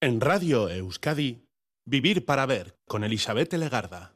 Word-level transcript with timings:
En 0.00 0.20
Radio 0.20 0.68
Euskadi, 0.68 1.42
Vivir 1.84 2.24
para 2.24 2.46
Ver 2.46 2.78
con 2.86 3.02
Elizabeth 3.02 3.52
Legarda. 3.54 4.14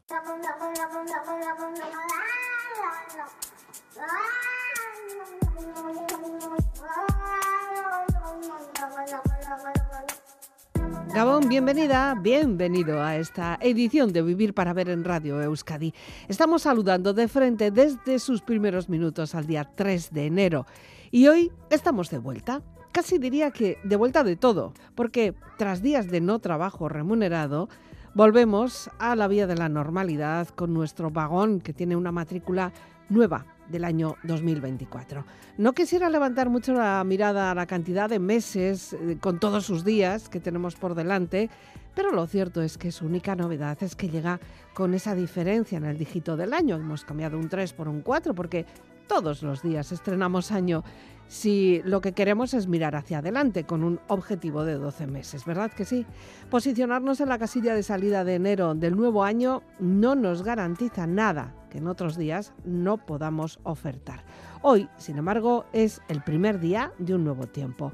Gabón, 11.12 11.49
bienvenida, 11.49 12.14
bienvenido 12.14 13.03
a 13.03 13.17
esta 13.17 13.59
edición 13.61 14.12
de 14.12 14.23
Vivir 14.23 14.55
para 14.55 14.73
Ver 14.73 14.89
en 14.89 15.03
Radio 15.03 15.43
Euskadi. 15.43 15.93
Estamos 16.29 16.62
saludando 16.62 17.12
de 17.12 17.27
frente 17.27 17.73
desde 17.73 18.21
sus 18.21 18.41
primeros 18.41 18.89
minutos 18.89 19.35
al 19.35 19.49
día 19.49 19.69
3 19.75 20.12
de 20.12 20.27
enero 20.27 20.64
y 21.11 21.27
hoy 21.27 21.51
estamos 21.71 22.09
de 22.09 22.19
vuelta. 22.19 22.62
Casi 22.93 23.17
diría 23.17 23.51
que 23.51 23.79
de 23.85 23.97
vuelta 23.97 24.23
de 24.23 24.37
todo, 24.37 24.75
porque 24.95 25.35
tras 25.57 25.81
días 25.81 26.09
de 26.09 26.21
no 26.21 26.41
trabajo 26.41 26.91
remunerado, 26.91 27.71
volvemos 28.13 28.91
a 28.99 29.17
la 29.17 29.29
vía 29.29 29.46
de 29.46 29.57
la 29.57 29.71
normalidad 29.71 30.49
con 30.49 30.75
nuestro 30.75 31.11
vagón 31.11 31.63
que 31.63 31.73
tiene 31.73 31.97
una 31.97 32.12
matrícula 32.12 32.70
nueva 33.09 33.47
del 33.70 33.84
año 33.84 34.16
2024. 34.24 35.24
No 35.56 35.73
quisiera 35.73 36.10
levantar 36.10 36.50
mucho 36.50 36.74
la 36.74 37.02
mirada 37.05 37.50
a 37.50 37.55
la 37.55 37.66
cantidad 37.66 38.10
de 38.10 38.19
meses 38.19 38.92
eh, 38.92 39.16
con 39.19 39.41
todos 39.41 39.64
sus 39.64 39.84
días 39.86 40.28
que 40.28 40.41
tenemos 40.41 40.74
por 40.74 40.95
delante, 40.95 41.48
pero 41.95 42.11
lo 42.11 42.27
cierto 42.27 42.61
es 42.61 42.77
que 42.77 42.92
su 42.92 43.06
única 43.06 43.34
novedad 43.34 43.78
es 43.83 43.97
que 43.97 44.11
llega 44.11 44.38
con 44.74 44.92
esa 44.92 45.14
diferencia 45.14 45.78
en 45.78 45.84
el 45.84 45.97
dígito 45.97 46.36
del 46.36 46.52
año. 46.52 46.77
Hemos 46.77 47.05
cambiado 47.05 47.38
un 47.38 47.48
3 47.48 47.72
por 47.72 47.88
un 47.88 48.02
4 48.02 48.34
porque 48.34 48.66
todos 49.12 49.42
los 49.42 49.60
días 49.60 49.92
estrenamos 49.92 50.52
año 50.52 50.84
si 51.28 51.82
lo 51.84 52.00
que 52.00 52.12
queremos 52.12 52.54
es 52.54 52.66
mirar 52.66 52.96
hacia 52.96 53.18
adelante 53.18 53.64
con 53.64 53.84
un 53.84 54.00
objetivo 54.08 54.64
de 54.64 54.76
12 54.76 55.06
meses, 55.06 55.44
¿verdad 55.44 55.70
que 55.70 55.84
sí? 55.84 56.06
Posicionarnos 56.48 57.20
en 57.20 57.28
la 57.28 57.38
casilla 57.38 57.74
de 57.74 57.82
salida 57.82 58.24
de 58.24 58.36
enero 58.36 58.74
del 58.74 58.96
nuevo 58.96 59.22
año 59.22 59.62
no 59.78 60.14
nos 60.14 60.42
garantiza 60.42 61.06
nada 61.06 61.54
que 61.69 61.77
en 61.77 61.88
otros 61.88 62.16
días 62.16 62.54
no 62.64 63.04
podamos 63.04 63.60
ofertar. 63.64 64.24
Hoy, 64.62 64.88
sin 64.96 65.19
embargo, 65.19 65.66
es 65.74 66.00
el 66.08 66.22
primer 66.22 66.58
día 66.58 66.92
de 66.97 67.14
un 67.14 67.24
nuevo 67.24 67.47
tiempo 67.47 67.92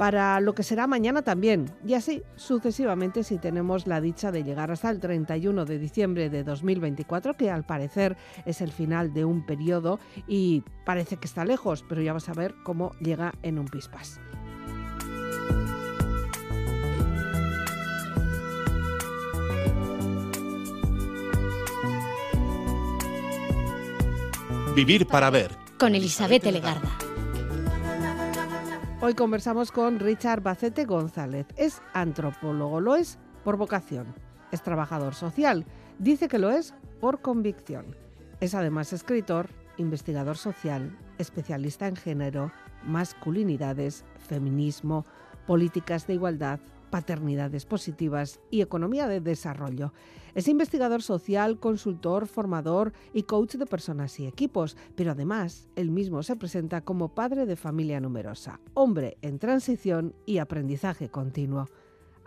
para 0.00 0.40
lo 0.40 0.54
que 0.54 0.62
será 0.62 0.86
mañana 0.86 1.20
también, 1.20 1.70
y 1.86 1.92
así 1.92 2.22
sucesivamente 2.34 3.22
si 3.22 3.36
tenemos 3.36 3.86
la 3.86 4.00
dicha 4.00 4.32
de 4.32 4.42
llegar 4.42 4.70
hasta 4.70 4.88
el 4.88 4.98
31 4.98 5.66
de 5.66 5.78
diciembre 5.78 6.30
de 6.30 6.42
2024, 6.42 7.34
que 7.34 7.50
al 7.50 7.64
parecer 7.64 8.16
es 8.46 8.62
el 8.62 8.72
final 8.72 9.12
de 9.12 9.26
un 9.26 9.44
periodo 9.44 10.00
y 10.26 10.64
parece 10.86 11.18
que 11.18 11.26
está 11.26 11.44
lejos, 11.44 11.84
pero 11.86 12.00
ya 12.00 12.14
vas 12.14 12.30
a 12.30 12.32
ver 12.32 12.54
cómo 12.62 12.92
llega 12.98 13.34
en 13.42 13.58
un 13.58 13.68
pispas. 13.68 14.18
Vivir 24.74 25.06
para 25.06 25.28
ver. 25.28 25.50
Con 25.78 25.94
Elizabeth 25.94 26.46
Legarda. 26.46 27.09
Hoy 29.02 29.14
conversamos 29.14 29.72
con 29.72 29.98
Richard 29.98 30.42
Bacete 30.42 30.84
González. 30.84 31.46
Es 31.56 31.80
antropólogo, 31.94 32.82
lo 32.82 32.96
es 32.96 33.18
por 33.44 33.56
vocación. 33.56 34.14
Es 34.52 34.62
trabajador 34.62 35.14
social, 35.14 35.64
dice 35.98 36.28
que 36.28 36.38
lo 36.38 36.50
es 36.50 36.74
por 37.00 37.22
convicción. 37.22 37.96
Es 38.40 38.54
además 38.54 38.92
escritor, 38.92 39.48
investigador 39.78 40.36
social, 40.36 40.98
especialista 41.16 41.86
en 41.86 41.96
género, 41.96 42.52
masculinidades, 42.84 44.04
feminismo, 44.18 45.06
políticas 45.46 46.06
de 46.06 46.14
igualdad, 46.14 46.60
paternidades 46.90 47.64
positivas 47.64 48.40
y 48.50 48.60
economía 48.60 49.08
de 49.08 49.20
desarrollo. 49.20 49.92
Es 50.34 50.48
investigador 50.48 51.02
social, 51.02 51.58
consultor, 51.58 52.26
formador 52.26 52.92
y 53.12 53.24
coach 53.24 53.54
de 53.54 53.66
personas 53.66 54.18
y 54.20 54.26
equipos, 54.26 54.76
pero 54.94 55.12
además 55.12 55.68
él 55.76 55.90
mismo 55.90 56.22
se 56.22 56.36
presenta 56.36 56.82
como 56.82 57.14
padre 57.14 57.46
de 57.46 57.56
familia 57.56 58.00
numerosa, 58.00 58.60
hombre 58.74 59.16
en 59.22 59.38
transición 59.38 60.14
y 60.26 60.38
aprendizaje 60.38 61.08
continuo 61.08 61.68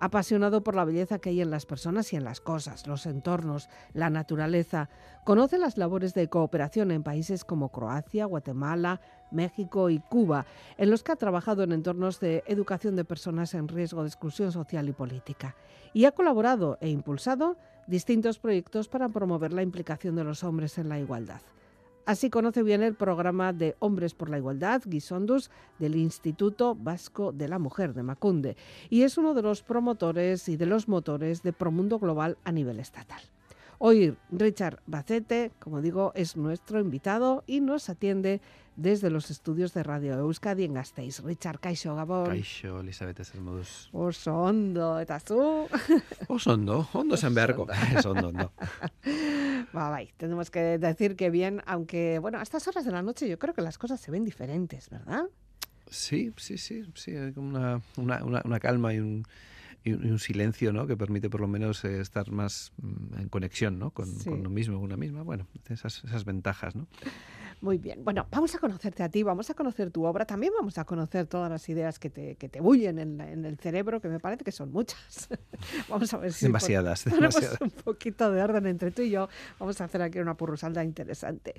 apasionado 0.04 0.64
por 0.64 0.76
la 0.76 0.84
belleza 0.84 1.20
que 1.20 1.30
hay 1.30 1.40
en 1.40 1.50
las 1.50 1.66
personas 1.66 2.12
y 2.12 2.18
en 2.18 2.26
las 2.26 2.42
cosas, 2.42 2.88
los 2.88 3.06
entornos, 3.06 3.70
la 3.94 4.10
naturaleza. 4.10 4.90
Conoce 5.24 5.58
las 5.58 5.78
labores 5.78 6.14
de 6.14 6.28
cooperación 6.28 6.92
en 6.92 7.04
países 7.04 7.46
como 7.46 7.70
Croacia, 7.70 8.26
Guatemala, 8.26 9.00
México 9.34 9.90
y 9.90 10.00
Cuba, 10.00 10.46
en 10.78 10.90
los 10.90 11.04
que 11.04 11.12
ha 11.12 11.18
trabajado 11.18 11.64
en 11.64 11.74
entornos 11.74 12.20
de 12.20 12.44
educación 12.48 12.96
de 12.96 13.04
personas 13.04 13.54
en 13.54 13.68
riesgo 13.68 14.04
de 14.04 14.10
exclusión 14.10 14.52
social 14.52 14.88
y 14.88 14.94
política. 14.94 15.56
Y 15.94 16.06
ha 16.06 16.12
colaborado 16.12 16.78
e 16.80 16.90
impulsado 16.90 17.58
distintos 17.88 18.40
proyectos 18.40 18.88
para 18.88 19.10
promover 19.10 19.52
la 19.52 19.64
implicación 19.64 20.16
de 20.16 20.24
los 20.24 20.44
hombres 20.44 20.78
en 20.78 20.90
la 20.90 21.00
igualdad. 21.00 21.42
Así 22.06 22.30
conoce 22.30 22.64
bien 22.64 22.84
el 22.84 22.96
programa 22.96 23.54
de 23.54 23.78
Hombres 23.80 24.14
por 24.14 24.30
la 24.30 24.38
Igualdad, 24.38 24.82
Guisondus, 24.86 25.50
del 25.80 25.96
Instituto 25.96 26.76
Vasco 26.76 27.32
de 27.32 27.48
la 27.48 27.60
Mujer 27.60 27.94
de 27.94 28.04
Macunde, 28.04 28.58
y 28.90 29.04
es 29.04 29.18
uno 29.18 29.34
de 29.34 29.42
los 29.42 29.64
promotores 29.64 30.50
y 30.50 30.58
de 30.58 30.66
los 30.66 30.90
motores 30.90 31.44
de 31.44 31.54
Promundo 31.54 32.00
Global 32.00 32.38
a 32.44 32.52
nivel 32.52 32.82
estatal. 32.82 33.22
Hoy 33.86 34.16
Richard 34.32 34.80
Bacete, 34.88 35.52
como 35.60 35.82
digo, 35.82 36.14
es 36.16 36.38
nuestro 36.38 36.80
invitado 36.80 37.44
y 37.46 37.60
nos 37.60 37.90
atiende 37.90 38.40
desde 38.78 39.10
los 39.10 39.30
estudios 39.30 39.74
de 39.74 39.84
Radio 39.84 40.14
Euskadi 40.20 40.64
en 40.64 40.76
Gasteiz. 40.76 41.20
Richard, 41.20 41.60
kaixo, 41.60 41.94
Gabón. 41.94 42.28
Kaixo, 42.28 42.80
Elizabeth 42.80 43.20
Ezelmoduz. 43.20 43.90
Oso 43.92 44.36
ondo, 44.36 45.02
eta 45.02 45.20
zu? 45.20 45.68
Oso 46.30 46.54
ondo, 46.54 46.88
ondo 46.94 47.18
zen 47.18 47.36
beharko. 47.36 47.68
Es 47.98 48.06
ondo, 48.06 48.30
ondo. 48.30 48.54
Va, 49.76 49.90
bai, 49.90 50.14
tenemos 50.16 50.50
que 50.50 50.78
decir 50.80 51.18
que 51.18 51.30
bien, 51.30 51.62
aunque, 51.66 52.20
bueno, 52.20 52.40
a 52.40 52.44
estas 52.44 52.66
horas 52.70 52.86
de 52.86 52.92
la 52.92 53.02
noche 53.02 53.28
yo 53.28 53.38
creo 53.38 53.54
que 53.54 53.62
las 53.62 53.78
cosas 53.78 54.00
se 54.00 54.12
ven 54.12 54.24
diferentes, 54.24 54.90
¿verdad? 54.90 55.26
Sí, 55.90 56.32
sí, 56.38 56.58
sí, 56.58 56.86
sí, 56.96 57.18
hay 57.18 57.34
como 57.34 57.50
una, 57.50 57.82
una, 57.98 58.24
una, 58.24 58.42
una 58.46 58.60
calma 58.62 58.94
y 58.94 59.00
un 59.00 59.26
y 59.84 59.94
un 59.94 60.20
silencio 60.20 60.72
¿no? 60.74 60.88
que 60.88 60.96
permite 60.96 61.30
por 61.30 61.42
lo 61.42 61.48
menos 61.48 61.84
eh, 61.86 62.00
estar 62.00 62.32
más 62.32 62.72
mm, 62.82 63.20
en 63.20 63.30
conexión 63.30 63.80
¿no? 63.80 63.92
con, 63.92 64.06
Sí. 64.08 64.30
con 64.30 64.40
uno 64.40 64.50
mismo, 64.50 64.76
con 64.76 64.86
una 64.86 64.98
misma. 64.98 65.24
Bueno, 65.24 65.48
esas, 65.70 66.04
esas 66.04 66.24
ventajas. 66.26 66.76
¿no? 66.76 66.88
Muy 67.62 67.78
bien. 67.78 68.04
Bueno, 68.04 68.28
vamos 68.30 68.54
a 68.56 68.60
conocerte 68.60 69.04
a 69.04 69.10
ti, 69.10 69.24
vamos 69.24 69.50
a 69.50 69.54
conocer 69.54 69.90
tu 69.90 70.04
obra, 70.04 70.26
también 70.26 70.52
vamos 70.58 70.78
a 70.78 70.84
conocer 70.84 71.28
todas 71.28 71.50
las 71.50 71.68
ideas 71.70 71.98
que 71.98 72.10
te, 72.10 72.36
que 72.36 72.50
te 72.50 72.60
bullen 72.60 73.00
en, 73.00 73.18
la- 73.18 73.32
en 73.32 73.46
el 73.46 73.58
cerebro, 73.58 74.02
que 74.02 74.10
me 74.10 74.20
parece 74.20 74.44
que 74.44 74.52
son 74.52 74.70
muchas. 74.72 75.30
vamos 75.90 76.14
a 76.14 76.18
ver 76.18 76.34
si 76.34 76.46
Demasiadas, 76.46 77.06
demasiadas. 77.06 77.62
un 77.62 77.72
poquito 77.72 78.32
de 78.34 78.42
orden 78.44 78.68
entre 78.68 78.92
tú 78.92 79.02
y 79.02 79.12
yo. 79.12 79.30
Vamos 79.60 79.80
a 79.80 79.86
hacer 79.86 80.02
aquí 80.02 80.20
una 80.20 80.36
purrusalda 80.36 80.84
interesante. 80.84 81.54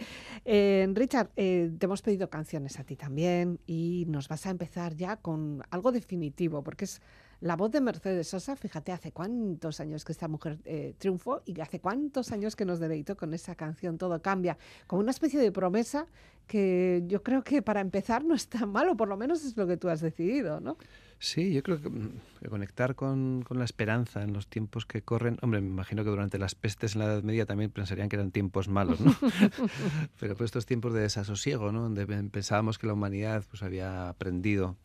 Eh, 0.44 0.86
Richard, 0.94 1.30
eh, 1.36 1.70
te 1.78 1.86
hemos 1.86 2.02
pedido 2.02 2.28
canciones 2.28 2.78
a 2.78 2.84
ti 2.84 2.96
también 2.96 3.58
y 3.66 4.04
nos 4.08 4.28
vas 4.28 4.44
a 4.46 4.50
empezar 4.50 4.94
ya 4.96 5.16
con 5.16 5.62
algo 5.70 5.91
definitivo, 5.91 6.62
porque 6.62 6.84
es 6.84 7.00
la 7.44 7.56
voz 7.56 7.71
de 7.71 7.82
Mercedes 7.82 8.28
Sosa. 8.28 8.56
Fíjate, 8.56 8.91
hace 8.91 9.12
cuántos 9.12 9.78
años 9.78 10.03
que 10.03 10.12
esta 10.12 10.28
mujer 10.28 10.59
eh, 10.65 10.94
triunfó 10.97 11.43
y 11.44 11.60
hace 11.60 11.78
cuántos 11.78 12.32
años 12.32 12.56
que 12.56 12.65
nos 12.65 12.81
deleitó 12.81 13.19
con 13.19 13.34
esa 13.34 13.55
canción 13.55 13.99
Todo 13.99 14.21
cambia, 14.22 14.56
como 14.87 15.03
una 15.03 15.10
especie 15.10 15.38
de 15.38 15.53
promesa 15.53 16.06
que 16.47 17.04
yo 17.06 17.22
creo 17.22 17.44
que 17.44 17.60
para 17.60 17.83
empezar 17.83 18.25
no 18.25 18.34
es 18.34 18.49
tan 18.49 18.71
malo, 18.71 18.97
por 18.97 19.09
lo 19.09 19.19
menos 19.19 19.44
es 19.44 19.59
lo 19.59 19.66
que 19.66 19.77
tú 19.77 19.91
has 19.91 20.00
decidido, 20.00 20.60
¿no? 20.60 20.78
Sí, 21.19 21.53
yo 21.53 21.62
creo 21.62 21.83
que, 21.83 21.91
mm, 21.91 22.21
que 22.41 22.49
conectar 22.49 22.94
con, 22.94 23.43
con 23.43 23.59
la 23.59 23.65
esperanza 23.66 24.22
en 24.22 24.33
los 24.33 24.49
tiempos 24.49 24.87
que 24.87 25.03
corren. 25.03 25.37
Hombre, 25.43 25.60
me 25.60 25.69
imagino 25.69 26.03
que 26.03 26.10
durante 26.10 26.38
las 26.38 26.54
pestes 26.54 26.94
en 26.94 27.00
la 27.00 27.06
Edad 27.06 27.22
Media 27.22 27.44
también 27.44 27.71
pensarían 27.71 28.09
que 28.09 28.16
eran 28.16 28.31
tiempos 28.31 28.69
malos, 28.69 29.00
¿no? 29.00 29.15
Pero 30.19 30.34
por 30.34 30.47
estos 30.47 30.65
tiempos 30.65 30.94
de 30.94 31.00
desasosiego, 31.00 31.72
¿no? 31.72 31.83
Donde 31.83 32.06
pensábamos 32.06 32.78
que 32.78 32.87
la 32.87 32.94
humanidad 32.94 33.44
pues, 33.50 33.62
había 33.62 34.09
aprendido 34.09 34.77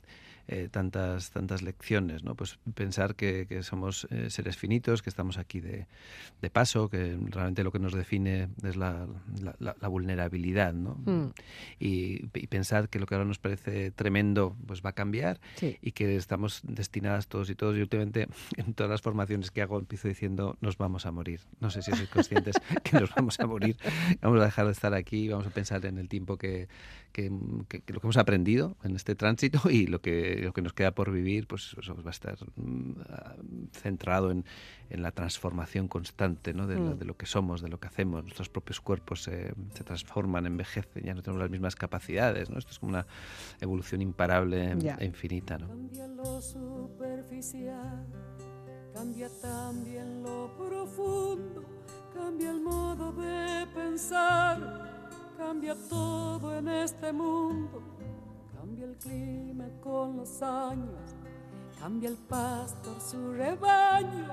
eh, 0.52 0.68
tantas, 0.72 1.30
tantas 1.30 1.62
lecciones, 1.62 2.24
¿no? 2.24 2.34
Pues 2.34 2.58
pensar 2.74 3.14
que, 3.16 3.46
que 3.48 3.62
somos 3.62 4.08
eh, 4.10 4.32
seres 4.32 4.58
finitos, 4.58 5.04
que 5.04 5.10
estamos 5.12 5.38
aquí 5.38 5.60
de, 5.60 5.86
de 6.42 6.50
paso, 6.50 6.90
que 6.90 7.18
realmente 7.30 7.64
lo 7.64 7.72
que 7.72 7.78
nos 7.78 7.94
define 7.94 8.50
es 8.64 8.76
la, 8.76 9.08
la- 9.42 9.56
la- 9.60 9.76
la 9.80 9.88
vulnerabilidad, 9.88 10.74
¿no? 10.74 10.96
Mm. 11.06 11.32
Y, 11.80 12.26
y 12.34 12.48
pensar 12.48 12.90
que 12.90 12.98
lo 13.00 13.06
que 13.06 13.14
ahora 13.16 13.26
nos 13.26 13.38
parece 13.38 13.92
tremendo 13.92 14.56
pues 14.66 14.82
va 14.84 14.90
a 14.90 14.94
cambiar 14.94 15.40
Sí. 15.56 15.78
y 15.82 15.92
que 15.92 16.16
estamos 16.16 16.62
destinadas 16.64 17.28
todos 17.28 17.50
y 17.52 17.56
todos. 17.56 17.78
Y 17.78 17.82
últimamente 17.82 18.28
en 18.58 18.74
todas 18.74 18.90
las 18.90 19.02
formaciones 19.02 19.52
que 19.52 19.62
hago 19.62 19.78
empiezo 19.78 20.08
diciendo 20.08 20.58
nos 20.62 20.78
vamos 20.78 21.06
a 21.06 21.12
morir. 21.12 21.42
No 21.60 21.70
sé 21.70 21.84
si 21.84 21.92
sois 21.92 22.10
conscientes 22.10 22.56
que 22.84 23.00
nos 23.00 23.14
vamos 23.14 23.40
a 23.40 23.46
morir. 23.46 23.78
Vamos 24.22 24.42
a 24.42 24.46
dejar 24.46 24.66
de 24.66 24.72
estar 24.72 24.96
aquí, 24.96 25.30
vamos 25.30 25.46
a 25.46 25.52
pensar 25.52 25.86
en 25.86 26.00
el 26.00 26.10
tiempo 26.10 26.38
que, 26.38 26.68
que, 27.12 27.32
que- 27.68 27.82
que 27.82 27.94
lo 27.94 28.00
que 28.00 28.08
hemos 28.08 28.18
aprendido 28.18 28.76
en 28.84 28.96
este 28.96 29.14
tránsito 29.16 29.70
y 29.70 29.86
lo 29.88 30.02
que, 30.02 30.39
lo 30.44 30.54
que 30.54 30.62
nos 30.62 30.74
queda 30.74 30.92
por 30.92 31.12
vivir, 31.12 31.48
pues 31.48 31.76
eso 31.80 31.96
va 31.96 32.10
a 32.10 32.12
estar 32.12 32.38
mm, 32.56 32.92
ah, 33.10 33.36
centrado 33.74 34.32
en, 34.32 34.46
en 34.90 35.02
la 35.02 35.12
transformación 35.12 35.88
constante 35.88 36.54
¿no? 36.54 36.68
de, 36.68 36.76
lo, 36.76 36.96
Mm. 36.96 37.00
de 37.00 37.06
lo 37.06 37.18
que 37.18 37.26
somos, 37.26 37.62
de 37.62 37.70
lo 37.70 37.80
que 37.80 37.88
hacemos. 37.88 38.24
Nuestros 38.24 38.50
propios 38.50 38.80
cuerpos 38.82 39.24
se, 39.24 39.54
se 39.74 39.84
transforman, 39.84 40.46
envejecen, 40.46 41.04
ya 41.04 41.14
no 41.14 41.22
tenemos 41.22 41.42
las 41.42 41.50
mismas 41.52 41.76
capacidades. 41.76 42.50
¿no? 42.50 42.58
Esto 42.58 42.72
es 42.72 42.80
como 42.80 42.92
una 42.92 43.06
evolución 43.62 44.02
imparable 44.02 44.76
Ya. 44.80 44.96
e 45.00 45.06
infinita. 45.06 45.58
¿no? 45.58 45.68
Cambia 45.68 46.08
lo 46.08 46.42
superficial 46.42 48.06
cambia 48.94 49.30
también 49.42 50.24
lo 50.24 50.52
profundo, 50.58 51.64
cambia 52.14 52.52
el 52.52 52.60
modo 52.60 53.14
de 53.14 53.66
pensar, 53.74 55.32
cambia 55.38 55.76
todo 55.90 56.58
en 56.58 56.68
este 56.68 57.14
mundo, 57.14 57.82
cambia 58.80 58.86
el 58.86 58.96
clima 58.98 59.66
con 59.82 60.18
los 60.18 60.42
años, 60.42 61.16
cambia 61.80 62.10
el 62.10 62.16
pastor 62.16 62.96
su 63.02 63.34
rebaño, 63.34 64.28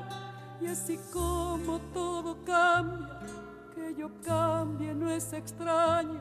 y 0.60 0.66
así 0.66 0.98
como 1.12 1.80
todo 1.92 2.36
cambia, 2.44 3.18
que 3.74 3.94
yo 3.94 4.08
cambie 4.24 4.94
no 4.94 5.10
es 5.10 5.32
extraño 5.32 6.20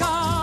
America. 0.00 0.33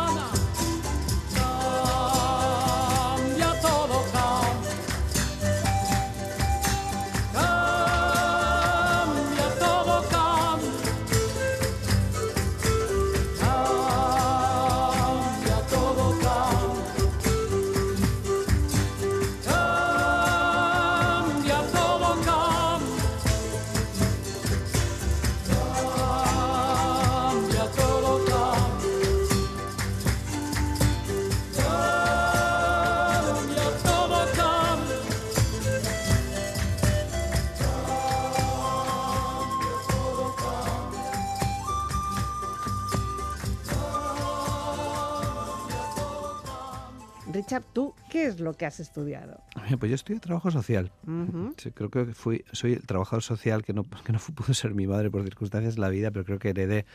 Lo 48.41 48.53
que 48.53 48.65
has 48.65 48.79
estudiado? 48.79 49.41
Pues 49.79 49.89
yo 49.89 49.95
estudié 49.95 50.19
trabajo 50.19 50.51
social. 50.51 50.91
Ujú. 51.07 51.53
Sí, 51.57 51.71
creo 51.71 51.89
que 51.89 52.05
fui, 52.07 52.43
soy 52.51 52.74
el 52.74 52.86
trabajador 52.86 53.24
social 53.24 53.63
que 53.63 53.74
no, 53.74 53.83
que 54.05 54.12
no 54.12 54.19
pudo 54.19 54.53
ser 54.53 54.74
mi 54.74 54.88
madre 54.88 55.10
por 55.10 55.24
circunstancias 55.24 55.75
de 55.75 55.81
la 55.81 55.89
vida, 55.89 56.12
pero 56.12 56.25
creo 56.25 56.39
que 56.39 56.50
heredé 56.50 56.86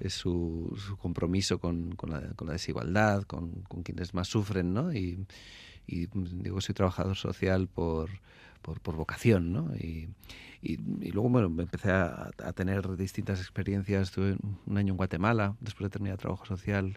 eh, 0.00 0.10
su, 0.10 0.74
su 0.76 0.96
compromiso 0.96 1.58
con, 1.58 1.94
con 1.94 2.10
la, 2.10 2.20
con 2.34 2.46
la 2.46 2.52
desigualdad, 2.54 3.22
con, 3.24 3.62
con 3.68 3.82
quienes 3.82 4.14
más 4.14 4.28
sufren, 4.28 4.72
¿no? 4.72 4.92
Y, 4.92 5.26
y, 5.86 6.08
mm, 6.12 6.42
digo, 6.42 6.60
soy 6.60 6.74
trabajador 6.74 7.16
social 7.16 7.68
por, 7.68 8.10
por, 8.62 8.80
por 8.80 8.96
vocación, 8.96 9.52
¿no? 9.52 9.74
Y, 9.76 10.08
y, 10.62 10.78
y 11.00 11.10
luego, 11.10 11.28
bueno, 11.28 11.50
me 11.50 11.64
empecé 11.64 11.90
a, 11.90 12.30
a 12.42 12.52
tener 12.52 12.96
distintas 12.96 13.40
experiencias. 13.40 14.08
Estuve 14.08 14.36
un 14.66 14.78
año 14.78 14.92
en 14.92 14.96
Guatemala, 14.96 15.56
después 15.60 15.86
de 15.86 15.90
terminar 15.90 16.18
trabajo 16.18 16.46
social, 16.46 16.96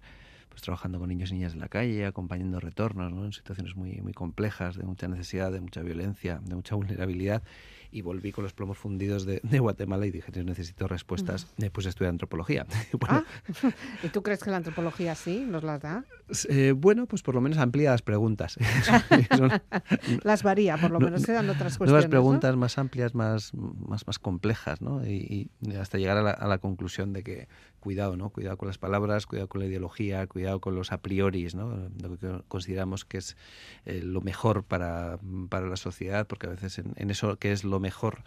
pues 0.57 0.63
trabajando 0.63 0.97
con 0.97 1.09
niños 1.09 1.29
y 1.29 1.35
niñas 1.35 1.53
en 1.53 1.59
la 1.59 1.67
calle, 1.67 2.07
acompañando 2.07 2.59
retornos, 2.59 3.13
¿no? 3.13 3.25
En 3.25 3.31
situaciones 3.31 3.75
muy, 3.75 4.01
muy 4.01 4.13
complejas, 4.13 4.75
de 4.75 4.85
mucha 4.85 5.07
necesidad, 5.07 5.51
de 5.51 5.61
mucha 5.61 5.83
violencia, 5.83 6.41
de 6.43 6.55
mucha 6.55 6.73
vulnerabilidad. 6.73 7.43
y 7.91 8.01
volví 8.01 8.31
con 8.31 8.43
los 8.43 8.53
plomos 8.53 8.77
fundidos 8.79 9.25
de, 9.25 9.59
Guatemala 9.59 10.07
y 10.07 10.11
dije, 10.11 10.31
necesito 10.43 10.87
respuestas, 10.87 11.53
pues 11.71 11.85
estudié 11.85 12.09
antropología. 12.09 12.65
Ah, 13.07 13.23
¿Y 14.03 14.09
tú 14.09 14.23
crees 14.23 14.43
que 14.43 14.49
la 14.49 14.57
antropología 14.57 15.13
sí 15.13 15.45
nos 15.47 15.63
las 15.63 15.79
da? 15.79 16.03
Eh, 16.49 16.73
bueno, 16.75 17.05
pues 17.05 17.21
por 17.21 17.35
lo 17.35 17.41
menos 17.41 17.57
amplía 17.57 17.91
las 17.91 18.01
preguntas. 18.01 18.57
las 20.23 20.43
varía, 20.43 20.77
por 20.77 20.91
lo 20.91 20.99
menos 20.99 21.21
se 21.21 21.31
dan 21.31 21.49
otras 21.49 21.77
cuestiones. 21.77 21.91
Nuevas 21.91 22.07
preguntas 22.07 22.55
más 22.55 22.77
amplias, 22.77 23.15
más, 23.15 23.53
más, 23.53 24.05
más 24.05 24.19
complejas, 24.19 24.81
¿no? 24.81 25.05
Y, 25.05 25.49
hasta 25.79 25.97
llegar 25.97 26.17
a 26.17 26.21
la, 26.21 26.31
a 26.31 26.47
la 26.47 26.57
conclusión 26.57 27.13
de 27.13 27.23
que 27.23 27.47
cuidado, 27.79 28.17
¿no? 28.17 28.29
Cuidado 28.29 28.57
con 28.57 28.67
las 28.67 28.77
palabras, 28.77 29.25
cuidado 29.25 29.47
con 29.47 29.61
la 29.61 29.67
ideología, 29.67 30.27
cuidado 30.27 30.59
con 30.59 30.75
los 30.75 30.91
a 30.91 31.01
priori, 31.01 31.47
¿no? 31.53 31.89
Lo 32.01 32.17
que 32.17 32.43
consideramos 32.47 33.05
que 33.05 33.19
es 33.19 33.37
eh, 33.85 34.01
lo 34.03 34.21
mejor 34.21 34.63
para, 34.63 35.19
para, 35.49 35.67
la 35.67 35.77
sociedad, 35.77 36.27
porque 36.27 36.47
a 36.47 36.49
veces 36.49 36.79
en, 36.79 36.93
en 36.97 37.09
eso 37.09 37.37
que 37.37 37.51
es 37.51 37.63
lo 37.63 37.79
mejor 37.79 38.23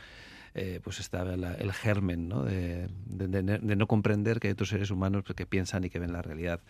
eh, 0.55 0.81
pues 0.83 0.99
está 0.99 1.23
el 1.23 1.73
germen 1.73 2.29
¿no? 2.29 2.43
De, 2.43 2.89
de, 3.07 3.77
no 3.77 3.87
comprender 3.87 4.41
que 4.41 4.49
hay 4.49 4.53
otros 4.53 4.71
seres 4.71 4.91
humanos 4.91 5.23
que 5.37 5.47
piensan 5.47 5.85
y 5.85 5.91
que 5.91 6.01
ven 6.01 6.13
la 6.13 6.23
realidad 6.23 6.61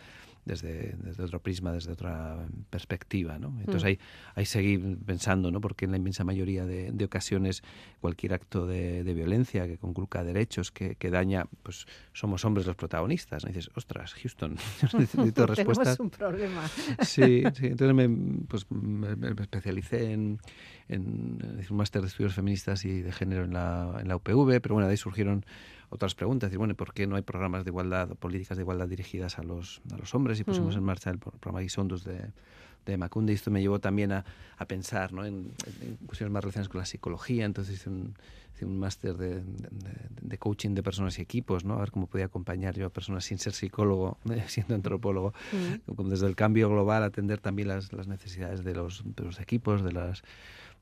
desde, 0.44 0.96
desde 1.02 1.22
otro 1.22 1.40
prisma, 1.40 1.72
desde 1.72 1.92
otra 1.92 2.46
perspectiva. 2.70 3.38
¿no? 3.38 3.54
Entonces 3.60 3.82
mm. 3.82 3.86
ahí, 3.86 3.98
ahí 4.34 4.46
seguí 4.46 4.78
pensando, 4.78 5.50
¿no? 5.50 5.60
porque 5.60 5.84
en 5.84 5.92
la 5.92 5.96
inmensa 5.96 6.24
mayoría 6.24 6.64
de, 6.64 6.92
de 6.92 7.04
ocasiones 7.04 7.62
cualquier 8.00 8.34
acto 8.34 8.66
de, 8.66 9.02
violencia 9.10 9.66
que 9.66 9.76
conculca 9.76 10.22
derechos, 10.22 10.70
que, 10.70 10.94
que, 10.94 11.10
daña, 11.10 11.46
pues 11.62 11.86
somos 12.12 12.44
hombres 12.44 12.66
los 12.66 12.76
protagonistas. 12.76 13.44
¿no? 13.44 13.50
Y 13.50 13.54
dices, 13.54 13.70
ostras, 13.74 14.14
Houston, 14.14 14.56
necesito 14.98 15.46
respuestas. 15.46 15.96
Tenemos 15.96 16.00
un 16.00 16.10
problema. 16.10 16.68
Sí, 17.02 17.42
sí 17.54 17.66
entonces 17.66 17.94
me, 17.94 18.08
pues, 18.46 18.66
me, 18.70 19.30
especialicé 19.42 20.12
en, 20.12 20.38
en, 20.88 21.38
un 21.68 21.76
máster 21.76 22.02
de 22.02 22.08
estudios 22.08 22.34
feministas 22.34 22.84
y 22.84 23.02
de 23.02 23.12
género 23.12 23.44
en 23.44 23.52
la, 23.52 23.98
en 24.00 24.08
la 24.08 24.16
UPV, 24.16 24.60
pero 24.60 24.74
bueno, 24.74 24.86
de 24.86 24.92
ahí 24.92 24.96
surgieron 24.96 25.44
otras 25.90 26.14
preguntas. 26.14 26.52
Y 26.52 26.56
bueno, 26.56 26.74
¿por 26.74 26.94
qué 26.94 27.06
no 27.06 27.16
hay 27.16 27.22
programas 27.22 27.64
de 27.64 27.70
igualdad 27.70 28.12
o 28.12 28.14
políticas 28.14 28.56
de 28.56 28.62
igualdad 28.62 28.88
dirigidas 28.88 29.38
a 29.38 29.42
los, 29.42 29.82
a 29.92 29.96
los 29.98 30.14
hombres? 30.14 30.40
Y 30.40 30.44
pusimos 30.44 30.74
mm. 30.74 30.78
en 30.78 30.84
marcha 30.84 31.10
el 31.10 31.18
programa 31.18 31.60
Guisondus 31.60 32.04
de, 32.04 32.30
de 32.86 32.96
Macunde 32.96 33.32
y 33.32 33.34
esto 33.34 33.50
me 33.50 33.60
llevó 33.60 33.80
también 33.80 34.12
a, 34.12 34.24
a 34.56 34.66
pensar 34.66 35.12
¿no? 35.12 35.24
en, 35.24 35.52
cuestiones 36.06 36.32
más 36.32 36.42
relacionadas 36.42 36.68
con 36.68 36.80
la 36.80 36.86
psicología. 36.86 37.44
Entonces 37.44 37.74
hice 37.74 37.90
un, 37.90 38.14
hice 38.54 38.64
un 38.64 38.78
máster 38.78 39.16
de, 39.16 39.42
de, 39.42 40.38
coaching 40.38 40.74
de 40.74 40.82
personas 40.82 41.18
y 41.18 41.22
equipos, 41.22 41.64
¿no? 41.64 41.74
a 41.74 41.80
ver 41.80 41.90
cómo 41.90 42.06
podía 42.06 42.26
acompañar 42.26 42.76
yo 42.76 42.86
a 42.86 42.90
personas 42.90 43.24
sin 43.24 43.38
ser 43.38 43.52
psicólogo, 43.52 44.18
siendo 44.46 44.74
antropólogo, 44.74 45.34
mm. 45.52 46.08
desde 46.08 46.26
el 46.26 46.36
cambio 46.36 46.68
global 46.68 47.02
atender 47.02 47.40
también 47.40 47.68
las, 47.68 47.92
las 47.92 48.06
necesidades 48.06 48.64
de 48.64 48.74
los, 48.74 49.02
de 49.04 49.24
los 49.24 49.40
equipos, 49.40 49.82
de 49.82 49.92
las 49.92 50.22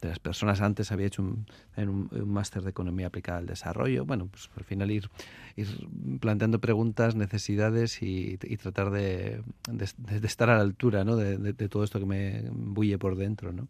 de 0.01 0.09
las 0.09 0.19
personas. 0.19 0.61
Antes 0.61 0.93
había 0.93 1.07
hecho 1.07 1.23
un, 1.23 1.47
un, 1.77 2.09
máster 2.29 2.63
de 2.63 2.71
economía 2.71 3.09
aplicada 3.09 3.39
al 3.39 3.47
desarrollo. 3.47 4.05
Bueno, 4.05 4.29
pues 4.31 4.49
al 4.57 4.65
final 4.65 4.91
ir, 4.91 5.11
ir 5.57 5.89
planteando 6.21 6.61
preguntas, 6.61 7.17
necesidades 7.17 8.03
y, 8.03 8.39
tratar 8.59 8.91
de, 8.91 9.43
de, 9.71 10.27
estar 10.27 10.51
a 10.51 10.57
la 10.57 10.63
altura 10.63 11.05
¿no? 11.05 11.17
de, 11.17 11.53
todo 11.69 11.85
esto 11.85 11.99
que 11.99 12.07
me 12.07 12.45
bulle 12.51 12.99
por 12.99 13.17
dentro. 13.17 13.53
¿no? 13.53 13.69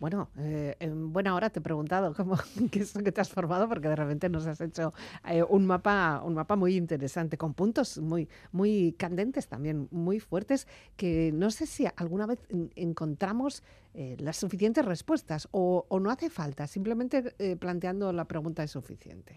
Bueno, 0.00 0.28
eh, 0.38 0.76
en 0.80 1.12
buena 1.12 1.34
hora 1.34 1.50
te 1.50 1.60
he 1.60 1.62
preguntado 1.62 2.14
cómo, 2.14 2.36
qué 2.70 2.80
es 2.80 2.94
lo 2.94 3.02
que 3.02 3.12
te 3.12 3.20
has 3.20 3.30
formado, 3.30 3.68
porque 3.68 3.88
de 3.88 3.96
repente 3.96 4.28
nos 4.28 4.46
has 4.46 4.60
hecho 4.60 4.92
eh, 5.28 5.42
un, 5.42 5.66
mapa, 5.66 6.22
un 6.24 6.34
mapa 6.34 6.56
muy 6.56 6.76
interesante, 6.76 7.38
con 7.38 7.54
puntos 7.54 7.98
muy, 7.98 8.28
muy 8.52 8.94
candentes 8.98 9.48
también, 9.48 9.88
muy 9.90 10.20
fuertes, 10.20 10.66
que 10.96 11.30
no 11.32 11.50
sé 11.50 11.66
si 11.66 11.86
alguna 11.96 12.26
vez 12.26 12.40
encontramos 12.74 13.62
eh, 13.98 14.14
las 14.18 14.36
suficientes 14.36 14.84
respuestas 14.84 15.48
o, 15.52 15.86
no 15.98 16.10
hace 16.10 16.28
falta, 16.28 16.66
simplemente 16.66 17.34
eh, 17.38 17.56
planteando 17.56 18.12
la 18.12 18.26
pregunta 18.26 18.62
es 18.62 18.70
suficiente. 18.70 19.34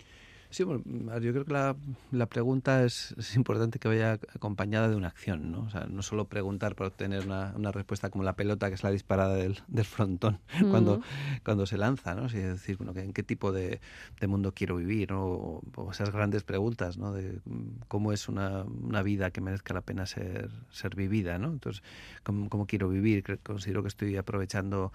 Sí, 0.51 0.63
bueno, 0.63 0.83
yo 1.19 1.31
creo 1.31 1.45
que 1.45 1.53
la, 1.53 1.75
la 2.09 2.25
pregunta 2.25 2.83
es, 2.83 3.13
es, 3.19 3.35
importante 3.35 3.77
que 3.77 3.87
vaya 3.87 4.13
acompañada 4.33 4.89
de 4.89 4.95
una 4.95 5.07
acción, 5.07 5.51
¿no? 5.51 5.61
O 5.61 5.69
sea, 5.69 5.85
no 5.85 6.01
solo 6.01 6.25
preguntar 6.25 6.75
para 6.75 6.87
obtener 6.87 7.23
una, 7.23 7.53
una 7.55 7.71
respuesta 7.71 8.09
como 8.09 8.23
la 8.23 8.33
pelota, 8.35 8.67
que 8.67 8.73
es 8.73 8.83
la 8.83 8.89
disparada 8.89 9.35
del, 9.35 9.59
del 9.67 9.85
frontón 9.85 10.39
cuando, 10.71 11.01
cuando 11.43 11.67
se 11.67 11.77
lanza, 11.77 12.15
¿no? 12.15 12.25
Es 12.25 12.33
decir, 12.33 12.77
bueno, 12.77 12.99
¿en 12.99 13.13
qué 13.13 13.21
tipo 13.21 13.51
de, 13.51 13.79
de 14.19 14.27
mundo 14.27 14.51
quiero 14.55 14.77
vivir? 14.77 15.13
O, 15.13 15.61
o, 15.75 15.91
esas 15.91 16.09
grandes 16.09 16.41
preguntas, 16.41 16.97
¿no? 16.97 17.13
De 17.13 17.39
cómo 17.87 18.11
es 18.11 18.27
una, 18.27 18.63
una, 18.63 19.03
vida 19.03 19.29
que 19.29 19.41
merezca 19.41 19.75
la 19.75 19.81
pena 19.81 20.07
ser, 20.07 20.49
ser 20.71 20.95
vivida, 20.95 21.37
¿no? 21.37 21.49
Entonces, 21.51 21.83
¿cómo, 22.23 22.49
cómo 22.49 22.65
quiero 22.65 22.89
vivir? 22.89 23.39
Considero 23.43 23.83
que 23.83 23.89
estoy 23.89 24.17
aprovechando 24.17 24.91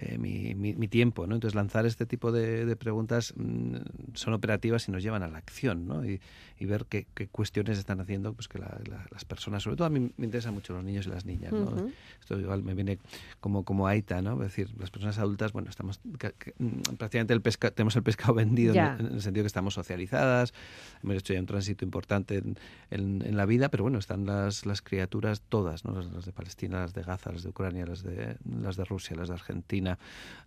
eh, 0.00 0.16
mi, 0.16 0.54
mi, 0.54 0.86
tiempo. 0.88 1.26
¿no? 1.26 1.34
Entonces, 1.34 1.56
lanzar 1.56 1.84
este 1.84 2.06
tipo 2.06 2.30
de, 2.30 2.64
de 2.64 2.76
preguntas 2.76 3.34
mm, 3.36 3.74
son 4.14 4.32
operativas 4.32 4.86
y 4.86 4.92
nos 4.92 5.02
llevan 5.02 5.24
a 5.24 5.28
la 5.28 5.38
acción 5.38 5.88
¿no? 5.88 6.04
y, 6.04 6.20
y 6.56 6.66
ver 6.66 6.86
qué, 6.88 7.06
qué, 7.14 7.26
cuestiones 7.26 7.78
están 7.78 8.00
haciendo 8.00 8.32
pues, 8.32 8.46
que 8.46 8.58
la, 8.58 8.78
la, 8.88 9.06
las 9.10 9.24
personas, 9.24 9.64
sobre 9.64 9.76
todo 9.76 9.86
a 9.86 9.90
mí 9.90 10.12
me 10.16 10.24
interesan 10.24 10.54
mucho 10.54 10.72
los 10.72 10.84
niños 10.84 11.06
y 11.06 11.10
las 11.10 11.24
niñas. 11.24 11.52
¿no? 11.52 11.62
Uh 11.62 11.70
-huh. 11.70 11.92
Esto 12.20 12.38
igual 12.38 12.62
me 12.62 12.74
viene 12.74 12.98
como, 13.40 13.64
como 13.64 13.88
aita, 13.88 14.22
¿no? 14.22 14.34
es 14.34 14.54
decir, 14.54 14.70
las 14.78 14.90
personas 14.92 15.18
adultas, 15.18 15.52
bueno, 15.52 15.68
estamos 15.68 16.00
que, 16.18 16.32
que, 16.38 16.54
mm, 16.58 16.94
prácticamente 16.96 17.34
el 17.34 17.40
pesca, 17.40 17.70
tenemos 17.72 17.96
el 17.96 18.02
pescado 18.04 18.34
vendido 18.34 18.74
en, 18.74 19.00
en, 19.00 19.14
el 19.14 19.22
sentido 19.22 19.42
que 19.42 19.48
estamos 19.48 19.74
socializadas, 19.74 20.54
hemos 21.02 21.16
hecho 21.16 21.34
ya 21.34 21.40
un 21.40 21.46
tránsito 21.46 21.84
importante 21.84 22.36
en, 22.36 22.56
en, 22.90 23.22
en 23.26 23.36
la 23.36 23.46
vida, 23.46 23.68
pero 23.68 23.82
bueno, 23.82 23.98
están 23.98 24.26
las, 24.26 24.66
las 24.66 24.82
criaturas 24.82 25.42
todas, 25.48 25.84
¿no? 25.84 25.92
las, 25.92 26.06
las 26.12 26.24
de 26.24 26.32
Palestina, 26.32 26.80
las 26.80 26.94
de 26.94 27.02
Gaza, 27.02 27.32
las 27.32 27.42
de 27.42 27.48
Ucrania, 27.48 27.86
las 27.86 28.02
de, 28.02 28.36
las 28.62 28.76
de 28.76 28.84
Rusia, 28.84 29.16
las 29.16 29.28
de 29.28 29.34
Argentina, 29.34 29.87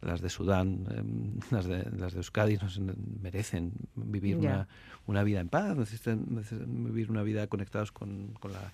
las 0.02 0.22
de 0.22 0.30
Sudán, 0.30 0.86
eh, 0.92 1.04
las, 1.52 1.66
de, 1.66 1.90
las 1.98 2.14
de 2.14 2.20
Euskadi 2.20 2.58
nos 2.58 2.80
merecen 2.80 3.72
vivir 3.96 4.40
yeah. 4.40 4.52
una, 4.52 4.68
una, 5.08 5.24
vida 5.24 5.40
en 5.40 5.50
paz, 5.50 5.76
necesitan, 5.78 6.26
necesitan, 6.30 6.84
vivir 6.84 7.10
una 7.10 7.24
vida 7.24 7.48
conectados 7.48 7.92
con, 7.92 8.34
con 8.40 8.52
la 8.52 8.74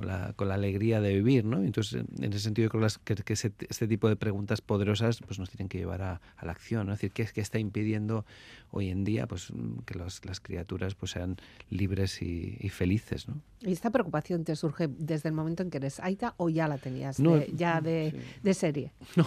con 0.00 0.08
la, 0.08 0.32
con 0.34 0.48
la 0.48 0.54
alegría 0.54 1.00
de 1.02 1.12
vivir, 1.14 1.44
¿no? 1.44 1.62
Entonces, 1.62 2.04
en 2.20 2.32
ese 2.32 2.40
sentido, 2.40 2.66
yo 2.66 2.70
creo 2.70 2.88
que, 3.04 3.16
que 3.16 3.32
ese, 3.34 3.52
este 3.68 3.86
tipo 3.86 4.08
de 4.08 4.16
preguntas 4.16 4.62
poderosas 4.62 5.20
pues 5.20 5.38
nos 5.38 5.50
tienen 5.50 5.68
que 5.68 5.76
llevar 5.76 6.00
a, 6.00 6.20
a 6.38 6.46
la 6.46 6.52
acción, 6.52 6.86
¿no? 6.86 6.94
Es 6.94 7.00
decir, 7.00 7.12
¿qué, 7.12 7.26
¿qué, 7.26 7.42
está 7.42 7.58
impidiendo 7.58 8.24
hoy 8.70 8.88
en 8.88 9.04
día 9.04 9.26
pues 9.26 9.52
que 9.84 9.98
los, 9.98 10.24
las 10.24 10.40
criaturas 10.40 10.94
pues 10.94 11.12
sean 11.12 11.36
libres 11.68 12.22
y, 12.22 12.56
y, 12.60 12.70
felices, 12.70 13.28
¿no? 13.28 13.42
¿Y 13.60 13.72
esta 13.72 13.90
preocupación 13.90 14.44
te 14.44 14.56
surge 14.56 14.88
desde 14.88 15.28
el 15.28 15.34
momento 15.34 15.62
en 15.62 15.70
que 15.70 15.76
eres 15.76 16.00
Aita 16.00 16.34
o 16.38 16.48
ya 16.48 16.66
la 16.66 16.78
tenías 16.78 17.20
no, 17.20 17.36
de, 17.36 17.52
ya 17.54 17.82
de, 17.82 18.12
sí. 18.12 18.38
de, 18.42 18.54
serie? 18.54 18.92
No, 19.16 19.26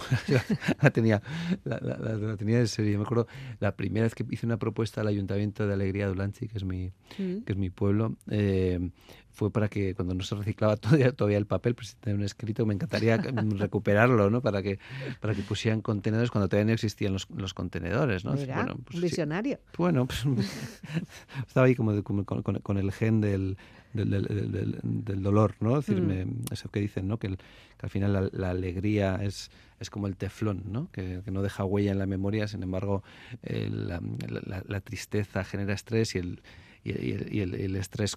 la, 0.82 0.90
tenía, 0.90 1.22
la, 1.62 1.78
la, 1.78 2.16
la, 2.16 2.36
tenía 2.36 2.58
de 2.58 2.66
serie. 2.66 2.96
Me 2.96 3.04
acuerdo 3.04 3.28
la 3.60 3.76
primera 3.76 4.04
vez 4.04 4.14
que 4.16 4.24
hice 4.28 4.44
una 4.44 4.56
propuesta 4.56 5.02
al 5.02 5.06
Ayuntamiento 5.06 5.68
de 5.68 5.74
Alegría 5.74 6.06
de 6.06 6.12
Ulanchi, 6.12 6.48
que 6.48 6.58
es 6.58 6.64
mi, 6.64 6.90
mm. 7.18 7.42
que 7.44 7.52
es 7.52 7.56
mi 7.56 7.70
pueblo, 7.70 8.16
eh, 8.28 8.90
fue 9.34 9.50
para 9.50 9.68
que 9.68 9.94
cuando 9.94 10.14
no 10.14 10.22
se 10.22 10.34
reciclaba 10.36 10.76
todavía, 10.78 11.12
todavía 11.12 11.38
el 11.38 11.46
papel, 11.46 11.74
pues 11.74 11.96
un 12.06 12.22
escrito, 12.22 12.64
me 12.64 12.74
encantaría 12.74 13.16
recuperarlo, 13.58 14.30
¿no? 14.30 14.40
Para 14.40 14.62
que, 14.62 14.78
para 15.20 15.34
que 15.34 15.42
pusieran 15.42 15.82
contenedores 15.82 16.30
cuando 16.30 16.48
todavía 16.48 16.66
no 16.66 16.72
existían 16.72 17.12
los, 17.12 17.28
los 17.30 17.52
contenedores, 17.52 18.24
¿no? 18.24 18.34
Mira, 18.34 18.56
bueno, 18.56 18.78
pues, 18.84 19.02
visionario. 19.02 19.56
Sí, 19.56 19.76
bueno, 19.76 20.06
pues, 20.06 20.24
estaba 21.46 21.66
ahí 21.66 21.74
como, 21.74 21.92
de, 21.92 22.02
como 22.02 22.24
con, 22.24 22.76
el 22.76 22.92
gen 22.92 23.20
del, 23.20 23.56
del, 23.92 24.10
del, 24.10 24.52
del, 24.52 24.80
del 24.82 25.22
dolor, 25.22 25.56
¿no? 25.60 25.78
Es 25.78 25.86
decir, 25.86 26.00
mm. 26.00 26.06
me, 26.06 26.26
eso 26.52 26.70
que 26.70 26.80
dicen, 26.80 27.08
¿no? 27.08 27.18
Que, 27.18 27.26
el, 27.26 27.36
que 27.36 27.82
al 27.82 27.90
final 27.90 28.12
la, 28.12 28.28
la, 28.32 28.50
alegría 28.50 29.16
es, 29.20 29.50
es 29.80 29.90
como 29.90 30.06
el 30.06 30.16
teflón, 30.16 30.62
¿no? 30.70 30.90
Que, 30.92 31.22
que, 31.24 31.32
no 31.32 31.42
deja 31.42 31.64
huella 31.64 31.90
en 31.90 31.98
la 31.98 32.06
memoria, 32.06 32.46
sin 32.46 32.62
embargo, 32.62 33.02
eh, 33.42 33.68
la, 33.68 34.00
la, 34.28 34.62
la 34.64 34.80
tristeza 34.80 35.42
genera 35.42 35.74
estrés 35.74 36.14
y 36.14 36.18
el 36.18 36.40
y, 36.84 36.90
y, 36.90 37.40
el, 37.40 37.54
el, 37.54 37.76
estrés 37.76 38.16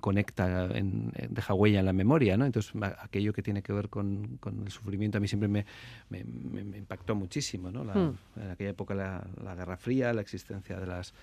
conecta, 0.00 0.66
en, 0.76 1.12
deja 1.30 1.54
huella 1.54 1.80
en 1.80 1.86
la 1.86 1.94
memoria, 1.94 2.36
¿no? 2.36 2.44
Entonces, 2.44 2.72
aquello 2.98 3.32
que 3.32 3.42
tiene 3.42 3.62
que 3.62 3.72
ver 3.72 3.88
con, 3.88 4.36
con 4.36 4.62
el 4.62 4.70
sufrimiento 4.70 5.16
a 5.16 5.20
mí 5.20 5.28
siempre 5.28 5.48
me, 5.48 5.64
me, 6.10 6.22
me 6.24 6.76
impactó 6.76 7.14
muchísimo, 7.14 7.70
¿no? 7.70 7.84
La, 7.84 7.94
hmm. 7.94 8.18
En 8.36 8.50
aquella 8.50 8.70
época 8.70 8.94
la, 8.94 9.26
la 9.42 9.54
Guerra 9.54 9.78
Fría, 9.78 10.12
la 10.12 10.20
existencia 10.20 10.78
de 10.78 10.86
las 10.86 11.14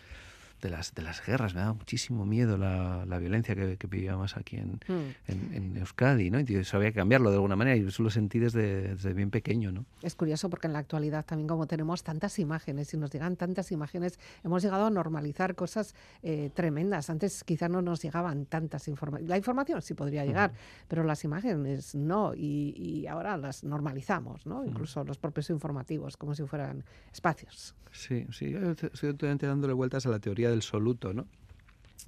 de 0.63 0.69
las, 0.69 0.95
de 0.95 1.01
las 1.01 1.23
guerras. 1.23 1.53
Me 1.53 1.59
daba 1.61 1.73
muchísimo 1.73 2.25
miedo 2.25 2.57
la, 2.57 3.05
la 3.05 3.19
violencia 3.19 3.53
que, 3.53 3.77
que, 3.77 3.87
vivíamos 3.87 4.37
aquí 4.37 4.55
en, 4.55 4.79
mm. 4.87 5.15
en, 5.27 5.53
en, 5.53 5.77
Euskadi, 5.77 6.31
¿no? 6.31 6.39
Y 6.39 6.55
eso 6.55 6.77
había 6.77 6.91
que 6.91 6.99
cambiarlo 6.99 7.29
de 7.29 7.35
alguna 7.35 7.55
manera 7.55 7.75
y 7.75 7.85
eso 7.85 8.01
lo 8.01 8.09
sentí 8.09 8.39
desde, 8.39 8.95
desde, 8.95 9.13
bien 9.13 9.29
pequeño, 9.29 9.71
¿no? 9.71 9.85
Es 10.01 10.15
curioso 10.15 10.49
porque 10.49 10.67
en 10.67 10.73
la 10.73 10.79
actualidad 10.79 11.25
también 11.25 11.47
como 11.47 11.67
tenemos 11.67 12.03
tantas 12.03 12.39
imágenes 12.39 12.93
y 12.93 12.97
nos 12.97 13.11
llegan 13.11 13.35
tantas 13.35 13.71
imágenes, 13.71 14.19
hemos 14.43 14.63
llegado 14.63 14.85
a 14.85 14.89
normalizar 14.89 15.53
cosas 15.55 15.95
eh, 16.23 16.49
tremendas. 16.53 17.09
Antes 17.09 17.43
quizá 17.43 17.67
no 17.67 17.81
nos 17.81 18.01
llegaban 18.01 18.45
tantas 18.45 18.87
informaciones. 18.87 19.29
La 19.29 19.37
información 19.37 19.81
sí 19.81 19.93
podría 19.93 20.25
llegar, 20.25 20.51
mm. 20.51 20.55
pero 20.87 21.03
las 21.03 21.23
imágenes 21.25 21.93
no. 21.93 22.33
Y, 22.33 22.73
y, 22.77 23.07
ahora 23.07 23.35
las 23.35 23.63
normalizamos, 23.65 24.45
¿no? 24.45 24.63
Mm. 24.63 24.67
Incluso 24.69 25.03
los 25.03 25.17
propios 25.17 25.49
informativos, 25.49 26.15
como 26.15 26.33
si 26.33 26.43
fueran 26.43 26.85
espacios. 27.11 27.75
Sí, 27.93 28.25
sí. 28.31 28.51
Yo 28.51 28.71
estoy 28.71 29.37
dándole 29.39 29.73
vueltas 29.73 30.05
a 30.05 30.09
la 30.09 30.19
teoría 30.19 30.49
del 30.53 30.61
soluto, 30.61 31.13
¿no? 31.13 31.27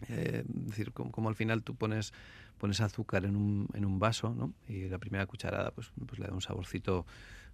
Eh, 0.09 0.43
es 0.45 0.65
decir, 0.67 0.91
como, 0.91 1.11
como, 1.11 1.29
al 1.29 1.35
final 1.35 1.63
tú 1.63 1.75
pones 1.75 2.13
pones 2.57 2.81
azúcar 2.81 3.25
en 3.25 3.35
un, 3.35 3.67
en 3.73 3.85
un 3.85 3.99
vaso, 3.99 4.33
¿no? 4.33 4.53
Y 4.67 4.87
la 4.87 4.97
primera 4.97 5.25
cucharada, 5.25 5.71
pues, 5.71 5.91
pues 6.05 6.19
le 6.19 6.27
da 6.27 6.33
un 6.33 6.41
saborcito 6.41 7.05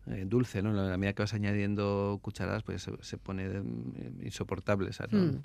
eh, 0.07 0.25
dulce, 0.25 0.62
¿no? 0.62 0.69
A 0.71 0.89
la 0.89 0.98
medida 0.98 1.13
que 1.13 1.21
vas 1.21 1.33
añadiendo 1.33 2.19
cucharadas, 2.21 2.63
pues 2.63 2.88
se, 3.01 3.17
pone 3.17 3.45
eh, 3.45 3.62
insoportable. 4.24 4.89
Hmm. 5.12 5.41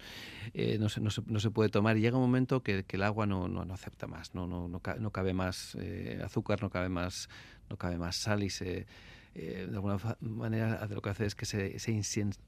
Eh, 0.54 0.78
¿no? 0.78 0.88
se, 0.88 1.00
no, 1.00 1.10
se, 1.10 1.50
puede 1.50 1.68
tomar. 1.68 1.96
Y 1.96 2.00
llega 2.00 2.16
un 2.16 2.22
momento 2.22 2.62
que, 2.62 2.84
el 2.88 3.02
agua 3.02 3.26
no, 3.26 3.48
no, 3.48 3.62
acepta 3.72 4.06
más, 4.06 4.34
no, 4.34 4.46
no, 4.46 4.68
no, 4.68 5.10
cabe 5.10 5.34
más 5.34 5.76
azúcar, 6.24 6.62
no 6.62 6.70
cabe 6.70 6.88
más, 6.88 7.28
no 7.68 7.76
cabe 7.76 7.98
más 7.98 8.16
sal 8.16 8.42
y 8.42 8.50
se 8.50 8.86
de 9.36 9.74
alguna 9.74 9.98
manera 10.20 10.86
lo 10.86 11.02
que 11.02 11.10
hace 11.10 11.26
es 11.26 11.34
que 11.34 11.46
se, 11.46 11.76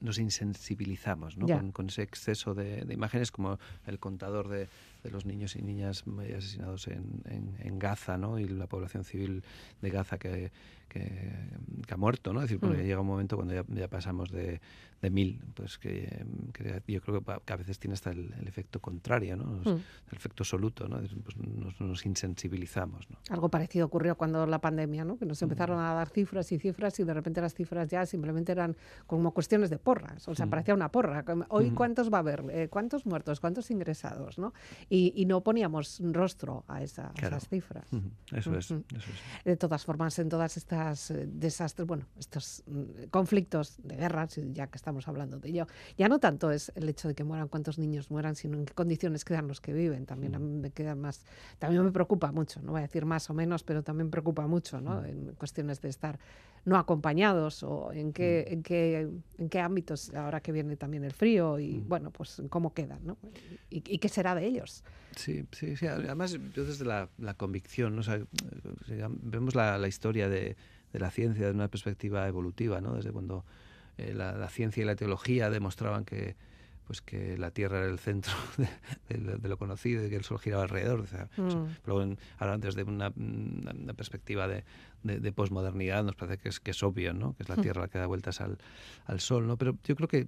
nos 0.01 0.17
insensibilizamos 0.17 1.37
¿no? 1.37 1.47
con, 1.71 1.87
ese 1.87 2.03
exceso 2.03 2.53
de, 2.53 2.85
imágenes 2.91 3.31
como 3.31 3.59
el 3.85 3.99
contador 3.99 4.49
de, 4.49 4.67
de 5.03 5.11
los 5.11 5.25
niños 5.25 5.55
y 5.55 5.61
niñas 5.61 6.03
asesinados 6.35 6.87
en, 6.87 7.21
en, 7.25 7.55
en, 7.59 7.79
Gaza 7.79 8.17
¿no? 8.17 8.39
y 8.39 8.47
la 8.47 8.67
población 8.67 9.03
civil 9.03 9.43
de 9.81 9.89
Gaza 9.89 10.17
que, 10.17 10.51
que, 10.89 11.49
ha 11.89 11.97
muerto, 11.97 12.33
¿no? 12.33 12.39
Es 12.41 12.45
decir, 12.45 12.59
porque 12.59 12.83
mm. 12.83 12.85
llega 12.85 13.01
un 13.01 13.07
momento 13.07 13.35
cuando 13.35 13.53
ya, 13.53 13.87
pasamos 13.87 14.31
de, 14.31 14.61
de, 15.01 15.09
mil, 15.09 15.41
pues 15.55 15.79
que, 15.79 16.25
yo 16.87 17.01
creo 17.01 17.23
que 17.23 17.53
a 17.53 17.55
veces 17.55 17.79
tiene 17.79 17.93
hasta 17.93 18.11
el, 18.11 18.31
efecto 18.45 18.79
contrario, 18.79 19.37
¿no? 19.37 19.45
Mm. 19.45 19.67
El 20.11 20.17
efecto 20.17 20.43
absoluto, 20.43 20.87
¿no? 20.87 20.99
Pues 21.23 21.37
nos, 21.37 21.79
nos, 21.79 22.05
insensibilizamos, 22.05 23.09
¿no? 23.09 23.17
Algo 23.29 23.49
parecido 23.49 23.87
ocurrió 23.87 24.15
cuando 24.15 24.45
la 24.45 24.59
pandemia, 24.59 25.05
¿no? 25.05 25.17
Que 25.17 25.25
nos 25.25 25.41
empezaron 25.41 25.77
mm. 25.77 25.81
a 25.81 25.93
dar 25.93 26.09
cifras 26.09 26.51
y 26.51 26.59
cifras 26.59 26.99
y 26.99 27.03
de 27.03 27.13
repente 27.13 27.41
las 27.41 27.55
cifras 27.55 27.89
ya 27.89 28.05
simplemente 28.05 28.51
eran 28.51 28.75
como 29.07 29.33
cuestiones 29.33 29.69
de 29.69 29.79
porras, 29.79 30.27
o 30.27 30.35
sea, 30.35 30.47
parecía 30.47 30.73
una 30.73 30.91
porra. 30.91 31.23
Hoy, 31.49 31.71
¿cuántos 31.71 32.11
va 32.11 32.17
a 32.17 32.21
haber? 32.21 32.43
Eh, 32.51 32.67
¿Cuántos 32.69 33.05
muertos? 33.05 33.39
¿Cuántos 33.39 33.71
ingresados? 33.71 34.37
¿no? 34.37 34.53
Y, 34.89 35.13
y 35.15 35.25
no 35.25 35.41
poníamos 35.41 35.99
rostro 36.03 36.63
a, 36.67 36.83
esa, 36.83 37.11
esas 37.15 37.47
cifras. 37.47 37.87
Eso, 38.31 38.55
es, 38.55 38.65
eso 38.65 38.75
es. 38.95 39.43
De 39.43 39.57
todas 39.57 39.83
formas, 39.83 40.17
en 40.19 40.29
todas 40.29 40.55
estas 40.55 40.78
eh, 41.11 41.27
desastres, 41.27 41.87
bueno, 41.87 42.05
estos 42.17 42.63
mm, 42.65 43.09
conflictos 43.11 43.77
de 43.83 43.95
guerra, 43.95 44.27
ya 44.53 44.67
que 44.67 44.77
estamos 44.77 45.07
hablando 45.07 45.39
de 45.39 45.49
ello, 45.49 45.67
ya 45.97 46.07
no 46.07 46.19
tanto 46.19 46.51
es 46.51 46.71
el 46.75 46.87
hecho 46.89 47.07
de 47.07 47.15
que 47.15 47.23
mueran 47.23 47.47
cuántos 47.47 47.77
niños 47.77 48.09
mueran, 48.11 48.35
sino 48.35 48.57
en 48.57 48.65
qué 48.65 48.73
condiciones 48.73 49.25
quedan 49.25 49.47
los 49.47 49.61
que 49.61 49.73
viven. 49.73 50.05
También 50.05 50.35
a 50.35 50.39
mí 50.39 50.53
me 50.53 50.71
queda 50.71 50.95
más, 50.95 51.25
también 51.57 51.83
me 51.83 51.91
preocupa 51.91 52.31
mucho, 52.31 52.61
no 52.61 52.71
voy 52.71 52.79
a 52.79 52.83
decir 52.83 53.05
más 53.05 53.29
o 53.29 53.33
menos, 53.33 53.63
pero 53.63 53.83
también 53.83 54.09
preocupa 54.09 54.47
mucho, 54.47 54.81
¿no? 54.81 55.03
En 55.05 55.33
cuestiones 55.35 55.81
de 55.81 55.89
estar 55.89 56.19
no 56.65 56.77
acompañados 56.77 57.63
o 57.63 57.91
en 57.93 58.13
qué, 58.13 58.45
en 58.49 58.63
qué, 58.63 59.09
en 59.37 59.49
qué 59.49 59.59
ámbitos 59.59 60.13
ahora 60.13 60.41
que 60.41 60.51
viene 60.51 60.75
también 60.75 61.03
el 61.03 61.13
frío 61.13 61.59
y 61.59 61.79
bueno, 61.79 62.11
pues 62.11 62.41
cómo 62.49 62.73
quedan, 62.73 63.05
¿no? 63.05 63.17
Y, 63.69 63.81
qué 63.81 64.09
será 64.09 64.35
de 64.35 64.45
ellos. 64.45 64.83
Sí, 65.15 65.45
sí, 65.51 65.75
sí. 65.75 65.87
Además, 65.87 66.37
yo 66.53 66.65
desde 66.65 66.85
la, 66.85 67.09
la 67.17 67.33
convicción, 67.33 67.95
¿no? 67.95 68.01
vemos 69.21 69.55
la, 69.55 69.77
la 69.77 69.87
historia 69.87 70.29
de, 70.29 70.55
de 70.93 70.99
la 70.99 71.11
ciencia 71.11 71.45
desde 71.45 71.55
una 71.55 71.67
perspectiva 71.67 72.27
evolutiva, 72.27 72.81
¿no? 72.81 72.95
Desde 72.95 73.11
cuando 73.11 73.45
eh, 73.97 74.13
la, 74.13 74.49
ciencia 74.49 74.81
y 74.81 74.85
la 74.85 74.95
teología 74.95 75.49
demostraban 75.49 76.05
que 76.05 76.35
pues 76.87 77.01
que 77.03 77.37
la 77.37 77.51
Tierra 77.51 77.77
era 77.77 77.87
el 77.87 77.99
centro 77.99 78.33
de, 79.09 79.47
lo 79.47 79.57
conocido 79.57 80.03
y 80.03 80.09
que 80.09 80.15
el 80.15 80.23
Sol 80.23 80.39
giraba 80.39 80.63
alrededor. 80.63 81.05
Pues, 81.35 81.55
mm. 81.55 81.75
pero 81.83 82.15
ahora 82.39 82.57
desde 82.57 82.81
una, 82.81 83.13
una 83.15 83.93
perspectiva 83.93 84.47
de, 84.47 84.63
de, 85.03 85.31
posmodernidad 85.31 86.03
nos 86.03 86.15
parece 86.15 86.37
que 86.37 86.49
es, 86.49 86.59
que 86.59 86.71
es 86.71 86.83
obvio, 86.83 87.13
¿no? 87.13 87.33
que 87.33 87.43
es 87.43 87.49
la 87.49 87.55
hmm. 87.55 87.61
Tierra 87.61 87.81
la 87.81 87.87
que 87.87 87.97
da 87.97 88.07
vueltas 88.07 88.41
al, 88.41 88.57
al 89.05 89.19
Sol. 89.19 89.47
¿no? 89.47 89.57
Pero 89.57 89.77
yo 89.83 89.95
creo 89.95 90.07
que 90.07 90.27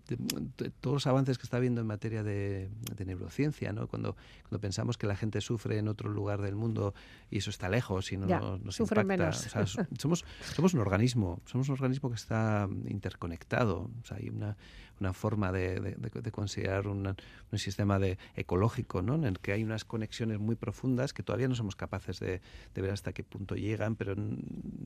todos 0.79 0.93
los 0.93 1.07
avances 1.07 1.37
que 1.37 1.43
está 1.43 1.57
habiendo 1.57 1.81
en 1.81 1.87
materia 1.87 2.23
de, 2.23 2.69
neurociencia, 3.05 3.73
¿no? 3.73 3.87
cuando, 3.87 4.15
cuando 4.43 4.59
pensamos 4.59 4.97
que 4.97 5.07
la 5.07 5.15
gente 5.15 5.41
sufre 5.41 5.77
en 5.77 5.87
otro 5.87 6.09
lugar 6.09 6.41
del 6.41 6.55
mundo 6.55 6.93
y 7.29 7.39
eso 7.39 7.49
está 7.49 7.69
lejos 7.69 8.11
y 8.11 8.17
no 8.17 8.27
nos, 8.57 8.79
impacta. 8.79 9.31
somos, 9.97 10.25
somos 10.55 10.73
un 10.73 10.79
organismo, 10.79 11.41
somos 11.45 11.67
un 11.69 11.73
organismo 11.73 12.09
que 12.09 12.15
está 12.15 12.67
interconectado. 12.87 13.89
O 14.01 14.05
sea, 14.05 14.17
hay 14.17 14.29
una, 14.29 14.55
una 15.01 15.13
forma 15.13 15.51
de, 15.51 15.79
de, 15.79 16.31
considerar 16.31 16.87
un 16.87 17.15
sistema 17.55 17.99
de, 17.99 18.17
ecológico, 18.35 19.01
¿no? 19.01 19.15
en 19.15 19.25
el 19.25 19.39
que 19.39 19.51
hay 19.51 19.63
unas 19.63 19.83
conexiones 19.83 20.39
muy 20.39 20.55
profundas 20.55 21.13
que 21.13 21.23
todavía 21.23 21.47
no 21.47 21.55
somos 21.55 21.75
capaces 21.75 22.19
de, 22.19 22.41
ver 22.75 22.91
hasta 22.91 23.11
qué 23.11 23.23
punto 23.23 23.55
llegan, 23.55 23.95
pero 23.95 24.15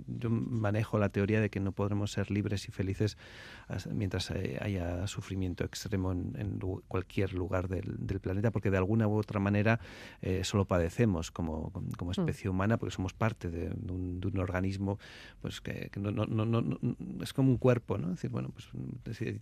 yo 0.08 0.30
manejo 0.30 0.98
la 1.00 1.10
teoría 1.10 1.42
de 1.42 1.50
que 1.50 1.60
no 1.60 1.72
podremos 1.72 2.12
ser 2.12 2.32
libres 2.32 2.68
y 2.68 2.72
felices 2.72 3.18
mientras 3.92 4.32
eh, 4.32 4.58
haya 4.62 5.08
sufrimiento 5.08 5.64
extremo 5.64 6.12
en, 6.12 6.60
cualquier 6.88 7.34
lugar 7.34 7.68
del, 7.68 8.20
planeta, 8.20 8.52
porque 8.52 8.72
de 8.72 8.78
alguna 8.78 9.08
u 9.08 9.18
otra 9.18 9.40
manera 9.40 9.80
eh, 10.22 10.44
solo 10.44 10.66
padecemos 10.66 11.32
como, 11.32 11.72
como 11.98 12.12
hmm. 12.12 12.20
especie 12.20 12.50
humana, 12.50 12.78
porque 12.78 12.96
somos 12.96 13.14
parte 13.14 13.50
de, 13.50 13.70
un, 13.92 14.16
organismo 14.38 15.00
pues 15.42 15.62
que, 15.62 15.90
no, 15.98 16.12
no, 16.12 16.26
no, 16.26 16.80
es 17.22 17.34
como 17.34 17.50
un 17.50 17.58
cuerpo, 17.58 17.98
¿no? 17.98 18.08
Es 18.08 18.16
decir, 18.16 18.30
bueno, 18.30 18.52
pues 18.54 19.18
si 19.18 19.40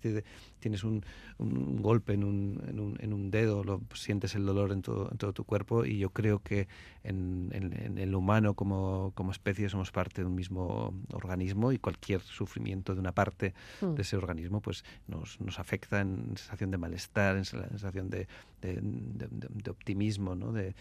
tienes 0.60 0.84
un, 0.84 1.04
un 1.38 1.82
golpe 1.82 2.14
en 2.14 2.24
un, 2.24 2.62
en 2.68 2.80
un, 2.80 2.98
en 3.00 3.14
un 3.14 3.32
dedo, 3.32 3.64
lo, 3.64 3.80
pues, 3.80 4.02
sientes 4.02 4.36
el 4.36 4.46
dolor 4.46 4.72
en 4.72 4.82
todo, 4.82 5.10
en 5.12 5.18
todo 5.18 5.34
tu 5.34 5.44
cuerpo 5.46 5.86
y 5.86 5.98
yo 5.98 6.12
creo 6.12 6.40
que 6.40 6.68
en, 7.04 7.50
en 7.54 7.98
el 7.98 8.16
humano 8.16 8.54
como, 8.54 9.12
como 9.16 9.32
especie 9.32 9.70
somos 9.70 9.92
parte 9.92 10.23
de 10.24 10.30
un 10.30 10.36
mismo 10.36 10.94
organismo 11.14 11.72
y 11.72 11.80
cualquier 11.80 12.22
sufrimiento 12.22 12.94
de 12.94 13.00
una 13.00 13.12
parte 13.12 13.54
de 13.82 13.88
mm. 13.88 14.02
ese 14.02 14.18
organismo 14.18 14.62
pues 14.62 14.84
nos, 15.08 15.40
nos 15.40 15.60
afecta 15.60 16.02
en 16.02 16.38
sensación 16.38 16.72
de 16.72 16.78
malestar, 16.78 17.38
en 17.38 17.46
sensación 17.46 18.10
de, 18.10 18.28
de, 18.62 19.70
optimismo, 19.70 20.36
¿no? 20.36 20.52
de, 20.52 20.74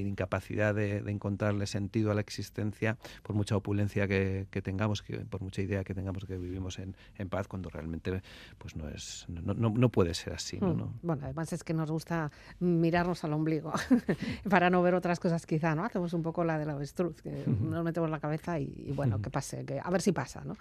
incapacidad 0.00 0.74
de, 0.74 0.98
encontrarle 1.10 1.66
sentido 1.66 2.10
a 2.10 2.14
la 2.14 2.20
existencia 2.20 2.96
por 3.22 3.34
mucha 3.34 3.56
opulencia 3.56 4.06
que, 4.06 4.46
tengamos, 4.62 5.02
que, 5.02 5.18
por 5.18 5.42
mucha 5.42 5.62
idea 5.62 5.84
que 5.84 5.94
tengamos 5.94 6.24
que 6.24 6.38
vivimos 6.38 6.78
en, 6.78 6.96
en 7.18 7.28
paz, 7.28 7.48
cuando 7.48 7.68
realmente 7.68 8.22
pues 8.58 8.76
no, 8.76 8.88
es, 8.88 9.26
no, 9.28 9.54
no, 9.54 9.88
puede 9.88 10.14
ser 10.14 10.32
así. 10.32 10.56
Mm. 10.58 10.76
¿no? 10.76 10.94
Bueno, 11.02 11.22
además 11.24 11.52
es 11.52 11.64
que 11.64 11.74
nos 11.74 11.90
gusta 11.90 12.30
mirarnos 12.60 13.24
al 13.24 13.32
ombligo 13.32 13.72
para 14.48 14.70
no 14.70 14.82
ver 14.82 14.94
otras 14.94 15.18
cosas 15.20 15.46
quizá, 15.46 15.74
¿no? 15.74 15.84
Hacemos 15.84 16.12
un 16.12 16.22
poco 16.22 16.44
la 16.44 16.58
de 16.58 16.66
la 16.66 16.72
avestruz, 16.72 17.20
que 17.22 17.44
nos 17.46 17.84
metemos 17.84 18.10
la 18.10 18.20
cabeza 18.20 18.58
y, 18.58 18.59
bueno, 18.94 19.20
que 19.20 19.30
pase, 19.30 19.64
que 19.64 19.80
a 19.82 19.90
ver 19.90 20.02
si 20.02 20.12
pasa, 20.12 20.42
¿no? 20.44 20.56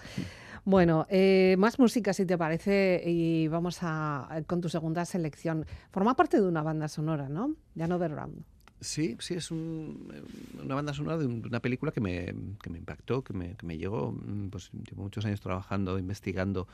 Bueno, 0.66 1.06
eh, 1.10 1.56
más 1.58 1.80
música 1.80 2.14
si 2.14 2.26
te 2.26 2.38
parece 2.38 3.02
y 3.06 3.48
vamos 3.48 3.80
a 3.82 4.44
con 4.48 4.62
tu 4.62 4.70
segunda 4.70 5.06
selección. 5.06 5.66
Forma 5.92 6.16
parte 6.16 6.40
de 6.40 6.48
una 6.48 6.64
banda 6.64 6.88
sonora, 6.88 7.30
¿no? 7.30 7.56
Ya 7.76 7.88
no 7.88 7.98
Round. 7.98 8.44
Sí, 8.82 9.18
sí, 9.20 9.34
es 9.34 9.52
una 9.52 10.76
banda 10.76 10.94
sonora 10.94 11.18
de 11.18 11.26
una 11.26 11.60
película 11.60 11.92
que 11.92 12.00
me, 12.00 12.34
que 12.62 12.70
me 12.70 12.78
impactó, 12.78 13.24
que 13.24 13.34
me, 13.34 13.56
que 13.56 13.66
me 13.66 13.78
llegó. 13.78 14.14
Mm, 14.14 14.50
pues 14.50 14.72
llevo 14.72 15.04
muchos 15.04 15.26
años 15.26 15.42
trabajando, 15.42 16.00
investigando 16.00 16.68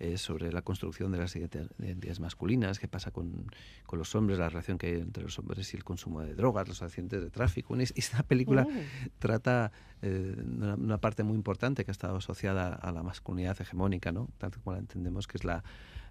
eh, 0.00 0.18
sobre 0.18 0.52
la 0.52 0.62
construcción 0.62 1.12
de 1.12 1.18
las 1.18 1.36
identidades 1.36 2.20
masculinas, 2.20 2.78
qué 2.78 2.88
pasa 2.88 3.10
con, 3.10 3.46
con, 3.86 3.98
los 3.98 4.14
hombres, 4.14 4.38
la 4.38 4.48
relación 4.48 4.78
que 4.78 4.88
hay 4.88 4.94
entre 4.94 5.22
los 5.22 5.38
hombres 5.38 5.72
y 5.72 5.76
el 5.76 5.84
consumo 5.84 6.20
de 6.20 6.34
drogas, 6.34 6.68
los 6.68 6.82
accidentes 6.82 7.22
de 7.22 7.30
tráfico. 7.30 7.76
Y 7.76 7.82
esta 7.82 8.22
película 8.22 8.66
oh. 8.68 8.72
trata 9.18 9.72
eh, 10.02 10.36
una, 10.44 10.74
una, 10.74 10.98
parte 10.98 11.22
muy 11.22 11.36
importante 11.36 11.84
que 11.84 11.90
ha 11.90 11.92
estado 11.92 12.16
asociada 12.16 12.74
a 12.74 12.92
la 12.92 13.02
masculinidad 13.02 13.60
hegemónica, 13.60 14.12
¿no? 14.12 14.28
tanto 14.38 14.60
como 14.62 14.74
la 14.74 14.80
entendemos, 14.80 15.26
que 15.26 15.38
es 15.38 15.44
la 15.44 15.64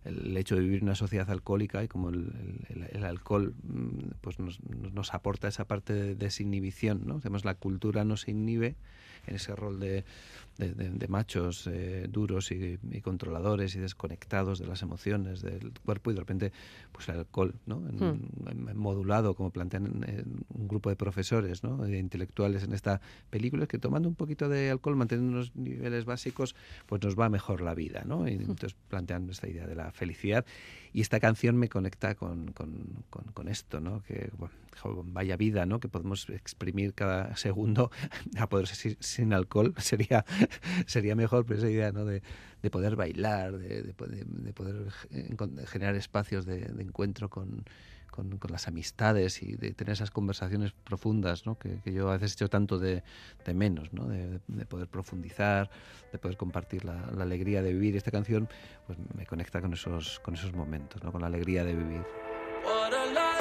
el 0.06 0.36
hecho 0.36 0.56
de 0.56 0.62
vivir 0.62 0.80
en 0.80 0.86
una 0.86 0.96
sociedad 0.96 1.30
alcohólica 1.30 1.84
y 1.84 1.88
como 1.88 2.10
el, 2.10 2.89
el, 2.91 3.04
alcohol 3.06 3.56
mm, 3.63 4.15
pues 4.22 4.39
nos, 4.39 4.60
nos, 4.63 5.13
aporta 5.13 5.48
esa 5.48 5.65
parte 5.65 5.93
de 5.93 6.15
desinhibición, 6.15 7.04
¿no? 7.06 7.17
Además, 7.17 7.46
la 7.46 7.56
cultura 7.56 8.04
nos 8.04 8.28
inhibe 8.28 8.76
en 9.28 9.36
ese 9.36 9.56
rol 9.56 9.80
de, 9.80 10.04
de, 10.58 11.08
machos 11.08 11.68
eh, 11.68 12.08
duros 12.10 12.52
y, 12.52 12.78
controladores 13.02 13.76
y 13.76 13.80
desconectados 13.80 14.60
de 14.60 14.68
las 14.68 14.82
emociones 14.82 15.42
del 15.42 15.72
cuerpo 15.84 16.12
y 16.12 16.13
de 16.13 16.20
repente 16.20 16.52
pues 16.92 17.10
el 17.10 17.20
alcohol 17.20 17.56
¿no? 17.66 17.78
Hmm. 17.78 18.76
modulado 18.76 19.34
como 19.34 19.52
plantean 19.52 19.86
un 20.54 20.68
grupo 20.68 20.89
de 20.89 20.96
profesores 20.96 21.63
¿no? 21.63 21.78
de 21.78 21.98
intelectuales 21.98 22.63
en 22.63 22.74
esta 22.74 23.02
película 23.30 23.68
que 23.68 23.80
tomando 23.80 24.08
un 24.08 24.16
poquito 24.16 24.48
de 24.48 24.70
alcohol 24.70 24.96
manteniendo 24.96 25.38
unos 25.38 25.56
niveles 25.56 26.06
básicos 26.06 26.56
pues 26.86 27.02
nos 27.02 27.20
va 27.20 27.30
mejor 27.30 27.62
la 27.62 27.74
vida 27.74 28.04
¿no? 28.06 28.28
y 28.28 28.38
hmm. 28.38 28.42
entonces 28.42 28.76
plantean 28.89 29.30
esta 29.30 29.48
idea 29.48 29.68
de 29.68 29.76
la 29.76 29.92
felicidad 29.92 30.46
y 30.94 31.02
esta 31.02 31.20
canción 31.20 31.58
me 31.58 31.70
conecta 31.70 32.13
con, 32.13 32.54
con, 32.54 33.04
con, 33.10 33.48
esto, 33.48 33.82
¿no? 33.82 34.04
Que 34.04 34.30
vaya 35.06 35.36
vida, 35.38 35.66
¿no? 35.66 35.80
Que 35.80 35.88
podemos 35.88 36.30
exprimir 36.30 36.94
cada 36.94 37.36
segundo 37.36 37.89
a 38.38 38.48
poder 38.48 38.68
ser 38.68 38.96
sin 39.00 39.34
alcohol 39.34 39.74
sería, 39.80 40.24
sería 40.86 41.16
mejor, 41.16 41.46
pero 41.46 41.60
esa 41.60 41.70
idea, 41.70 41.92
¿no? 41.92 42.06
De, 42.06 42.22
de 42.62 42.70
poder 42.70 42.96
bailar, 42.96 43.58
de, 43.58 43.84
de, 43.84 43.94
de 43.94 44.54
poder 44.54 44.92
generar 45.68 45.96
espacios 45.96 46.46
de, 46.46 46.64
encuentro 46.80 47.30
con, 47.30 47.66
con, 48.10 48.40
las 48.50 48.68
amistades 48.68 49.44
y 49.44 49.56
de 49.58 49.74
tener 49.74 49.94
esas 49.94 50.12
conversaciones 50.12 50.72
profundas 50.72 51.46
¿no? 51.46 51.58
que, 51.58 51.80
yo 51.86 52.10
a 52.10 52.14
veces 52.14 52.32
he 52.32 52.34
hecho 52.36 52.50
tanto 52.50 52.80
de, 52.80 53.04
menos, 53.54 53.92
¿no? 53.92 54.08
de, 54.08 54.40
poder 54.66 54.88
profundizar, 54.88 55.70
de 56.12 56.20
poder 56.20 56.38
compartir 56.38 56.86
la, 56.86 57.04
alegría 57.20 57.62
de 57.62 57.74
vivir. 57.74 57.98
Esta 57.98 58.12
canción 58.12 58.48
pues, 58.88 58.98
me 59.14 59.26
conecta 59.26 59.60
con 59.60 59.74
esos, 59.74 60.20
con 60.22 60.36
esos 60.36 60.54
momentos, 60.54 61.04
¿no? 61.04 61.12
con 61.12 61.22
la 61.22 61.28
alegría 61.28 61.66
de 61.66 61.76
vivir. 61.76 62.04
What 62.64 62.94
a 62.94 63.33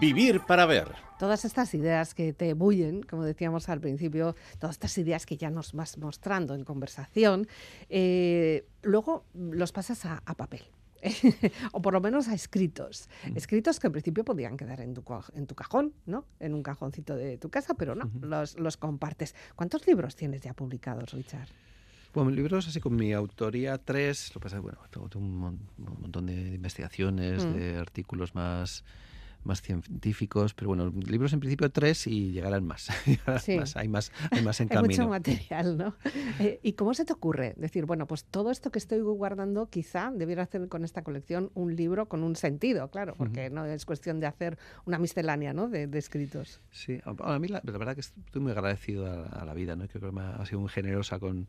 Vivir 0.00 0.40
para 0.40 0.66
ver. 0.66 0.88
Todas 1.18 1.44
estas 1.44 1.72
ideas 1.72 2.14
que 2.14 2.32
te 2.32 2.52
bullen, 2.52 3.02
como 3.02 3.24
decíamos 3.24 3.68
al 3.68 3.80
principio, 3.80 4.36
todas 4.58 4.74
estas 4.74 4.98
ideas 4.98 5.24
que 5.24 5.36
ya 5.36 5.50
nos 5.50 5.72
vas 5.72 5.96
mostrando 5.96 6.54
en 6.54 6.64
conversación, 6.64 7.48
eh, 7.88 8.66
luego 8.82 9.24
los 9.34 9.72
pasas 9.72 10.04
a, 10.04 10.20
papel. 10.34 10.62
o 11.72 11.80
por 11.80 11.94
lo 11.94 12.00
menos 12.00 12.28
a 12.28 12.34
escritos. 12.34 13.08
Mm. 13.30 13.36
Escritos 13.36 13.80
que 13.80 13.86
en 13.86 13.92
principio 13.92 14.24
podían 14.24 14.56
quedar 14.56 14.80
en 14.80 14.92
tu, 14.92 15.02
en 15.34 15.46
tu 15.46 15.54
cajón, 15.54 15.94
¿no? 16.04 16.26
En 16.40 16.52
un 16.54 16.62
cajoncito 16.62 17.16
de 17.16 17.38
tu 17.38 17.48
casa, 17.48 17.74
pero 17.74 17.94
no, 17.94 18.10
los, 18.20 18.58
los 18.58 18.76
compartes. 18.76 19.34
¿Cuántos 19.54 19.86
libros 19.86 20.16
tienes 20.16 20.42
ya 20.42 20.52
publicados, 20.52 21.12
Richard? 21.12 21.48
Bueno, 22.16 22.30
libros 22.30 22.66
así 22.66 22.80
con 22.80 22.96
mi 22.96 23.12
autoría, 23.12 23.76
tres. 23.76 24.34
Lo 24.34 24.40
que 24.40 24.44
pasa 24.44 24.56
es 24.56 24.62
bueno, 24.62 24.78
tengo, 24.90 25.08
un, 25.16 25.60
montón 25.76 26.26
de 26.26 26.54
investigaciones, 26.54 27.44
mm. 27.44 27.52
de 27.52 27.76
artículos 27.76 28.34
más 28.34 28.84
más 29.46 29.62
científicos, 29.62 30.54
pero 30.54 30.68
bueno, 30.68 30.92
libros 31.06 31.32
en 31.32 31.40
principio 31.40 31.70
tres 31.70 32.06
y 32.06 32.32
llegarán 32.32 32.66
más. 32.66 32.88
hay 33.76 33.88
más, 33.88 34.12
hay 34.30 34.42
más 34.42 34.60
en 34.60 34.68
camino. 34.68 34.86
Hay 34.86 34.98
mucho 34.98 35.08
material, 35.08 35.76
¿no? 35.76 35.94
Eh, 36.38 36.60
¿Y 36.62 36.74
cómo 36.74 36.94
se 36.94 37.04
te 37.04 37.12
ocurre? 37.12 37.54
Decir, 37.56 37.86
bueno, 37.86 38.06
pues 38.06 38.24
todo 38.24 38.50
esto 38.50 38.70
que 38.70 38.78
estoy 38.78 39.00
guardando 39.00 39.68
quizá 39.68 40.10
debiera 40.14 40.42
hacer 40.42 40.68
con 40.68 40.84
esta 40.84 41.02
colección 41.02 41.50
un 41.54 41.74
libro 41.76 42.08
con 42.08 42.22
un 42.22 42.36
sentido, 42.36 42.90
claro, 42.90 43.14
porque 43.16 43.50
no 43.50 43.64
es 43.64 43.84
cuestión 43.84 44.20
de 44.20 44.26
hacer 44.26 44.58
una 44.84 44.98
miscelánea 44.98 45.52
¿no? 45.52 45.68
de, 45.68 45.88
escritos. 45.96 46.60
Sí, 46.70 47.00
a 47.04 47.38
mí 47.38 47.48
la, 47.48 47.60
verdad 47.64 47.94
que 47.94 48.00
estoy 48.00 48.42
muy 48.42 48.52
agradecido 48.52 49.06
a, 49.06 49.44
la 49.44 49.54
vida, 49.54 49.76
¿no? 49.76 49.86
Creo 49.88 50.10
que 50.10 50.12
me 50.12 50.22
ha 50.22 50.44
sido 50.44 50.60
muy 50.60 50.68
generosa 50.68 51.18
con, 51.18 51.46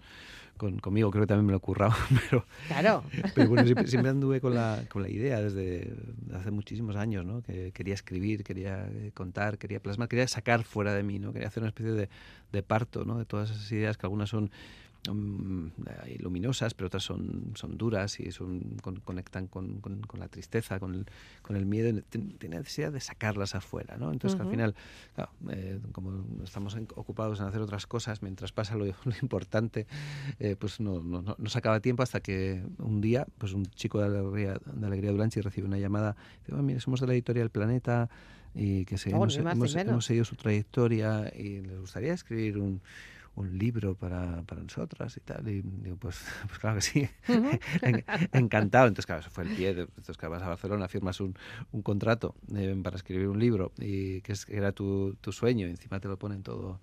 conmigo, 0.57 1.11
creo 1.11 1.23
que 1.23 1.27
también 1.27 1.45
me 1.45 1.51
lo 1.51 1.57
he 1.57 1.61
currado, 1.61 1.93
pero, 2.29 2.45
claro. 2.67 3.03
pero 3.35 3.49
bueno, 3.49 3.65
siempre, 3.85 4.09
anduve 4.09 4.41
con 4.41 4.53
la, 4.53 4.83
con 4.89 5.01
la 5.01 5.09
idea 5.09 5.41
desde 5.41 5.93
hace 6.33 6.51
muchísimos 6.51 6.95
años, 6.95 7.25
¿no? 7.25 7.41
Que 7.41 7.71
quería 7.87 7.95
escribir, 7.95 8.43
quería 8.43 8.85
eh, 8.91 9.11
contar, 9.13 9.57
quería 9.57 9.79
plasmar, 9.79 10.09
quería 10.09 10.27
sacar 10.27 10.65
fuera 10.65 10.93
de 10.93 11.03
mí, 11.03 11.19
¿no? 11.19 11.31
Quería 11.31 11.47
hacer 11.47 11.63
una 11.63 11.69
especie 11.69 11.93
de, 11.93 12.09
de 12.51 12.61
parto, 12.61 13.05
¿no? 13.05 13.17
De 13.17 13.23
todas 13.23 13.49
esas 13.49 13.71
ideas 13.71 13.97
que 13.97 14.05
algunas 14.05 14.29
son 14.29 14.51
luminosas, 16.19 16.73
pero 16.73 16.87
otras 16.87 17.03
son, 17.03 17.53
son 17.55 17.77
duras 17.77 18.19
y 18.19 18.31
son, 18.31 18.77
conectan 19.03 19.47
con, 19.47 19.79
con, 19.79 20.19
la 20.19 20.27
tristeza, 20.27 20.79
con 20.79 20.95
el, 20.95 21.05
con 21.41 21.55
el 21.55 21.65
miedo. 21.65 22.01
Tiene 22.09 22.57
necesidad 22.57 22.91
de 22.91 22.99
sacarlas 22.99 23.55
afuera. 23.55 23.97
¿no? 23.97 24.11
Entonces, 24.11 24.39
al 24.39 24.49
final, 24.49 24.75
eh, 25.49 25.79
como 25.91 26.25
estamos 26.43 26.77
ocupados 26.95 27.39
en 27.39 27.47
hacer 27.47 27.61
otras 27.61 27.87
cosas, 27.87 28.21
mientras 28.21 28.51
pasa 28.51 28.75
lo, 28.75 28.85
importante, 29.21 29.87
eh, 30.39 30.55
pues 30.57 30.79
no, 30.79 31.01
no, 31.01 31.35
no, 31.37 31.49
se 31.49 31.57
acaba 31.57 31.79
tiempo 31.79 32.03
hasta 32.03 32.19
que 32.19 32.63
un 32.79 33.01
día 33.01 33.25
pues 33.37 33.53
un 33.53 33.65
chico 33.65 33.99
de 33.99 34.05
Alegría, 34.05 34.59
de 34.65 34.87
Alegría 34.87 35.11
Dulanchi 35.11 35.41
recibe 35.41 35.67
una 35.67 35.77
llamada. 35.77 36.15
Dice, 36.45 36.53
oh, 36.53 36.63
mire, 36.63 36.79
somos 36.79 37.01
de 37.01 37.07
la 37.07 37.13
editorial 37.13 37.49
Planeta 37.49 38.09
y 38.53 38.85
que 38.85 38.97
se, 38.97 39.11
hemos, 39.11 39.37
hemos 39.37 40.05
seguido 40.05 40.25
su 40.25 40.35
trayectoria 40.35 41.31
y 41.35 41.61
les 41.61 41.79
gustaría 41.79 42.13
escribir 42.13 42.57
un 42.57 42.81
un 43.37 43.57
libro 43.57 43.95
para, 43.95 44.41
para 44.43 44.61
nosotras 44.61 45.15
y 45.15 45.19
tal. 45.21 45.47
Y 45.47 45.61
digo, 45.61 45.95
pues, 45.97 46.19
pues 46.47 46.59
claro 46.59 46.75
que 46.77 46.81
sí, 46.81 47.09
encantado. 48.33 48.87
Entonces, 48.87 49.05
claro, 49.05 49.21
eso 49.21 49.29
fue 49.29 49.45
el 49.45 49.51
pie. 49.51 49.69
entonces, 49.69 50.17
claro, 50.17 50.33
vas 50.33 50.43
a 50.43 50.49
Barcelona, 50.49 50.87
firmas 50.87 51.21
un, 51.21 51.35
un 51.71 51.81
contrato 51.81 52.35
eh, 52.55 52.75
para 52.83 52.97
escribir 52.97 53.27
un 53.27 53.39
libro 53.39 53.71
y 53.77 54.21
que, 54.21 54.33
es, 54.33 54.47
era 54.49 54.71
tu, 54.71 55.15
tu, 55.21 55.31
sueño 55.31 55.67
y 55.67 55.69
encima 55.69 55.99
te 55.99 56.07
lo 56.07 56.17
ponen 56.17 56.41
todo, 56.41 56.79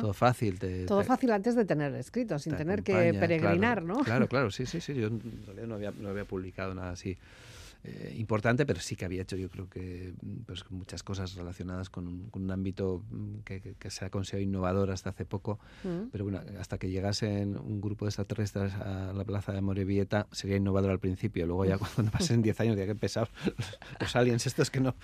todo 0.00 0.12
fácil. 0.12 0.58
todo 0.86 1.02
fácil 1.02 1.32
antes 1.32 1.56
de 1.56 1.64
tener 1.64 1.94
escrito, 1.94 2.38
sin 2.38 2.56
tener 2.56 2.82
que 2.82 3.14
peregrinar, 3.14 3.82
¿no? 3.82 4.00
Claro, 4.00 4.28
claro, 4.28 4.50
sí, 4.52 4.66
sí, 4.66 4.80
sí. 4.80 4.94
Yo 4.94 5.06
en 5.06 5.42
realidad 5.46 5.66
no 5.66 5.74
había, 5.74 5.90
no 5.92 6.10
había 6.10 6.24
publicado 6.24 6.74
nada 6.74 6.90
así. 6.90 7.16
Eh, 7.86 8.14
importante, 8.16 8.64
pero 8.64 8.80
sí 8.80 8.96
que 8.96 9.04
había 9.04 9.20
hecho 9.20 9.36
yo 9.36 9.50
creo 9.50 9.68
que 9.68 10.14
pues, 10.46 10.64
muchas 10.70 11.02
cosas 11.02 11.34
relacionadas 11.34 11.90
con 11.90 12.06
un, 12.06 12.30
con 12.30 12.44
un 12.44 12.50
ámbito 12.50 13.04
mm, 13.10 13.40
que, 13.44 13.76
que, 13.78 13.90
se 13.90 14.06
ha 14.06 14.10
considerado 14.10 14.42
innovador 14.42 14.90
hasta 14.90 15.10
hace 15.10 15.26
poco, 15.26 15.58
mm. 15.82 16.08
pero 16.10 16.24
bueno, 16.24 16.40
hasta 16.58 16.78
que 16.78 16.88
llegasen 16.88 17.58
un 17.58 17.82
grupo 17.82 18.06
de 18.06 18.08
extraterrestres 18.08 18.72
a 18.72 19.12
la 19.12 19.24
plaza 19.24 19.52
de 19.52 19.60
Morevieta 19.60 20.26
sería 20.32 20.56
innovador 20.56 20.92
al 20.92 20.98
principio, 20.98 21.44
luego 21.46 21.66
ya 21.66 21.76
cuando 21.94 22.10
pasen 22.10 22.40
10 22.40 22.58
años 22.60 22.76
ya 22.78 22.86
que 22.86 22.92
empezar 22.92 23.28
los, 24.00 24.16
aliens 24.16 24.46
estos 24.46 24.70
que 24.70 24.80
no, 24.80 24.94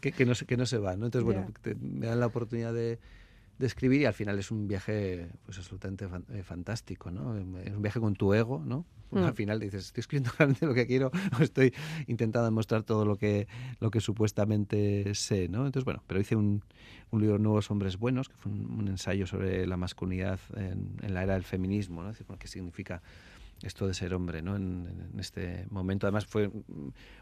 que, 0.00 0.12
que, 0.12 0.24
no, 0.24 0.32
que 0.32 0.56
no 0.56 0.64
se 0.64 0.78
van, 0.78 1.00
¿no? 1.00 1.06
Entonces, 1.06 1.24
bueno, 1.26 1.52
me 1.82 2.06
dan 2.06 2.18
la 2.18 2.26
oportunidad 2.26 2.72
de 2.72 2.98
de 3.58 3.66
escribir 3.66 4.02
y 4.02 4.04
al 4.04 4.14
final 4.14 4.38
es 4.38 4.50
un 4.50 4.68
viaje 4.68 5.28
pues 5.44 5.58
absolutamente 5.58 6.06
eh, 6.32 6.42
fantástico, 6.42 7.10
¿no? 7.10 7.36
Es 7.36 7.72
un 7.74 7.82
viaje 7.82 8.00
con 8.00 8.14
tu 8.14 8.34
ego, 8.34 8.62
¿no? 8.64 8.84
Mm. 9.10 9.18
Al 9.18 9.34
final 9.34 9.60
dices, 9.60 9.86
estoy 9.86 10.00
escribiendo 10.00 10.30
realmente 10.38 10.66
lo 10.66 10.74
que 10.74 10.86
quiero 10.86 11.10
o 11.38 11.42
estoy 11.42 11.72
intentando 12.06 12.44
demostrar 12.44 12.82
todo 12.82 13.04
lo 13.04 13.16
que, 13.16 13.46
lo 13.80 13.90
que 13.90 14.00
supuestamente 14.00 15.14
sé, 15.14 15.48
¿no? 15.48 15.66
Entonces, 15.66 15.84
bueno, 15.84 16.02
pero 16.06 16.20
hice 16.20 16.36
un, 16.36 16.62
un 17.10 17.20
libro 17.20 17.38
Nuevos 17.38 17.70
Hombres 17.70 17.96
Buenos, 17.98 18.28
que 18.28 18.36
fue 18.36 18.52
un, 18.52 18.88
ensayo 18.88 19.26
sobre 19.26 19.66
la 19.66 19.76
masculinidad 19.76 20.40
en, 20.56 20.96
en, 21.02 21.14
la 21.14 21.22
era 21.22 21.34
del 21.34 21.44
feminismo, 21.44 22.02
¿no? 22.02 22.10
Es 22.10 22.18
decir, 22.18 22.36
qué 22.38 22.48
significa 22.48 23.02
esto 23.62 23.86
de 23.86 23.94
ser 23.94 24.14
hombre 24.14 24.42
¿no? 24.42 24.56
en, 24.56 25.12
este 25.18 25.66
momento. 25.70 26.06
Además 26.06 26.26
fue, 26.26 26.50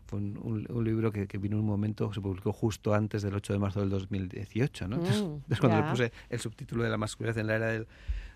fue 0.07 0.19
un, 0.19 0.85
libro 0.85 1.13
que, 1.13 1.27
vino 1.39 1.57
en 1.57 1.61
un 1.61 1.69
momento, 1.69 2.13
se 2.13 2.21
publicó 2.21 2.53
justo 2.53 2.95
antes 2.95 3.23
del 3.23 3.35
8 3.35 3.53
de 3.53 3.59
marzo 3.59 3.81
del 3.81 3.91
2018. 3.91 4.89
¿no? 4.89 4.97
Entonces, 4.97 5.23
mm, 5.23 5.61
cuando 5.61 5.81
le 5.81 5.91
puse 5.91 6.13
el 6.29 6.41
subtítulo 6.41 6.83
de 6.83 6.91
la 6.91 6.97
masculinidad 6.97 7.39
en 7.39 7.47
la 7.47 7.55
era 7.57 7.67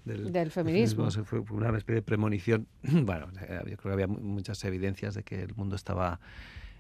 del, 0.04 0.32
del, 0.32 0.50
feminismo. 0.50 1.10
fue 1.10 1.40
una 1.50 1.68
especie 1.76 1.96
de 1.96 2.02
premonición. 2.02 2.66
bueno, 2.82 3.28
yo 3.32 3.76
creo 3.76 3.76
que 3.76 3.92
había 3.92 4.06
muchas 4.06 4.62
evidencias 4.64 5.14
de 5.14 5.22
que 5.22 5.42
el 5.42 5.54
mundo 5.54 5.76
estaba 5.76 6.20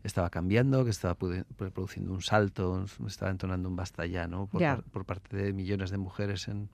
estaba 0.04 0.30
cambiando, 0.30 0.84
que 0.84 0.90
estaba 0.90 1.16
produciendo 1.16 2.12
un 2.12 2.22
salto, 2.22 2.86
estaba 3.06 3.32
entonando 3.32 3.68
un 3.68 3.74
basta 3.74 4.06
ya, 4.06 4.28
¿no? 4.28 4.46
por 4.46 5.04
parte 5.04 5.36
de 5.36 5.52
millones 5.52 5.90
de 5.90 5.98
mujeres 5.98 6.46
en, 6.46 6.68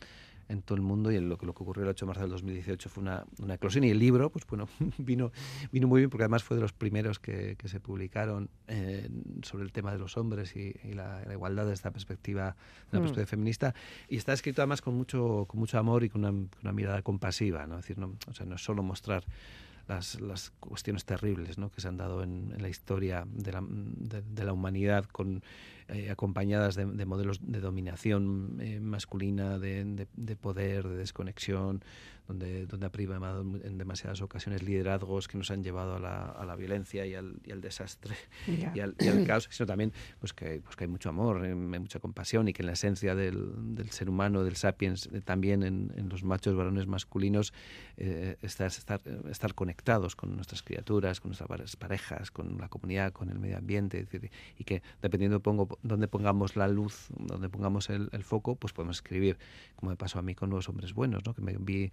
en 0.49 0.63
todo 0.63 0.77
el 0.77 0.83
mundo 0.83 1.11
y 1.11 1.21
lo, 1.21 1.39
que, 1.39 1.47
lo 1.47 1.55
que 1.55 1.63
ocurrió 1.63 1.85
el 1.85 1.91
8 1.91 2.05
de 2.05 2.07
marzo 2.07 2.23
del 2.23 2.31
2018 2.31 2.89
fue 2.89 3.03
una, 3.03 3.25
una 3.41 3.55
eclosión. 3.55 3.85
Y 3.85 3.91
el 3.91 3.99
libro 3.99 4.31
pues 4.31 4.47
bueno 4.47 4.69
vino 4.99 5.33
vino 5.73 5.89
muy 5.89 6.01
bien 6.01 6.11
porque 6.11 6.25
además 6.25 6.45
fue 6.45 6.57
de 6.57 6.63
los 6.63 6.73
primeros 6.73 7.19
que, 7.19 7.57
que 7.57 7.69
se 7.69 7.81
publicaron 7.81 8.51
eh, 8.69 9.09
sobre 9.43 9.65
el 9.65 9.73
tema 9.73 9.93
de 9.93 9.99
los 9.99 10.17
hombres 10.17 10.55
y, 10.57 10.75
la, 10.95 11.23
igualdad 11.33 11.65
desde 11.65 11.75
esta 11.75 11.91
perspectiva 11.91 12.57
de 12.91 12.99
una 12.99 13.01
mm. 13.01 13.03
perspectiva 13.03 13.27
feminista. 13.27 13.75
Y 14.09 14.17
está 14.17 14.33
escrito 14.33 14.63
además 14.63 14.81
con 14.83 14.95
mucho 14.95 15.47
con 15.49 15.61
mucho 15.61 15.79
amor 15.79 16.05
y 16.05 16.09
con 16.09 16.25
una, 16.25 16.49
una 16.63 16.73
mirada 16.73 17.03
compasiva 17.03 17.67
no 17.67 17.79
es 17.79 17.83
decir 17.83 17.99
no, 17.99 18.15
o 18.29 18.35
sea, 18.35 18.47
no 18.47 18.55
es 18.55 18.63
solo 18.63 18.83
mostrar 18.83 19.25
las, 19.89 20.21
las 20.21 20.51
cuestiones 20.61 21.05
terribles 21.05 21.59
¿no? 21.59 21.71
que 21.71 21.81
se 21.81 21.89
han 21.89 21.97
dado 21.97 22.23
en, 22.23 22.53
en 22.55 22.63
la 22.63 22.69
historia 22.69 23.25
de 23.27 23.53
la, 23.53 23.63
de, 23.63 24.45
la 24.45 24.53
humanidad, 24.53 25.05
con, 25.07 25.43
eh, 25.89 26.11
acompañadas 26.11 26.77
de, 26.77 26.87
de, 26.87 27.05
modelos 27.05 27.41
de 27.43 27.61
dominación 27.61 28.59
eh, 28.61 28.81
masculina, 28.81 29.59
de, 29.59 30.07
de, 30.15 30.37
poder, 30.37 30.89
de 30.89 30.97
desconexión, 30.97 31.85
donde, 32.27 32.67
donde 32.67 32.87
ha 32.87 32.91
primado 32.91 33.43
en 33.43 33.77
demasiadas 33.77 34.23
ocasiones 34.23 34.63
liderazgos 34.63 35.29
que 35.29 35.37
nos 35.37 35.51
han 35.51 35.63
llevado 35.63 35.97
a 35.97 35.99
la, 35.99 36.25
a 36.25 36.47
la 36.47 36.57
violencia 36.57 37.05
y 37.05 37.15
al, 37.15 37.35
y 37.45 37.53
al 37.53 37.61
desastre 37.61 38.15
y, 38.47 38.81
al, 38.81 38.95
caos, 39.27 39.49
sino 39.51 39.67
también 39.67 39.93
pues 40.21 40.33
que, 40.33 40.63
pues 40.65 40.75
que 40.75 40.85
hay 40.85 40.89
mucho 40.89 41.11
amor, 41.11 41.43
hay 41.43 41.55
mucha 41.55 42.01
compasión 42.01 42.49
y 42.49 42.55
que 42.55 42.63
en 42.63 42.67
la 42.67 42.73
esencia 42.73 43.15
del, 43.15 43.75
del 43.75 43.91
ser 43.91 44.09
humano, 44.09 44.43
del 44.43 44.57
sapiens, 44.57 45.11
eh, 45.13 45.21
también 45.21 45.63
en, 45.63 45.93
en, 45.97 46.09
los 46.09 46.25
machos 46.25 46.57
varones 46.57 46.87
masculinos, 46.87 47.53
eh, 47.99 48.37
está 48.41 48.67
estar, 48.67 49.03
estar 49.31 49.55
conectados 49.55 49.74
con 50.17 50.35
nuestras 50.35 50.63
criaturas, 50.63 51.21
con 51.21 51.31
nuestras 51.31 51.77
parejas, 51.77 52.31
con 52.31 52.57
la 52.59 52.69
comunidad, 52.69 53.13
con 53.13 53.29
el 53.29 53.39
medio 53.39 53.59
ambiente, 53.59 54.07
y 54.59 54.65
que 54.65 54.83
dependiendo 55.03 55.41
pongo, 55.41 55.79
dónde 55.83 56.09
pongamos 56.09 56.57
la 56.57 56.69
luz, 56.69 57.09
donde 57.19 57.49
pongamos 57.49 57.91
el, 57.91 58.09
el, 58.13 58.25
foco, 58.25 58.57
pues 58.57 58.73
podemos 58.73 58.97
escribir, 58.97 59.37
como 59.77 59.91
me 59.91 59.97
pasó 59.97 60.19
a 60.19 60.23
mí 60.23 60.35
con 60.35 60.49
Nuevos 60.49 60.69
Hombres 60.69 60.95
Buenos, 60.95 61.25
¿no? 61.27 61.35
que 61.35 61.43
me 61.43 61.57
vi 61.59 61.93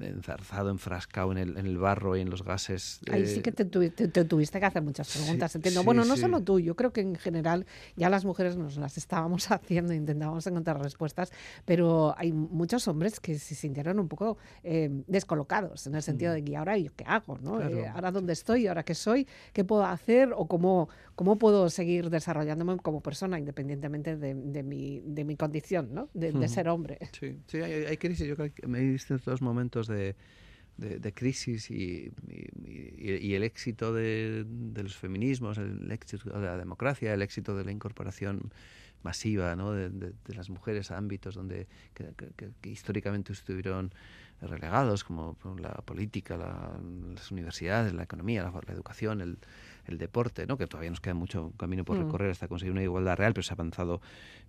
enzarzado, 0.00 0.70
enfrascado 0.70 1.32
en 1.32 1.38
el, 1.38 1.56
en 1.56 1.66
el 1.66 1.78
barro 1.78 2.16
y 2.16 2.20
en 2.20 2.30
los 2.30 2.44
gases. 2.44 3.00
Ahí 3.10 3.26
sí 3.26 3.40
que 3.40 3.52
te, 3.52 3.64
tuviste 3.64 4.60
que 4.60 4.66
hacer 4.66 4.82
muchas 4.82 5.12
preguntas, 5.16 5.54
entiendo. 5.54 5.84
bueno, 5.84 6.04
no 6.04 6.16
solo 6.16 6.42
tú, 6.42 6.60
yo 6.60 6.76
creo 6.76 6.92
que 6.92 7.00
en 7.00 7.16
general 7.16 7.66
ya 7.96 8.10
las 8.10 8.24
mujeres 8.24 8.56
nos 8.56 8.76
las 8.76 8.98
estábamos 8.98 9.50
haciendo, 9.50 9.92
intentábamos 9.92 10.46
encontrar 10.46 10.80
respuestas, 10.80 11.32
pero 11.64 12.14
hay 12.18 12.32
muchos 12.32 12.88
hombres 12.88 13.20
que 13.20 13.38
se 13.38 13.54
sintieron 13.54 13.98
un 13.98 14.08
poco 14.08 14.38
eh, 14.62 14.90
descolocados, 15.06 15.86
en 15.86 15.94
el 15.94 16.02
sentido 16.02 16.32
mm. 16.32 16.34
de 16.34 16.44
que 16.44 16.56
ahora 16.56 16.76
yo 16.76 16.90
qué 16.96 17.04
hago, 17.14 17.38
¿no? 17.38 17.60
Eh, 17.60 17.88
ahora 17.88 18.10
dónde 18.10 18.32
estoy, 18.32 18.66
ahora 18.66 18.84
qué 18.84 18.94
soy, 18.94 19.26
qué 19.52 19.64
puedo 19.64 19.84
hacer 19.84 20.32
o 20.34 20.46
cómo, 20.46 20.88
cómo 21.14 21.38
puedo 21.38 21.68
seguir 21.70 22.10
desarrollándome 22.10 22.76
como 22.78 23.00
persona 23.02 23.38
independientemente 23.38 24.16
de, 24.16 24.34
de, 24.34 24.62
mi, 24.62 25.00
de 25.04 25.24
mi 25.24 25.36
condición, 25.36 25.92
¿no? 25.92 26.08
De, 26.14 26.32
de 26.32 26.48
ser 26.48 26.68
hombre. 26.68 26.98
Sí, 27.18 27.38
sí 27.46 27.58
hay, 27.58 27.84
hay 27.84 27.96
crisis, 27.96 28.26
yo 28.26 28.36
creo 28.36 28.52
que 28.52 28.66
me 28.66 28.80
en 28.80 28.94
estos 28.94 29.42
momentos 29.42 29.86
de, 29.86 30.14
crisis 31.14 31.70
y, 31.70 32.12
y, 32.64 33.34
el 33.34 33.42
éxito 33.42 33.92
de, 33.92 34.46
los 34.82 34.96
feminismos, 34.96 35.58
el 35.58 35.90
éxito 35.90 36.30
de 36.30 36.46
la 36.46 36.56
democracia, 36.56 37.12
el 37.12 37.22
éxito 37.22 37.56
de 37.56 37.64
la 37.64 37.72
incorporación 37.72 38.52
masiva 39.02 39.56
¿no? 39.56 39.72
de, 39.72 40.12
las 40.28 40.50
mujeres 40.50 40.90
a 40.90 40.96
ámbitos 40.96 41.34
donde 41.34 41.66
que 41.94 42.68
históricamente 42.68 43.32
estuvieron 43.32 43.92
relegados, 44.40 45.04
como 45.04 45.36
la 45.58 45.72
política, 45.84 46.36
las 46.36 47.30
universidades, 47.30 47.92
la 47.92 48.04
economía, 48.04 48.42
la, 48.42 48.72
educación, 48.72 49.20
el, 49.20 49.38
deporte, 49.86 50.46
¿no? 50.46 50.56
que 50.56 50.66
todavía 50.66 50.90
nos 50.90 51.00
queda 51.00 51.14
mucho 51.14 51.52
camino 51.56 51.84
por 51.84 51.96
mm. 51.96 52.04
recorrer 52.04 52.30
hasta 52.30 52.48
conseguir 52.48 52.72
una 52.72 52.82
igualdad 52.82 53.16
real, 53.16 53.32
pero 53.32 53.42
se 53.42 53.52
ha 53.52 53.54
avanzado 53.54 54.00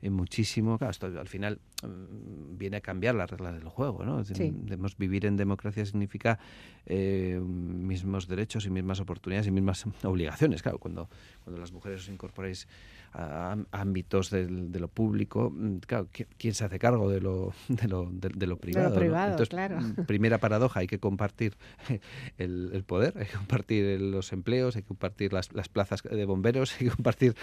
en 0.01 0.13
muchísimo. 0.13 0.77
Claro, 0.77 0.91
esto 0.91 1.07
al 1.07 1.27
final 1.27 1.59
mm, 1.83 2.57
viene 2.57 2.77
a 2.77 2.81
cambiar 2.81 3.15
las 3.15 3.29
reglas 3.29 3.53
del 3.55 3.67
juego. 3.69 4.03
¿no? 4.03 4.23
Debemos 4.23 4.97
vivir 4.97 5.25
en 5.25 5.37
democracia 5.37 5.85
significa 5.85 6.39
eh, 6.85 7.39
mismos 7.41 8.27
derechos 8.27 8.65
y 8.65 8.69
mismas 8.69 8.99
oportunidades 8.99 9.47
y 9.47 9.51
mismas 9.51 9.85
obligaciones. 10.03 10.61
Claro, 10.61 10.79
cuando, 10.79 11.09
cuando 11.43 11.59
las 11.59 11.71
mujeres 11.71 12.01
os 12.01 12.09
incorporáis 12.09 12.67
a, 13.13 13.57
ámbitos 13.71 14.29
de 14.29 14.79
lo 14.79 14.87
público, 14.87 15.51
mm, 15.51 15.77
claro, 15.77 16.07
¿quién 16.37 16.53
se 16.53 16.65
hace 16.65 16.79
cargo 16.79 17.09
de 17.09 17.21
lo, 17.21 17.53
de 17.67 17.87
lo, 17.87 18.09
de, 18.11 18.47
lo 18.47 18.57
privado? 18.57 18.95
Entonces, 18.97 19.49
claro. 19.49 19.79
Mm, 19.79 20.05
primera 20.05 20.39
paradoja, 20.39 20.79
hay 20.79 20.87
que 20.87 20.99
compartir 20.99 21.55
el, 22.37 22.83
poder, 22.85 23.17
hay 23.17 23.25
que 23.25 23.37
compartir 23.37 24.01
los 24.01 24.31
empleos, 24.33 24.75
hay 24.75 24.81
que 24.81 24.87
compartir 24.87 25.30
las, 25.33 25.53
las 25.53 25.69
plazas 25.69 26.03
de 26.03 26.25
bomberos, 26.25 26.73
que 26.79 26.89
compartir 26.89 27.35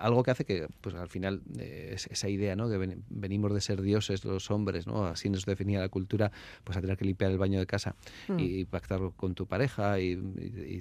algo 0.00 0.22
que 0.22 0.30
hace 0.30 0.44
que, 0.44 0.68
pues 0.80 0.94
al 0.94 1.08
final, 1.08 1.42
eh, 1.58 1.96
esa 1.96 2.28
idea, 2.28 2.56
¿no? 2.56 2.68
Que 2.68 2.98
venimos 3.08 3.52
de 3.52 3.60
ser 3.60 3.82
dioses 3.82 4.24
los 4.24 4.50
hombres, 4.50 4.86
¿no? 4.86 5.06
Así 5.06 5.28
nos 5.30 5.44
definía 5.44 5.80
la 5.80 5.88
cultura, 5.88 6.30
pues 6.64 6.76
a 6.76 6.80
tener 6.80 6.96
que 6.96 7.04
limpiar 7.04 7.30
el 7.30 7.38
baño 7.38 7.58
de 7.58 7.66
casa 7.66 7.94
mm. 8.28 8.38
y 8.38 8.64
pactar 8.64 9.00
con 9.16 9.34
tu 9.34 9.46
pareja 9.46 10.00
y, 10.00 10.16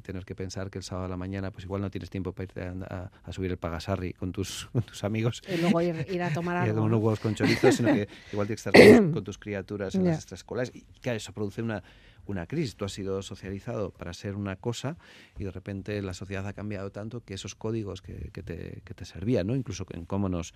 tener 0.05 0.25
que 0.25 0.35
pensar 0.35 0.69
que 0.69 0.77
el 0.77 0.83
sábado 0.83 1.05
a 1.05 1.09
la 1.09 1.17
mañana, 1.17 1.51
pues 1.51 1.65
igual 1.65 1.81
no 1.81 1.89
tienes 1.89 2.09
tiempo 2.09 2.31
para 2.31 2.43
irte 2.43 2.61
a, 2.61 3.11
a 3.23 3.31
subir 3.31 3.51
el 3.51 3.57
Pagasarri 3.57 4.13
con 4.13 4.31
tus, 4.31 4.65
con 4.73 4.83
tus 4.83 5.03
amigos. 5.03 5.41
Y 5.47 5.57
luego 5.57 5.81
ir, 5.81 6.21
a 6.21 6.33
tomar 6.33 6.57
algo. 6.57 6.83
unos 6.83 6.99
huevos 6.99 7.19
con 7.19 7.35
chorizos, 7.35 7.75
sino 7.75 7.93
que 7.93 8.07
igual 8.31 8.47
tienes 8.47 8.63
que 8.63 8.69
estar 8.69 9.11
con, 9.11 9.23
tus 9.23 9.37
criaturas 9.37 9.95
en 9.95 10.05
las 10.05 10.17
extraescolares. 10.17 10.71
Y 10.75 10.81
claro, 11.01 11.17
eso 11.17 11.33
produce 11.33 11.61
una, 11.61 11.83
una 12.27 12.47
crisis. 12.47 12.75
Tú 12.75 12.85
has 12.85 12.91
sido 12.91 13.21
socializado 13.21 13.91
para 13.91 14.13
ser 14.13 14.35
una 14.35 14.55
cosa 14.55 14.97
y 15.37 15.43
de 15.43 15.51
repente 15.51 16.01
la 16.01 16.13
sociedad 16.13 16.47
ha 16.47 16.53
cambiado 16.53 16.91
tanto 16.91 17.23
que 17.23 17.33
esos 17.33 17.55
códigos 17.55 18.01
que, 18.01 18.29
que, 18.31 18.43
te, 18.43 18.81
que 18.83 18.93
te, 18.93 19.05
servían, 19.05 19.47
¿no? 19.47 19.55
incluso 19.55 19.85
en 19.91 20.05
cómo 20.05 20.29
nos, 20.29 20.53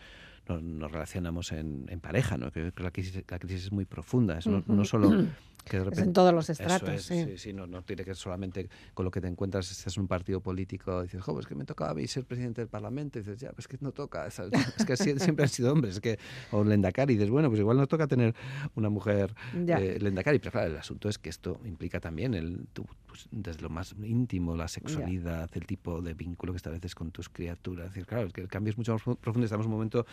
nos, 0.47 0.91
relacionamos 0.91 1.51
en, 1.51 1.85
en, 1.89 1.99
pareja, 1.99 2.37
¿no? 2.37 2.51
que, 2.51 2.71
la, 2.77 2.91
crisis, 2.91 3.23
la 3.27 3.39
crisis 3.39 3.65
es 3.65 3.71
muy 3.71 3.85
profunda. 3.85 4.37
Es 4.37 4.47
no, 4.47 4.63
no 4.67 4.85
solo 4.85 5.11
en 5.77 6.13
todos 6.13 6.33
los 6.33 6.49
estratos. 6.49 7.01
sí, 7.03 7.37
sí, 7.37 7.53
no, 7.53 7.67
no, 7.67 7.83
tiene 7.83 8.03
que 8.03 8.11
ser 8.11 8.17
solamente 8.17 8.69
con 8.93 9.05
lo 9.05 9.11
que 9.11 9.21
te 9.21 9.27
encuentras, 9.27 9.71
estás 9.71 9.95
en 9.97 10.01
un 10.01 10.07
partido 10.07 10.41
político, 10.41 11.03
dices, 11.03 11.21
jo, 11.21 11.39
es 11.39 11.47
que 11.47 11.55
me 11.55 11.65
tocaba 11.65 11.91
a 11.91 11.93
mí 11.93 12.07
ser 12.07 12.25
presidente 12.25 12.61
del 12.61 12.69
Parlamento, 12.69 13.19
y 13.19 13.21
dices, 13.21 13.39
ya, 13.39 13.51
pues 13.51 13.67
que 13.67 13.77
no 13.81 13.91
toca, 13.91 14.27
es 14.27 14.85
que 14.85 14.97
siempre 14.97 15.43
han 15.43 15.49
sido 15.49 15.73
hombres, 15.73 15.95
es 15.95 16.01
que, 16.01 16.19
o 16.51 16.63
Lendakari, 16.63 17.13
y 17.13 17.17
dices, 17.17 17.29
bueno, 17.29 17.49
pues 17.49 17.59
igual 17.59 17.77
no 17.77 17.87
toca 17.87 18.07
tener 18.07 18.35
una 18.75 18.89
mujer 18.89 19.33
eh, 19.55 19.97
Lendakari, 19.99 20.39
pero 20.39 20.51
claro, 20.51 20.71
el 20.71 20.77
asunto 20.77 21.09
es 21.09 21.17
que 21.17 21.29
esto 21.29 21.59
implica 21.65 21.99
también 21.99 22.33
el, 22.33 22.67
pues, 22.73 23.27
desde 23.31 23.61
lo 23.61 23.69
más 23.69 23.95
íntimo, 24.03 24.55
la 24.55 24.67
sexualidad, 24.67 25.49
el 25.53 25.65
tipo 25.65 26.01
de 26.01 26.13
vínculo 26.13 26.53
que 26.53 26.57
estableces 26.57 26.95
con 26.95 27.11
tus 27.11 27.29
criaturas, 27.29 27.87
es 27.87 27.93
decir, 27.93 28.05
claro, 28.05 28.27
es 28.27 28.33
que 28.33 28.41
el 28.41 28.47
cambio 28.47 28.71
es 28.71 28.77
mucho 28.77 28.93
más 28.93 29.01
profundo, 29.17 29.45
estamos 29.45 29.65
en 29.65 29.71
un 29.71 29.77
momento 29.77 30.05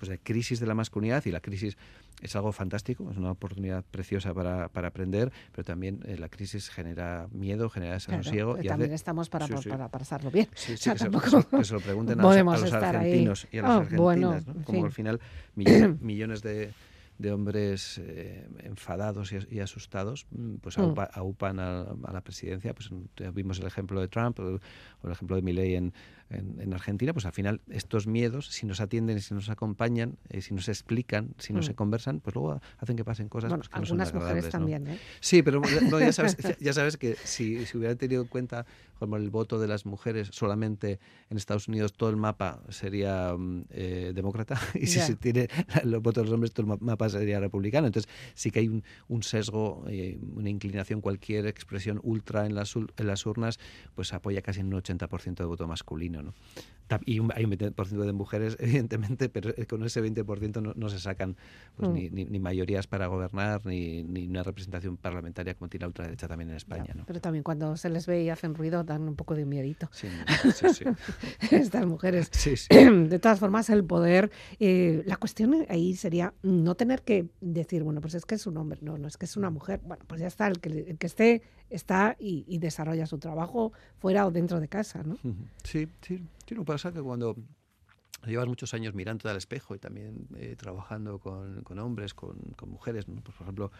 pues, 0.00 0.08
de 0.08 0.18
crisis 0.18 0.58
de 0.60 0.66
la 0.66 0.74
masculinidad 0.74 1.22
y 1.26 1.30
la 1.30 1.40
crisis 1.40 1.76
es 2.22 2.34
algo 2.34 2.52
fantástico, 2.52 3.10
es 3.10 3.18
una 3.18 3.32
oportunidad 3.32 3.84
preciosa 3.84 4.32
para, 4.32 4.68
para 4.68 4.88
aprender, 4.88 5.30
pero 5.52 5.62
también 5.62 6.00
eh, 6.06 6.16
la 6.18 6.30
crisis 6.30 6.70
genera 6.70 7.28
miedo, 7.32 7.68
genera 7.68 7.92
desasosiego. 7.92 8.58
y 8.58 8.66
también 8.66 8.92
estamos 8.92 9.28
para, 9.28 9.46
para, 9.46 9.88
pasarlo 9.90 10.30
bien. 10.30 10.48
Sí, 10.54 10.78
sí, 10.78 10.90
que, 10.90 10.98
se, 10.98 11.10
lo 11.10 11.80
pregunten 11.80 12.18
a, 12.18 12.22
los, 12.22 12.72
argentinos 12.72 13.46
y 13.52 13.58
a 13.58 13.62
las 13.62 13.70
oh, 13.98 14.08
argentinas, 14.10 14.44
como 14.64 14.86
al 14.86 14.92
final 14.92 15.20
millones, 15.54 16.40
de, 16.40 16.72
de 17.18 17.32
hombres 17.32 17.98
eh, 18.02 18.48
enfadados 18.60 19.34
y, 19.50 19.60
asustados, 19.60 20.26
mm, 20.30 20.54
pues 20.56 20.78
mm. 20.78 20.94
aupan 21.12 21.60
a, 21.60 21.94
la 22.10 22.22
presidencia. 22.22 22.74
Pues 22.74 22.88
vimos 23.34 23.60
el 23.60 23.66
ejemplo 23.66 24.00
de 24.00 24.08
Trump 24.08 24.40
o, 24.40 24.58
el 25.04 25.12
ejemplo 25.12 25.36
de 25.36 25.42
Milley 25.42 25.74
en, 25.74 25.92
en, 26.30 26.72
Argentina, 26.72 27.12
pues 27.12 27.26
al 27.26 27.32
final 27.32 27.60
estos 27.68 28.06
miedos, 28.06 28.46
si 28.46 28.66
nos 28.66 28.80
atienden, 28.80 29.20
si 29.20 29.34
nos 29.34 29.50
acompañan, 29.50 30.16
eh, 30.28 30.40
si 30.40 30.54
nos 30.54 30.68
explican, 30.68 31.34
si 31.38 31.52
no 31.52 31.62
se 31.62 31.72
mm. 31.72 31.74
conversan, 31.74 32.20
pues 32.20 32.34
luego 32.34 32.60
hacen 32.78 32.96
que 32.96 33.04
pasen 33.04 33.28
cosas 33.28 33.52
pues, 33.52 33.68
que 33.68 33.74
algunas 33.76 34.12
no 34.12 34.20
son 34.20 34.28
mujeres 34.28 34.48
también, 34.48 34.86
¿eh? 34.86 34.98
Sí, 35.20 35.42
pero 35.42 35.60
ya, 35.98 36.12
sabes, 36.12 36.36
ya 36.60 36.72
sabes 36.72 36.96
que 36.96 37.16
si, 37.24 37.66
si 37.66 37.76
hubieran 37.76 37.98
tenido 37.98 38.22
en 38.22 38.28
cuenta 38.28 38.64
como 38.98 39.16
el 39.16 39.30
voto 39.30 39.58
de 39.58 39.66
las 39.66 39.86
mujeres 39.86 40.28
solamente 40.32 41.00
en 41.30 41.36
Estados 41.36 41.68
Unidos, 41.68 41.94
todo 41.94 42.10
el 42.10 42.16
mapa 42.16 42.62
sería 42.68 43.34
mm, 43.36 43.64
eh, 43.70 44.12
demócrata 44.14 44.60
y 44.74 44.86
si 44.86 45.00
se 45.00 45.16
tiene 45.16 45.48
los 45.84 46.02
votos 46.02 46.22
de 46.22 46.26
los 46.26 46.34
hombres, 46.34 46.52
todo 46.52 46.74
el 46.74 46.80
mapa 46.80 47.08
sería 47.08 47.40
republicano. 47.40 47.86
Entonces 47.86 48.10
sí 48.34 48.50
que 48.50 48.60
hay 48.60 48.68
un, 48.68 48.84
un 49.08 49.22
sesgo, 49.22 49.84
eh, 49.88 50.18
una 50.34 50.50
inclinación, 50.50 51.00
cualquier 51.00 51.46
expresión 51.46 51.98
ultra 52.02 52.46
en 52.46 52.54
las, 52.54 52.76
en 52.76 53.06
las 53.06 53.26
urnas, 53.26 53.58
pues 53.94 54.12
apoya 54.12 54.42
casi 54.42 54.60
un 54.60 54.72
80% 54.72 55.34
de 55.34 55.44
voto 55.44 55.66
masculino. 55.66 56.19
Y 57.06 57.20
hay 57.34 57.44
un 57.44 57.52
20% 57.52 58.04
de 58.04 58.12
mujeres, 58.12 58.56
evidentemente, 58.60 59.28
pero 59.28 59.52
con 59.68 59.84
ese 59.84 60.02
20% 60.02 60.74
no, 60.74 60.88
se 60.88 60.98
sacan 60.98 61.36
pues, 61.76 61.90
mm. 61.90 62.14
ni, 62.30 62.40
mayorías 62.40 62.86
para 62.86 63.06
gobernar, 63.06 63.64
ni, 63.66 64.02
una 64.26 64.42
representación 64.42 64.96
parlamentaria 64.96 65.54
como 65.54 65.68
tiene 65.68 65.82
la 65.82 65.88
ultraderecha 65.88 66.28
también 66.28 66.50
en 66.50 66.56
España. 66.56 66.92
¿no? 66.94 67.04
Pero 67.06 67.20
también 67.20 67.42
cuando 67.42 67.76
se 67.76 67.90
les 67.90 68.06
ve 68.06 68.22
y 68.22 68.30
hacen 68.30 68.54
ruido 68.54 68.84
dan 68.84 69.02
un 69.02 69.16
poco 69.16 69.34
de 69.34 69.44
miedito. 69.44 69.88
Sí, 69.92 70.08
sí, 70.72 70.84
Estas 71.50 71.86
mujeres. 71.86 72.30
De 72.70 73.18
todas 73.18 73.38
formas, 73.38 73.70
el 73.70 73.84
poder, 73.84 74.30
eh, 74.58 75.02
la 75.06 75.16
cuestión 75.16 75.66
ahí 75.68 75.94
sería 75.94 76.34
no 76.42 76.74
tener 76.74 77.02
que 77.02 77.28
decir, 77.40 77.82
bueno, 77.82 78.00
pues 78.00 78.14
es 78.14 78.24
que 78.24 78.34
es 78.34 78.46
un 78.46 78.56
hombre, 78.56 78.78
no, 78.82 78.98
no 78.98 79.08
es 79.08 79.16
que 79.16 79.26
es 79.26 79.36
una 79.36 79.50
mujer. 79.50 79.80
Bueno, 79.84 80.04
pues 80.06 80.20
ya 80.20 80.26
está, 80.26 80.48
el 80.48 80.60
que, 80.60 80.68
el 80.70 80.98
que 80.98 81.06
esté 81.06 81.42
está 81.70 82.16
y, 82.18 82.58
desarrolla 82.58 83.06
su 83.06 83.18
trabajo 83.18 83.72
fuera 83.98 84.26
o 84.26 84.30
dentro 84.30 84.60
de 84.60 84.68
casa, 84.68 85.02
¿no? 85.02 85.16
Sí, 85.64 85.88
sí. 86.02 86.22
Sí, 86.46 86.54
no 86.54 86.64
pasa 86.64 86.92
que 86.92 87.00
cuando 87.00 87.36
llevas 88.26 88.48
muchos 88.48 88.74
años 88.74 88.94
mirando 88.94 89.30
al 89.30 89.36
espejo 89.36 89.74
y 89.74 89.78
también 89.78 90.28
eh, 90.36 90.56
trabajando 90.56 91.18
con, 91.18 91.62
con 91.62 91.78
hombres, 91.78 92.12
con, 92.12 92.36
con 92.56 92.70
mujeres, 92.70 93.08
¿no? 93.08 93.20
pues, 93.22 93.36
por 93.36 93.44
ejemplo, 93.44 93.70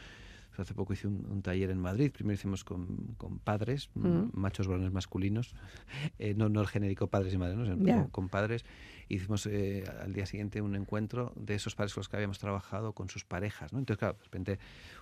hace 0.57 0.75
poco 0.75 0.93
hice 0.93 1.09
un, 1.09 1.43
taller 1.43 1.71
en 1.71 1.81
Madrid. 1.81 2.11
Primero 2.13 2.35
hicimos 2.35 2.65
con, 2.65 3.15
con 3.17 3.39
padres, 3.39 3.91
machos 3.95 4.67
varones 4.67 4.93
masculinos, 4.93 5.55
eh, 6.19 6.35
no, 6.35 6.49
no 6.49 6.61
el 6.61 6.69
genérico 6.69 7.07
padres 7.09 7.35
y 7.35 7.39
madres, 7.39 7.77
¿no? 7.77 8.09
con, 8.11 8.29
padres. 8.29 8.65
Hicimos 9.11 9.45
eh, 9.47 9.85
al 10.01 10.13
día 10.13 10.25
siguiente 10.25 10.63
un 10.63 10.77
encuentro 10.77 11.33
de 11.35 11.57
esos 11.57 11.75
padres 11.75 11.93
con 11.95 12.01
los 12.03 12.09
que 12.09 12.17
habíamos 12.17 12.39
trabajado 12.39 12.93
con 12.93 13.11
sus 13.11 13.25
parejas. 13.25 13.73
¿no? 13.73 13.81
Entonces, 13.81 13.99
claro, 13.99 14.15
de 14.15 14.25
repente 14.25 14.59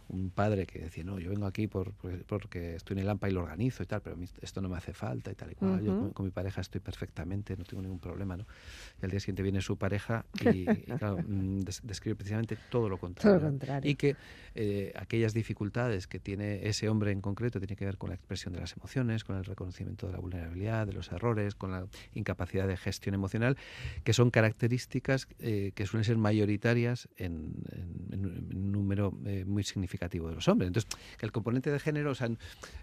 un 0.08 0.30
padre 0.30 0.66
que 0.66 0.78
decía, 0.78 1.04
no, 1.04 1.18
yo 1.18 1.28
vengo 1.30 1.46
aquí 1.46 1.66
por, 1.66 1.92
porque 2.26 2.76
estoy 2.76 2.96
en 2.96 3.02
el 3.02 3.10
AMPA 3.10 3.28
y 3.28 3.32
lo 3.32 3.42
organizo 3.42 3.82
y 3.82 3.86
tal, 3.86 4.00
pero 4.00 4.16
esto 4.40 4.62
no 4.62 4.70
me 4.70 4.76
hace 4.78 4.94
falta 4.94 5.30
y 5.30 5.34
tal 5.34 5.52
y 5.52 5.54
cual. 5.54 5.82
Yo 5.82 6.10
con, 6.14 6.24
mi 6.24 6.32
pareja 6.32 6.62
estoy 6.62 6.80
perfectamente, 6.80 7.56
no 7.56 7.64
tengo 7.64 7.82
ningún 7.82 7.98
problema. 7.98 8.36
¿no? 8.36 8.46
Y 9.00 9.04
al 9.04 9.10
día 9.10 9.20
siguiente 9.20 9.42
viene 9.42 9.60
su 9.60 9.76
pareja 9.76 10.24
y, 10.40 10.64
claro, 10.64 11.18
mm, 11.18 11.60
describe 11.82 12.16
precisamente 12.16 12.56
todo 12.70 12.88
lo 12.88 12.96
contrario. 12.96 13.38
Todo 13.38 13.44
lo 13.44 13.50
contrario. 13.50 13.90
Y 13.90 13.96
que 13.96 14.16
eh, 14.54 14.92
aquellas 14.96 15.34
dificultades 15.34 16.06
que 16.06 16.18
tiene 16.18 16.66
ese 16.66 16.88
hombre 16.88 17.12
en 17.12 17.20
concreto 17.20 17.58
tiene 17.58 17.76
que 17.76 17.84
ver 17.84 17.98
con 17.98 18.08
la 18.08 18.14
expresión 18.14 18.54
de 18.54 18.60
las 18.60 18.74
emociones, 18.76 19.24
con 19.24 19.36
el 19.36 19.44
reconocimiento 19.44 20.06
de 20.06 20.14
la 20.14 20.20
vulnerabilidad, 20.20 20.86
de 20.86 20.94
los 20.94 21.12
errores, 21.12 21.54
con 21.54 21.72
la 21.72 21.86
incapacidad 22.14 22.66
de 22.66 22.78
gestión 22.78 23.14
emocional, 23.14 23.58
que 24.04 24.12
son 24.12 24.30
características 24.30 25.28
eh, 25.38 25.72
que 25.74 25.86
suelen 25.86 26.04
ser 26.04 26.16
mayoritarias 26.16 27.08
en, 27.16 27.54
un 28.12 28.72
número 28.72 29.16
eh, 29.24 29.44
muy 29.46 29.62
significativo 29.64 30.28
de 30.28 30.34
los 30.34 30.48
hombres. 30.48 30.68
Entonces, 30.68 30.90
que 31.16 31.26
el 31.26 31.32
componente 31.32 31.70
de 31.70 31.78
género, 31.78 32.10
o 32.10 32.14
sea, 32.14 32.28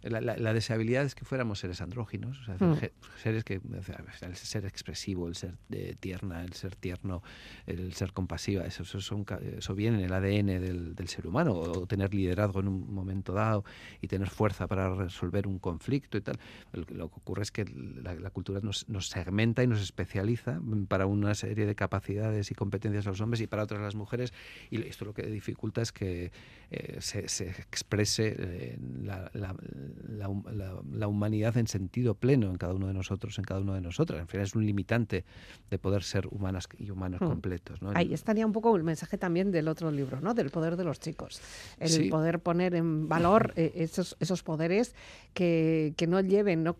la, 0.03 0.53
deseabilidad 0.53 1.03
es 1.03 1.15
que 1.15 1.25
fuéramos 1.25 1.59
seres 1.59 1.81
andróginos, 1.81 2.39
o 2.39 2.43
sea, 2.43 2.55
mm. 2.55 2.79
seres 3.21 3.43
que, 3.43 3.55
el 3.55 4.35
ser 4.35 4.65
expresivo, 4.65 5.27
el 5.27 5.35
ser 5.35 5.57
tierna, 5.99 6.43
el 6.43 6.53
ser 6.53 6.75
tierno, 6.75 7.23
el 7.65 7.93
ser 7.93 8.13
compasiva, 8.13 8.65
eso, 8.65 8.83
eso, 8.83 9.01
son, 9.01 9.25
eso 9.57 9.75
viene 9.75 9.99
en 9.99 10.05
el 10.05 10.13
ADN 10.13 10.61
del, 10.61 10.95
del 10.95 11.07
ser 11.07 11.27
humano 11.27 11.53
o 11.53 11.87
tener 11.87 12.13
liderazgo 12.13 12.59
en 12.59 12.67
un 12.67 12.93
momento 12.93 13.33
dado 13.33 13.63
y 14.01 14.07
tener 14.07 14.29
fuerza 14.29 14.67
para 14.67 14.93
resolver 14.93 15.47
un 15.47 15.59
conflicto 15.59 16.17
y 16.17 16.21
tal. 16.21 16.37
Lo, 16.73 17.09
que 17.09 17.15
ocurre 17.15 17.43
es 17.43 17.51
que 17.51 17.65
la, 17.65 18.29
cultura 18.29 18.59
nos, 18.61 18.85
segmenta 19.07 19.63
y 19.63 19.67
nos 19.67 19.81
especializa 19.81 20.59
para 20.87 21.04
una 21.07 21.33
serie 21.35 21.65
de 21.65 21.75
capacidades 21.75 22.51
y 22.51 22.55
competencias 22.55 23.07
a 23.07 23.09
los 23.09 23.21
hombres 23.21 23.41
y 23.41 23.47
para 23.47 23.63
otras 23.63 23.81
las 23.81 23.95
mujeres 23.95 24.33
y 24.69 24.81
esto 24.87 25.05
lo 25.05 25.13
que 25.13 25.23
dificulta 25.23 25.81
es 25.81 25.91
que 25.91 26.31
eh, 26.71 26.97
se, 26.99 27.49
exprese 27.49 28.35
eh, 28.37 28.77
la, 29.03 29.31
la, 29.33 31.07
humanidad 31.07 31.57
en 31.57 31.67
sentido 31.67 32.15
pleno 32.15 32.49
en 32.49 32.57
cada 32.57 32.73
uno 32.73 32.87
de 32.87 32.93
nosotros, 32.93 33.37
en 33.37 33.43
cada 33.43 33.61
uno 33.61 33.73
de 33.73 33.81
nosotras. 33.81 34.19
En 34.19 34.27
fin, 34.27 34.41
es 34.41 34.55
un 34.55 34.65
limitante 34.65 35.23
de 35.69 35.77
poder 35.77 36.03
ser 36.03 36.27
humanas 36.27 36.67
y 36.77 36.89
humanos 36.89 37.21
hmm. 37.21 37.27
completos. 37.27 37.79
Ahí 37.93 38.13
estaría 38.13 38.45
un 38.45 38.51
poco 38.51 38.75
el 38.75 38.83
mensaje 38.83 39.17
también 39.17 39.51
del 39.51 39.67
otro 39.67 39.91
libro, 39.91 40.19
¿no? 40.21 40.33
Del 40.33 40.49
poder 40.49 40.75
de 40.75 40.83
los 40.83 40.99
chicos 40.99 41.41
el 41.79 42.09
poder 42.09 42.25
poder 42.25 42.39
poner 42.39 42.75
en 42.75 43.07
valor 43.07 43.53
eh, 43.55 43.71
esos, 43.75 44.17
esos 44.19 44.41
poderes 44.41 44.95
que, 45.33 45.93
que 45.97 46.07
no 46.07 46.21
lleven, 46.21 46.63
no, 46.63 46.75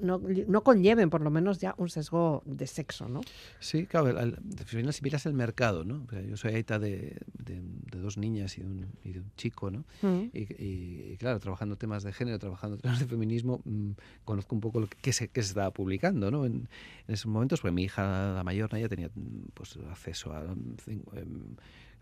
no, 0.00 0.20
no, 0.46 0.62
conlleven 0.62 1.10
por 1.10 1.22
lo 1.22 1.30
menos 1.30 1.58
ya 1.58 1.74
un 1.78 1.88
sesgo 1.88 2.42
de 2.44 2.66
sexo, 2.66 3.08
¿no? 3.08 3.20
Sí, 3.60 3.86
claro, 3.86 4.18
al, 4.18 4.38
final 4.66 4.92
si 4.92 5.02
miras 5.02 5.26
el 5.26 5.34
mercado, 5.34 5.84
¿no? 5.84 6.06
yo 6.28 6.36
soy 6.36 6.54
aita 6.54 6.78
de, 6.78 7.18
de, 7.38 7.62
dos 7.98 8.18
niñas 8.18 8.58
y 8.58 8.62
de 8.62 8.66
un, 8.66 8.86
y 9.02 9.12
de 9.12 9.20
un 9.20 9.30
chico, 9.36 9.70
¿no? 9.70 9.84
Mm. 10.02 10.30
Y, 10.32 11.16
claro, 11.16 11.40
trabajando 11.40 11.76
temas 11.76 12.02
de 12.02 12.12
género, 12.12 12.38
trabajando 12.38 12.76
temas 12.76 12.98
de 13.00 13.06
feminismo, 13.06 13.62
mm, 13.64 13.92
conozco 14.24 14.54
un 14.54 14.60
poco 14.60 14.80
lo 14.80 14.88
que, 14.88 15.12
se, 15.12 15.28
que 15.28 15.42
se 15.42 15.48
estaba 15.48 15.70
publicando, 15.70 16.30
¿no? 16.30 16.44
En, 16.44 16.68
en 17.08 17.14
esos 17.14 17.26
momentos, 17.26 17.60
pues 17.60 17.72
mi 17.72 17.84
hija, 17.84 18.34
la 18.34 18.44
mayor, 18.44 18.76
ya 18.78 18.88
tenía 18.88 19.10
pues, 19.54 19.78
acceso 19.90 20.32
a 20.32 20.42
em, 20.86 21.56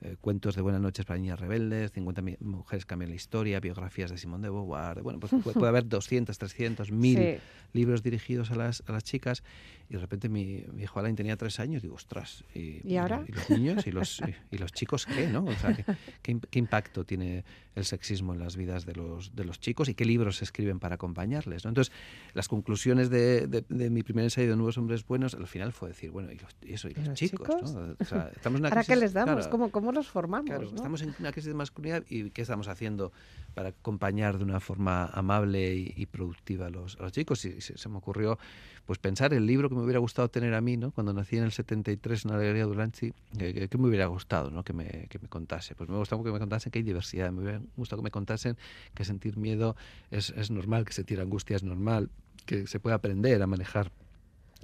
eh, 0.04 0.16
cuentos 0.20 0.56
de 0.56 0.62
Buenas 0.62 0.80
noches 0.80 1.06
para 1.06 1.20
niñas 1.20 1.38
rebeldes, 1.38 1.92
50 1.92 2.22
mujeres 2.40 2.84
cambian 2.86 3.10
la 3.10 3.14
historia, 3.14 3.60
biografías 3.60 4.10
de 4.10 4.18
Simón 4.18 4.42
de 4.42 4.50
Beauvoir. 4.50 5.00
Bueno, 5.02 5.20
pues 5.20 5.32
puede, 5.42 5.68
haber 5.68 5.86
200, 5.86 6.36
300, 6.36 6.90
1000 6.90 7.40
libros 7.72 8.02
dirigidos 8.02 8.50
a 8.50 8.56
las, 8.56 8.82
a 8.88 8.92
las 8.92 9.04
chicas 9.04 9.44
y 9.92 9.96
de 9.96 10.00
repente 10.00 10.30
mi, 10.30 10.64
mi 10.72 10.84
hijo 10.84 10.98
Alain 10.98 11.14
tenía 11.14 11.36
tres 11.36 11.60
años, 11.60 11.82
digo, 11.82 11.96
ostras, 11.96 12.44
¿y, 12.54 12.96
ahora? 12.96 13.26
Y, 13.28 13.32
los 13.32 13.50
niños 13.50 13.86
y 13.86 13.92
los, 13.92 14.22
y, 14.50 14.56
los 14.56 14.72
chicos 14.72 15.04
qué, 15.04 15.26
¿no? 15.26 15.44
O 15.44 15.52
sea, 15.52 15.76
¿qué, 16.22 16.38
¿qué, 16.50 16.58
impacto 16.58 17.04
tiene 17.04 17.44
el 17.74 17.84
sexismo 17.84 18.32
en 18.32 18.40
las 18.40 18.56
vidas 18.56 18.86
de 18.86 18.94
los, 18.94 19.36
de 19.36 19.44
los 19.44 19.60
chicos 19.60 19.90
y 19.90 19.94
qué 19.94 20.06
libros 20.06 20.38
se 20.38 20.44
escriben 20.44 20.78
para 20.78 20.94
acompañarles, 20.94 21.64
¿no? 21.64 21.68
Entonces, 21.68 21.92
las 22.32 22.48
conclusiones 22.48 23.10
de, 23.10 23.46
de, 23.46 23.90
mi 23.90 24.02
primer 24.02 24.24
ensayo 24.24 24.48
de 24.48 24.56
Nuevos 24.56 24.78
Hombres 24.78 25.06
Buenos, 25.06 25.34
al 25.34 25.46
final 25.46 25.74
fue 25.74 25.90
decir, 25.90 26.10
bueno, 26.10 26.32
y, 26.32 26.38
los, 26.38 26.56
eso, 26.62 26.88
y 26.88 26.94
los, 26.94 27.12
chicos, 27.12 27.70
¿no? 27.74 27.94
O 28.00 28.04
sea, 28.06 28.30
estamos 28.34 28.60
en 28.60 28.62
una 28.62 28.68
¿Ahora 28.70 28.84
qué 28.84 28.96
les 28.96 29.12
damos? 29.12 29.46
¿Cómo, 29.48 29.70
¿Cómo 29.70 29.92
los 29.92 30.08
formamos? 30.08 30.46
Claro, 30.46 30.68
estamos 30.74 31.02
en 31.02 31.14
una 31.18 31.32
crisis 31.32 31.48
de 31.48 31.54
masculinidad 31.54 32.02
y 32.08 32.30
¿qué 32.30 32.40
estamos 32.40 32.66
haciendo 32.68 33.12
para 33.54 33.70
acompañar 33.70 34.38
de 34.38 34.44
una 34.44 34.60
forma 34.60 35.06
amable 35.06 35.74
y, 35.74 36.06
productiva 36.06 36.66
a 36.66 36.70
los, 36.70 36.96
chicos? 37.10 37.44
Y 37.44 37.60
se, 37.60 37.88
me 37.88 37.98
ocurrió 37.98 38.38
pues 38.86 38.98
pensar 38.98 39.32
el 39.32 39.46
libro 39.46 39.68
que 39.68 39.74
me 39.74 39.82
hubiera 39.82 40.00
gustado 40.00 40.28
tener 40.28 40.54
a 40.54 40.60
mí, 40.60 40.76
¿no? 40.76 40.90
Cuando 40.90 41.12
nací 41.12 41.36
en 41.36 41.44
el 41.44 41.52
73 41.52 42.24
en 42.24 42.30
la 42.30 42.36
Alegría 42.36 42.64
Duranchi, 42.64 43.12
que, 43.38 43.68
que, 43.68 43.78
me 43.78 43.88
hubiera 43.88 44.06
gustado, 44.06 44.50
¿no? 44.50 44.64
Que 44.64 44.72
me, 44.72 45.06
que 45.08 45.18
me 45.18 45.28
contase. 45.28 45.74
Pues 45.74 45.88
me 45.88 45.96
gustaba 45.96 46.22
que 46.24 46.32
me 46.32 46.38
contasen 46.38 46.72
que 46.72 46.80
hay 46.80 46.82
diversidad, 46.82 47.30
me 47.30 47.42
hubiera 47.42 47.60
gustado 47.76 48.02
que 48.02 48.04
me 48.04 48.10
contasen 48.10 48.56
que 48.94 49.04
sentir 49.04 49.36
miedo 49.36 49.76
es, 50.10 50.30
es 50.30 50.50
normal, 50.50 50.84
que 50.84 50.92
sentir 50.92 51.20
angustia 51.20 51.56
es 51.56 51.62
normal, 51.62 52.10
que 52.46 52.66
se 52.66 52.80
puede 52.80 52.94
aprender 52.94 53.40
a 53.42 53.46
manejar 53.46 53.92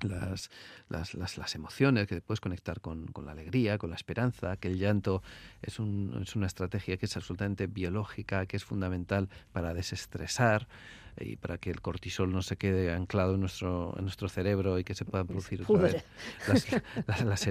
las, 0.04 0.50
las, 0.88 1.14
las, 1.14 1.38
las, 1.38 1.54
emociones, 1.54 2.06
que 2.06 2.20
puedes 2.20 2.40
conectar 2.40 2.80
con, 2.80 3.06
con, 3.08 3.26
la 3.26 3.32
alegría, 3.32 3.78
con 3.78 3.90
la 3.90 3.96
esperanza, 3.96 4.56
que 4.56 4.68
el 4.68 4.78
llanto 4.78 5.22
es, 5.62 5.78
un, 5.78 6.20
es 6.22 6.36
una 6.36 6.46
estrategia 6.46 6.96
que 6.96 7.06
es 7.06 7.16
absolutamente 7.16 7.66
biológica, 7.66 8.46
que 8.46 8.56
es 8.56 8.64
fundamental 8.64 9.28
para 9.52 9.74
desestresar 9.74 10.68
y 11.18 11.36
para 11.36 11.58
que 11.58 11.70
el 11.70 11.80
cortisol 11.80 12.32
no 12.32 12.42
se 12.42 12.56
quede 12.56 12.92
anclado 12.92 13.34
en 13.34 13.40
nuestro, 13.40 13.94
en 13.96 14.04
nuestro 14.04 14.28
cerebro 14.28 14.78
y 14.78 14.84
que 14.84 14.94
se 14.94 15.04
pueda 15.04 15.24
producir 15.24 15.62
otra 15.62 15.82
vez 15.82 16.04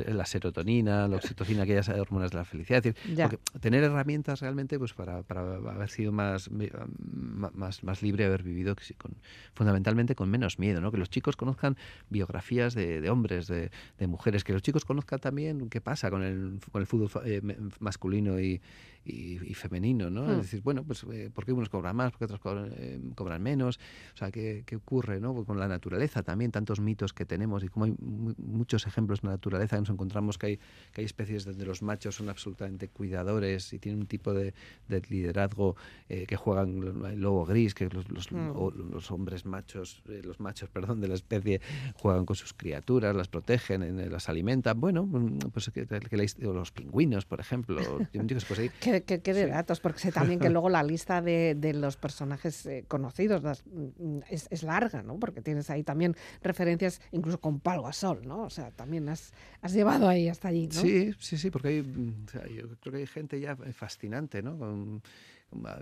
la, 0.08 0.26
serotonina, 0.26 1.08
la 1.08 1.18
oxitocina, 1.18 1.64
aquellas 1.64 1.90
hormonas 1.90 2.32
de 2.32 2.38
la 2.38 2.46
felicidad. 2.46 2.86
Es 2.86 2.96
decir, 2.96 3.40
tener 3.60 3.84
herramientas 3.84 4.42
realmente 4.42 4.78
pues 4.78 4.94
para, 4.94 5.24
para 5.24 5.56
haber 5.56 5.90
sido 5.90 6.12
más, 6.12 6.50
más, 6.52 7.84
más 7.84 8.02
libre, 8.02 8.26
haber 8.26 8.44
vivido 8.44 8.76
con, 8.98 9.16
fundamentalmente 9.54 10.16
con 10.16 10.30
menos 10.30 10.60
miedo, 10.60 10.82
¿no? 10.82 10.92
que 10.92 10.98
los 10.98 11.10
chicos 11.10 11.36
conozcan 11.36 11.78
biografías 12.10 12.74
de, 12.74 13.02
de 13.02 13.10
hombres, 13.10 13.48
de, 13.48 13.72
de, 13.98 14.08
mujeres, 14.08 14.44
que 14.44 14.54
los 14.54 14.62
chicos 14.62 14.86
conozcan 14.86 15.20
también 15.20 15.70
qué 15.70 15.82
pasa 15.82 16.10
con 16.10 16.24
el, 16.24 16.60
con 16.72 16.82
el 16.82 16.88
fútbol 16.88 17.10
eh, 17.26 17.42
masculino 17.80 18.40
y, 18.40 18.62
y, 19.08 19.54
femenino, 19.54 20.10
¿no? 20.10 20.30
Es 20.30 20.38
hmm. 20.38 20.42
decir, 20.42 20.62
bueno, 20.62 20.84
pues 20.84 21.06
eh, 21.12 21.30
¿por 21.34 21.46
qué 21.46 21.54
unos 21.54 21.70
cobran 21.70 21.96
más, 21.96 22.12
por 22.12 22.20
qué 22.20 22.26
otros 22.26 22.40
cobran, 22.40 22.72
eh, 22.78 23.00
cobran 23.16 23.42
menos? 23.42 23.80
O 24.14 24.18
sea, 24.18 24.32
¿qué, 24.32 24.64
¿qué, 24.66 24.76
ocurre, 24.76 25.20
no? 25.20 25.34
Pues 25.34 25.48
con 25.48 25.60
la 25.60 25.68
naturaleza 25.68 26.24
también, 26.24 26.52
tantos 26.52 26.80
mitos 26.80 27.14
que 27.14 27.26
tenemos 27.26 27.64
y 27.64 27.70
como 27.70 27.86
hay 27.86 27.96
muchos 28.00 28.86
ejemplos 28.86 29.20
en 29.24 29.30
la 29.30 29.36
naturaleza, 29.36 29.80
nos 29.80 29.90
encontramos 29.90 30.38
que 30.38 30.48
hay, 30.48 30.58
que 30.92 31.02
hay 31.02 31.06
especies 31.06 31.46
donde 31.46 31.66
los 31.66 31.82
machos 31.82 32.16
son 32.16 32.30
absolutamente 32.30 32.90
cuidadores 32.90 33.74
y 33.74 33.80
tienen 33.80 34.02
un 34.02 34.08
tipo 34.08 34.34
de, 34.34 34.54
de 34.88 35.02
liderazgo 35.10 35.76
eh, 36.10 36.26
que 36.28 36.36
juegan 36.36 37.06
el 37.06 37.20
lobo 37.20 37.46
gris, 37.46 37.74
que 37.74 37.90
los, 37.90 38.10
los, 38.10 38.32
hmm. 38.32 38.92
los 38.92 39.12
hombres 39.12 39.46
machos, 39.46 40.04
los 40.06 40.40
machos, 40.40 40.70
perdón, 40.70 41.02
de 41.02 41.08
la 41.08 41.16
especie 41.16 41.62
juegan 41.96 42.26
con 42.26 42.36
sus 42.36 42.54
criaturas, 42.54 43.16
las 43.16 43.28
protegen, 43.28 44.12
las 44.12 44.30
alimentan. 44.30 44.80
Bueno, 44.80 45.06
mm, 45.06 45.40
pues 45.52 45.72
que, 45.74 45.86
que 45.86 46.28
los 46.42 46.72
pingüinos, 46.72 47.26
por 47.26 47.40
ejemplo, 47.40 47.78
pues 48.48 48.60
ahí, 48.60 48.72
qué, 49.04 49.20
de 49.20 49.48
datos, 49.48 49.80
porque 49.80 50.00
sé 50.00 50.12
también 50.12 50.40
que 50.40 50.50
luego 50.50 50.70
la 50.70 50.84
lista 50.84 51.22
de, 51.22 51.56
de 51.56 51.74
los 51.74 51.98
personajes 51.98 52.66
eh, 52.66 52.86
conocidos 52.88 53.64
mm, 53.66 54.20
es, 54.30 54.48
es, 54.50 54.64
larga, 54.64 55.04
¿no? 55.04 55.20
Porque 55.20 55.42
tienes 55.42 55.70
ahí 55.70 55.84
también 55.84 56.16
referencias 56.42 57.02
incluso 57.12 57.40
con 57.40 57.60
Palo 57.60 57.88
a 57.88 57.94
Sol, 57.94 58.22
¿no? 58.26 58.44
O 58.44 58.50
sea, 58.50 58.72
también 58.72 59.10
has, 59.10 59.34
has 59.62 59.74
llevado 59.74 60.08
ahí 60.08 60.30
hasta 60.30 60.50
allí, 60.50 60.68
¿no? 60.68 60.82
Sí, 60.82 61.14
sí, 61.20 61.38
sí, 61.38 61.50
porque 61.50 61.68
hay, 61.70 61.82
mm, 61.82 62.26
yo 62.56 62.68
creo 62.80 62.94
que 62.94 63.00
hay 63.00 63.08
gente 63.08 63.40
ya 63.40 63.56
fascinante, 63.74 64.42
¿no? 64.42 65.02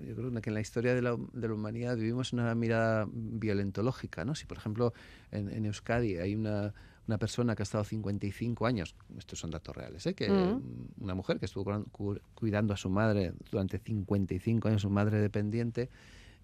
yo 0.03 0.15
creo 0.15 0.31
que 0.41 0.49
en 0.51 0.53
la 0.53 0.61
historia 0.61 0.93
de 0.93 1.01
la, 1.01 1.17
de 1.33 1.47
la, 1.47 1.53
humanidad 1.55 1.97
vivimos 1.97 2.33
una 2.33 2.53
mirada 2.53 3.07
violentológica, 3.11 4.23
¿no? 4.23 4.35
Si, 4.35 4.45
por 4.45 4.57
ejemplo, 4.57 4.93
en, 5.31 5.49
en 5.49 5.65
Euskadi 5.65 6.17
hay 6.17 6.35
una 6.35 6.71
una 7.07 7.17
persona 7.17 7.55
que 7.55 7.61
ha 7.61 7.65
estado 7.65 7.83
55 7.83 8.65
años, 8.65 8.95
estos 9.17 9.39
son 9.39 9.51
datos 9.51 9.75
reales, 9.75 10.05
¿eh? 10.07 10.13
que 10.13 10.29
mm. 10.29 11.03
una 11.03 11.15
mujer 11.15 11.39
que 11.39 11.45
estuvo 11.45 11.85
cuidando 12.33 12.73
a 12.73 12.77
su 12.77 12.89
madre 12.89 13.33
durante 13.51 13.77
55 13.77 14.67
años, 14.67 14.81
su 14.81 14.89
madre 14.89 15.19
dependiente, 15.19 15.89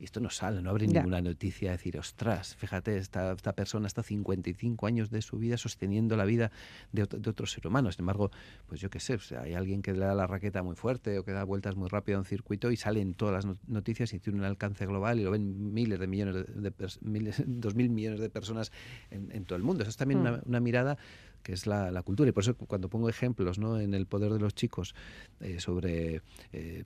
y 0.02 0.06
esto 0.06 0.20
no 0.20 0.32
sale, 0.32 0.64
no 0.64 0.72
abre 0.72 0.88
ninguna 0.88 1.22
noticia 1.22 1.70
de 1.70 1.78
decir, 1.78 2.00
ostras, 2.00 2.56
fíjate, 2.56 2.98
esta, 2.98 3.34
esta 3.34 3.54
persona 3.54 3.86
está 3.86 4.02
55 4.02 4.88
años 4.88 5.12
de 5.12 5.22
su 5.22 5.38
vida 5.38 5.58
sosteniendo 5.58 6.18
la 6.18 6.26
vida 6.26 6.52
de, 6.92 7.06
de 7.06 7.30
otro 7.30 7.46
ser 7.46 7.68
humano. 7.68 7.92
Sin 7.92 8.02
embargo, 8.02 8.32
pues 8.66 8.82
yo 8.82 8.90
qué 8.90 9.00
sé, 9.00 9.20
hay 9.38 9.54
alguien 9.54 9.84
que 9.84 9.94
le 9.94 10.00
da 10.00 10.16
la 10.16 10.26
raqueta 10.26 10.64
muy 10.64 10.76
fuerte 10.76 11.20
o 11.20 11.24
que 11.24 11.34
da 11.34 11.44
vueltas 11.44 11.76
muy 11.76 11.88
rápido 11.88 12.18
a 12.18 12.22
un 12.22 12.26
circuito 12.26 12.72
y 12.72 12.78
sale 12.78 13.00
en 13.00 13.14
todas 13.14 13.46
las 13.46 13.58
noticias 13.68 14.12
y 14.16 14.20
tiene 14.20 14.40
un 14.40 14.46
alcance 14.46 14.88
global 14.88 15.20
y 15.20 15.24
lo 15.24 15.30
ven 15.30 15.72
miles 15.72 16.00
de 16.00 16.08
millones 16.08 16.46
de, 16.48 16.74
miles, 17.02 17.44
dos 17.46 17.76
mil 17.76 17.92
millones 17.92 18.22
de 18.22 18.32
personas 18.32 18.72
en, 19.12 19.46
todo 19.46 19.56
el 19.56 19.64
mundo. 19.64 19.84
Eso 19.84 19.92
es 19.92 19.98
también 19.98 20.24
mm. 20.24 20.42
una 20.48 20.60
mirada 20.60 20.98
que 21.44 21.54
es 21.54 21.68
la, 21.68 22.02
cultura. 22.04 22.30
Y 22.30 22.32
por 22.32 22.44
eso 22.44 22.56
cuando 22.56 22.90
pongo 22.90 23.10
ejemplos 23.10 23.60
¿no? 23.60 23.80
en 23.80 23.94
el 23.94 24.06
poder 24.06 24.34
de 24.34 24.40
los 24.40 24.54
chicos 24.56 24.96
eh, 25.40 25.60
sobre 25.60 26.22
eh, 26.52 26.84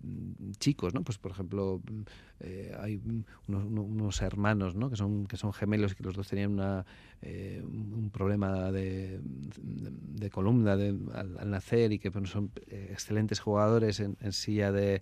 chicos, 0.60 0.94
¿no? 0.94 1.04
pues 1.04 1.18
por 1.18 1.32
ejemplo 1.32 1.82
eh, 2.40 2.76
hay 2.80 3.02
unos, 3.48 4.22
hermanos 4.22 4.76
¿no? 4.76 4.90
que, 4.90 4.96
son, 4.96 5.28
que 5.28 5.38
son 5.38 5.54
gemelos 5.54 5.94
y 5.94 5.96
que 5.96 6.04
los 6.04 6.16
dos 6.16 6.28
tenían 6.28 6.54
una, 6.54 6.86
un 7.24 8.10
problema 8.12 8.72
de, 8.72 9.20
de, 9.22 10.30
columna 10.30 10.76
de, 10.76 10.98
al, 11.14 11.50
nacer 11.50 11.92
y 11.92 12.00
que 12.00 12.12
pues, 12.12 12.30
son 12.30 12.52
excelentes 12.68 13.40
jugadores 13.40 14.00
en, 14.00 14.16
silla 14.32 14.72
de, 14.72 15.02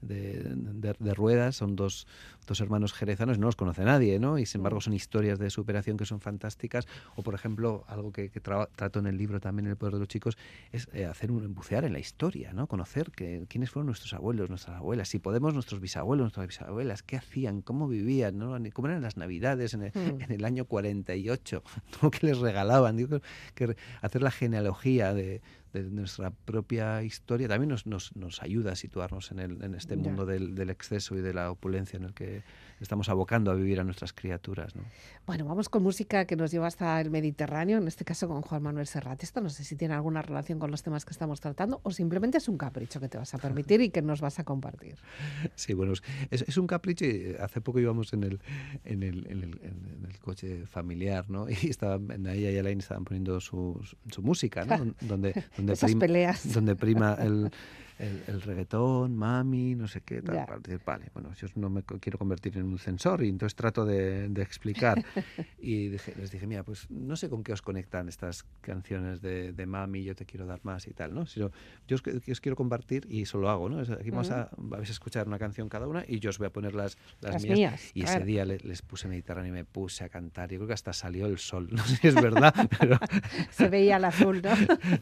de, 0.00 1.14
ruedas, 1.14 1.56
son 1.56 1.76
dos, 1.76 2.06
dos, 2.46 2.60
hermanos 2.60 2.92
jerezanos, 2.92 3.38
no 3.38 3.46
los 3.46 3.56
conoce 3.56 3.84
nadie, 3.84 4.18
¿no? 4.18 4.38
Y 4.38 4.46
sin 4.46 4.60
embargo 4.60 4.80
son 4.80 4.94
historias 4.94 5.38
de 5.38 5.50
superación 5.50 5.96
que 5.96 6.04
son 6.04 6.20
fantásticas. 6.20 6.86
O 7.16 7.22
por 7.22 7.34
ejemplo, 7.34 7.84
algo 7.88 8.12
que, 8.12 8.28
trato 8.30 8.98
en 8.98 9.06
el 9.06 9.16
libro 9.16 9.40
también, 9.40 9.66
El 9.68 9.76
poder 9.76 9.94
de 9.94 10.00
los 10.00 10.08
chicos, 10.08 10.36
es 10.70 10.88
eh, 10.92 11.06
hacer 11.06 11.30
un 11.30 11.54
bucear 11.54 11.84
en 11.84 11.92
la 11.92 11.98
historia, 11.98 12.52
¿no? 12.52 12.66
Conocer 12.66 13.10
que, 13.10 13.46
quiénes 13.48 13.70
fueron 13.70 13.86
nuestros 13.86 14.12
abuelos, 14.14 14.48
nuestras 14.48 14.76
abuelas, 14.76 15.08
si 15.08 15.18
podemos 15.18 15.54
nuestros 15.54 15.80
bisabuelos, 15.80 16.24
nuestras 16.24 16.46
bisabuelas, 16.46 17.02
qué 17.02 17.16
hacían, 17.16 17.62
cómo 17.62 17.88
vivían, 17.88 18.38
¿no? 18.38 18.56
cómo 18.72 18.88
eran 18.88 19.02
las 19.02 19.16
navidades 19.16 19.74
en 19.74 19.82
el, 19.82 19.92
hmm. 19.92 20.22
en 20.22 20.32
el 20.32 20.44
año 20.44 20.64
48, 20.64 21.62
¿no? 22.02 22.10
que 22.10 22.26
les 22.26 22.38
regalaban. 22.38 22.96
Digo, 22.96 23.20
que 23.54 23.76
hacer 24.00 24.22
la 24.22 24.30
genealogía 24.30 25.14
de, 25.14 25.42
de 25.72 25.82
nuestra 25.84 26.30
propia 26.30 27.02
historia 27.02 27.48
también 27.48 27.70
nos, 27.70 27.86
nos, 27.86 28.14
nos 28.16 28.42
ayuda 28.42 28.72
a 28.72 28.76
situarnos 28.76 29.30
en, 29.30 29.38
el, 29.38 29.62
en 29.62 29.74
este 29.74 29.96
mundo 29.96 30.26
del, 30.26 30.54
del, 30.54 30.70
exceso 30.70 31.16
y 31.16 31.22
de 31.22 31.32
la 31.32 31.50
opulencia 31.50 31.96
en 31.96 32.04
el 32.04 32.14
que 32.14 32.31
estamos 32.80 33.08
abocando 33.08 33.50
a 33.50 33.54
vivir 33.54 33.80
a 33.80 33.84
nuestras 33.84 34.12
criaturas. 34.12 34.74
¿no? 34.74 34.82
Bueno, 35.26 35.44
vamos 35.44 35.68
con 35.68 35.82
música 35.82 36.24
que 36.24 36.36
nos 36.36 36.50
lleva 36.50 36.66
hasta 36.66 37.00
el 37.00 37.10
Mediterráneo, 37.10 37.78
en 37.78 37.86
este 37.86 38.04
caso 38.04 38.28
con 38.28 38.42
Juan 38.42 38.62
Manuel 38.62 38.86
Serrat. 38.86 39.22
Esto 39.22 39.40
no 39.40 39.50
sé 39.50 39.64
si 39.64 39.76
tiene 39.76 39.94
alguna 39.94 40.22
relación 40.22 40.58
con 40.58 40.70
los 40.70 40.82
temas 40.82 41.04
que 41.04 41.12
estamos 41.12 41.40
tratando 41.40 41.80
o 41.84 41.90
simplemente 41.90 42.38
es 42.38 42.48
un 42.48 42.58
capricho 42.58 43.00
que 43.00 43.08
te 43.08 43.18
vas 43.18 43.32
a 43.34 43.38
permitir 43.38 43.80
y 43.80 43.90
que 43.90 44.02
nos 44.02 44.20
vas 44.20 44.38
a 44.38 44.44
compartir. 44.44 44.96
Sí, 45.54 45.74
bueno, 45.74 45.92
es, 46.30 46.42
es 46.42 46.56
un 46.56 46.66
capricho 46.66 47.04
y 47.04 47.36
hace 47.38 47.60
poco 47.60 47.78
íbamos 47.78 48.12
en 48.12 48.24
el, 48.24 48.40
en 48.84 49.02
el, 49.02 49.26
en 49.28 49.42
el, 49.42 49.60
en 49.62 50.06
el 50.08 50.18
coche 50.18 50.66
familiar, 50.66 51.28
¿no? 51.30 51.46
Y 51.62 51.68
estaban, 51.68 52.10
ella 52.26 52.50
y 52.50 52.56
Elaine 52.56 52.80
estaban 52.80 53.04
poniendo 53.04 53.40
su, 53.40 53.80
su 54.10 54.22
música, 54.22 54.64
¿no? 54.64 54.78
Donde, 55.00 55.44
donde, 55.56 55.72
Esas 55.74 55.94
peleas. 55.94 56.52
donde 56.52 56.74
prima 56.74 57.14
el 57.20 57.50
el, 57.98 58.40
reggaetón, 58.42 59.16
mami, 59.16 59.74
no 59.74 59.86
sé 59.86 60.00
qué, 60.00 60.22
tal, 60.22 60.44
para 60.46 60.58
decir, 60.58 60.80
vale, 60.84 61.06
bueno, 61.14 61.32
yo 61.34 61.48
no 61.56 61.70
me 61.70 61.82
quiero 61.82 62.18
convertir 62.18 62.56
en 62.56 62.64
un 62.64 62.78
censor 62.78 63.22
y 63.22 63.28
entonces 63.28 63.54
trato 63.54 63.84
de, 63.84 64.26
explicar. 64.42 65.04
y 65.60 65.88
les 65.90 66.30
dije, 66.30 66.46
mira, 66.46 66.64
pues 66.64 66.90
no 66.90 67.16
sé 67.16 67.28
con 67.28 67.42
qué 67.44 67.52
os 67.52 67.62
conectan 67.62 68.08
estas 68.08 68.44
canciones 68.60 69.20
de, 69.20 69.66
mami, 69.66 70.02
yo 70.02 70.14
te 70.14 70.26
quiero 70.26 70.46
dar 70.46 70.60
más 70.64 70.86
y 70.88 70.92
tal, 70.92 71.14
¿no? 71.14 71.26
Sino, 71.26 71.50
yo 71.86 71.96
os, 71.96 72.40
quiero 72.40 72.56
compartir 72.56 73.06
y 73.08 73.22
eso 73.22 73.38
lo 73.38 73.48
hago, 73.48 73.68
¿no? 73.68 73.80
Aquí 73.80 74.10
vamos 74.10 74.30
a, 74.30 74.50
vais 74.56 74.88
a 74.88 74.92
escuchar 74.92 75.28
una 75.28 75.38
canción 75.38 75.68
cada 75.68 75.86
una 75.86 76.04
y 76.06 76.18
yo 76.18 76.30
os 76.30 76.38
voy 76.38 76.48
a 76.48 76.50
poner 76.50 76.74
las, 76.74 76.98
las, 77.20 77.42
mías. 77.42 77.90
Y 77.94 78.04
ese 78.04 78.20
día 78.20 78.44
les, 78.44 78.82
puse 78.82 79.08
Mediterráneo 79.08 79.50
y 79.50 79.52
me 79.52 79.64
puse 79.64 80.04
a 80.04 80.08
cantar. 80.08 80.50
Yo 80.50 80.58
creo 80.58 80.68
que 80.68 80.74
hasta 80.74 80.92
salió 80.92 81.26
el 81.26 81.38
sol, 81.38 81.68
no 81.72 81.84
sé 81.84 81.96
si 81.96 82.08
es 82.08 82.14
verdad, 82.14 82.54
pero... 82.78 82.98
se 83.50 83.68
veía 83.68 83.96
el 83.96 84.04
azul, 84.04 84.42
¿no? 84.42 84.50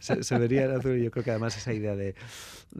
se, 0.01 0.39
vería 0.39 0.65
el 0.65 0.73
azul 0.73 0.99
y 0.99 1.05
yo 1.05 1.11
creo 1.11 1.25
que 1.25 1.31
además 1.31 1.57
esa 1.57 1.73
idea 1.73 1.97
de, 1.97 2.15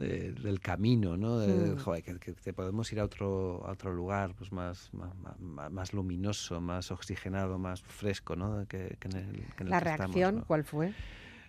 del 0.01 0.59
camino, 0.59 1.17
¿no? 1.17 1.39
De, 1.39 1.75
mm. 1.75 2.33
que, 2.43 2.53
podemos 2.53 2.91
ir 2.91 2.99
a 2.99 3.05
otro, 3.05 3.63
a 3.65 3.71
otro 3.71 3.93
lugar 3.93 4.33
pues 4.37 4.51
más, 4.51 4.89
más, 4.93 5.13
más, 5.71 5.93
luminoso, 5.93 6.59
más 6.59 6.91
oxigenado, 6.91 7.57
más 7.57 7.81
fresco, 7.81 8.35
¿no? 8.35 8.65
Que, 8.67 8.97
en 9.01 9.15
el, 9.15 9.69
La 9.69 9.79
reacción, 9.79 10.43
¿cuál 10.47 10.63
fue? 10.63 10.93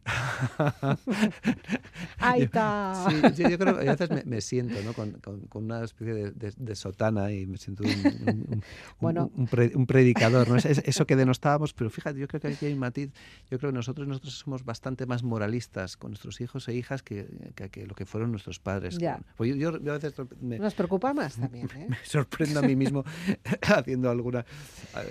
Ahí 2.19 2.43
está. 2.43 3.07
Sí, 3.09 3.43
yo, 3.43 3.59
creo 3.59 3.79
que 3.79 3.89
a 3.89 3.95
veces 3.95 4.27
me, 4.27 4.41
siento 4.41 4.75
¿no? 4.83 4.93
con, 4.95 5.13
con, 5.13 5.65
una 5.65 5.85
especie 5.85 6.15
de, 6.15 6.53
de, 6.57 6.77
sotana 6.77 7.31
y 7.31 7.47
me 7.47 7.57
siento 7.57 7.85
un, 7.85 8.65
bueno. 9.01 9.31
un, 9.37 9.87
predicador. 9.87 10.49
¿no? 10.49 10.57
Es, 10.57 10.65
eso 10.65 11.07
que 11.07 11.15
denostábamos, 11.15 11.73
pero 11.73 11.91
fíjate, 11.91 12.19
yo 12.19 12.27
creo 12.27 12.41
que 12.41 12.49
aquí 12.49 12.67
hay 12.67 12.73
un 12.73 12.81
matiz. 12.81 13.13
Yo 13.51 13.59
creo 13.59 13.71
que 13.71 13.77
nosotros, 13.77 14.09
nosotros 14.09 14.35
somos 14.35 14.65
bastante 14.65 15.07
más 15.07 15.23
moralistas 15.23 15.97
con 15.97 16.11
nuestros 16.11 16.41
hijos 16.41 16.69
e 16.69 16.75
hijas 16.75 17.03
que, 17.03 17.29
que, 17.55 17.87
lo 17.87 17.95
que 17.95 18.05
fueron 18.05 18.33
nuestros 18.33 18.59
padres. 18.59 18.99
Ya. 18.99 19.21
Pues 19.37 19.55
yo, 19.55 19.69
a 19.69 19.99
veces 19.99 20.15
me, 20.41 20.59
Nos 20.59 20.75
preocupa 20.75 21.15
más 21.15 21.37
también. 21.37 21.69
¿eh? 21.77 21.87
Me 21.89 21.99
sorprendo 22.05 22.61
a 22.61 22.63
mí 22.63 22.75
mismo 22.75 23.05
haciendo 23.63 24.11
alguna, 24.11 24.45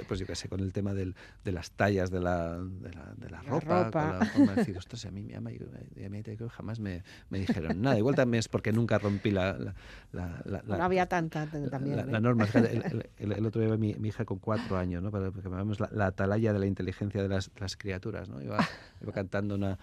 pues 0.07 0.19
yo 0.19 0.25
qué 0.25 0.35
sé, 0.35 0.49
con 0.49 0.59
el 0.59 0.73
tema 0.73 0.93
del, 0.93 1.15
de 1.45 1.51
las 1.51 1.71
tallas 1.71 2.11
de 2.11 2.19
la, 2.19 2.57
de 2.57 2.93
la, 2.93 3.13
de 3.15 3.29
la, 3.29 3.41
ropa, 3.41 3.85
ropa. 3.85 4.19
Con 4.33 4.47
la 4.47 4.55
decir, 4.55 4.80
ostras, 4.81 5.05
a 5.05 5.11
mí 5.11 5.23
me 5.23 5.35
ama 5.35 5.51
y 5.51 6.03
a 6.03 6.09
mí 6.09 6.23
jamás 6.49 6.79
me, 6.79 7.03
me, 7.29 7.39
dijeron 7.39 7.81
nada. 7.81 7.97
Igual 7.97 8.15
también 8.15 8.39
es 8.39 8.47
porque 8.47 8.71
nunca 8.71 8.97
rompí 8.97 9.31
la... 9.31 9.57
la, 10.11 10.41
la, 10.45 10.63
no 10.65 10.83
había 10.83 11.05
tanta 11.05 11.47
también. 11.47 11.97
La, 11.97 12.17
¿eh? 12.17 12.21
norma. 12.21 12.47
El, 13.21 13.31
el, 13.31 13.45
otro 13.45 13.61
día 13.61 13.77
mi, 13.77 13.93
mi, 13.95 14.09
hija 14.09 14.25
con 14.25 14.39
cuatro 14.39 14.77
años, 14.77 15.01
¿no? 15.03 15.11
Para, 15.11 15.31
porque 15.31 15.49
llamamos 15.49 15.79
la, 15.79 16.07
atalaya 16.07 16.53
de 16.53 16.59
la 16.59 16.65
inteligencia 16.65 17.21
de 17.21 17.29
las, 17.29 17.51
las 17.59 17.77
criaturas, 17.77 18.29
¿no? 18.29 18.41
Iba, 18.41 18.57
iba 19.01 19.11
cantando 19.11 19.55
una, 19.55 19.77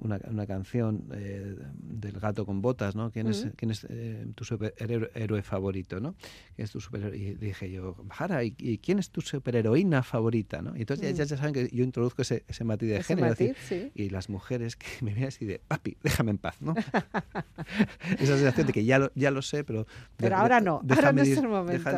una, 0.00 0.20
una, 0.30 0.46
canción 0.46 1.08
eh, 1.12 1.56
del 1.78 2.18
gato 2.18 2.44
con 2.44 2.62
botas, 2.62 2.96
¿no? 2.96 3.10
¿Quién 3.10 3.28
es, 3.28 3.48
¿quién 3.56 3.70
es 3.70 3.86
eh, 3.88 4.26
tu 4.34 4.44
superhéroe 4.44 5.42
favorito, 5.42 6.00
¿no? 6.00 6.14
¿Quién 6.54 6.64
es 6.64 6.70
tu 6.70 6.80
superhéroe? 6.80 7.16
Y 7.16 7.34
dije 7.34 7.70
yo, 7.70 7.96
Jara, 8.10 8.44
¿y, 8.44 8.78
quién 8.78 8.98
es 8.98 9.10
tu 9.10 9.20
superheroína 9.20 10.02
favorita, 10.02 10.62
no? 10.62 10.76
Y 10.76 10.80
entonces 10.80 11.16
ya, 11.16 11.24
ya, 11.24 11.36
saben 11.36 11.54
que 11.54 11.68
yo 11.72 11.84
introduzco 11.84 12.22
ese, 12.22 12.44
ese 12.48 12.64
matiz 12.64 12.88
de 12.88 13.02
género. 13.02 13.28
Matiz, 13.28 13.56
sí. 13.68 13.90
Y 13.94 14.10
las 14.16 14.28
mujeres 14.28 14.76
que 14.76 14.86
me 15.02 15.14
vean 15.14 15.28
así 15.28 15.44
de, 15.44 15.60
papi, 15.60 15.96
déjame 16.02 16.30
en 16.32 16.38
paz, 16.38 16.56
¿no? 16.60 16.74
Esa 18.18 18.36
sensación 18.36 18.66
de 18.66 18.72
que 18.72 18.84
ya 18.84 18.98
lo, 18.98 19.12
ya 19.14 19.30
lo 19.30 19.42
sé, 19.42 19.62
pero... 19.62 19.86
Pero 20.16 20.36
ahora 20.36 20.60
no, 20.60 20.80
ahora 20.88 21.12
no 21.12 21.22
es 21.22 21.36
el 21.36 21.48
momento. 21.48 21.90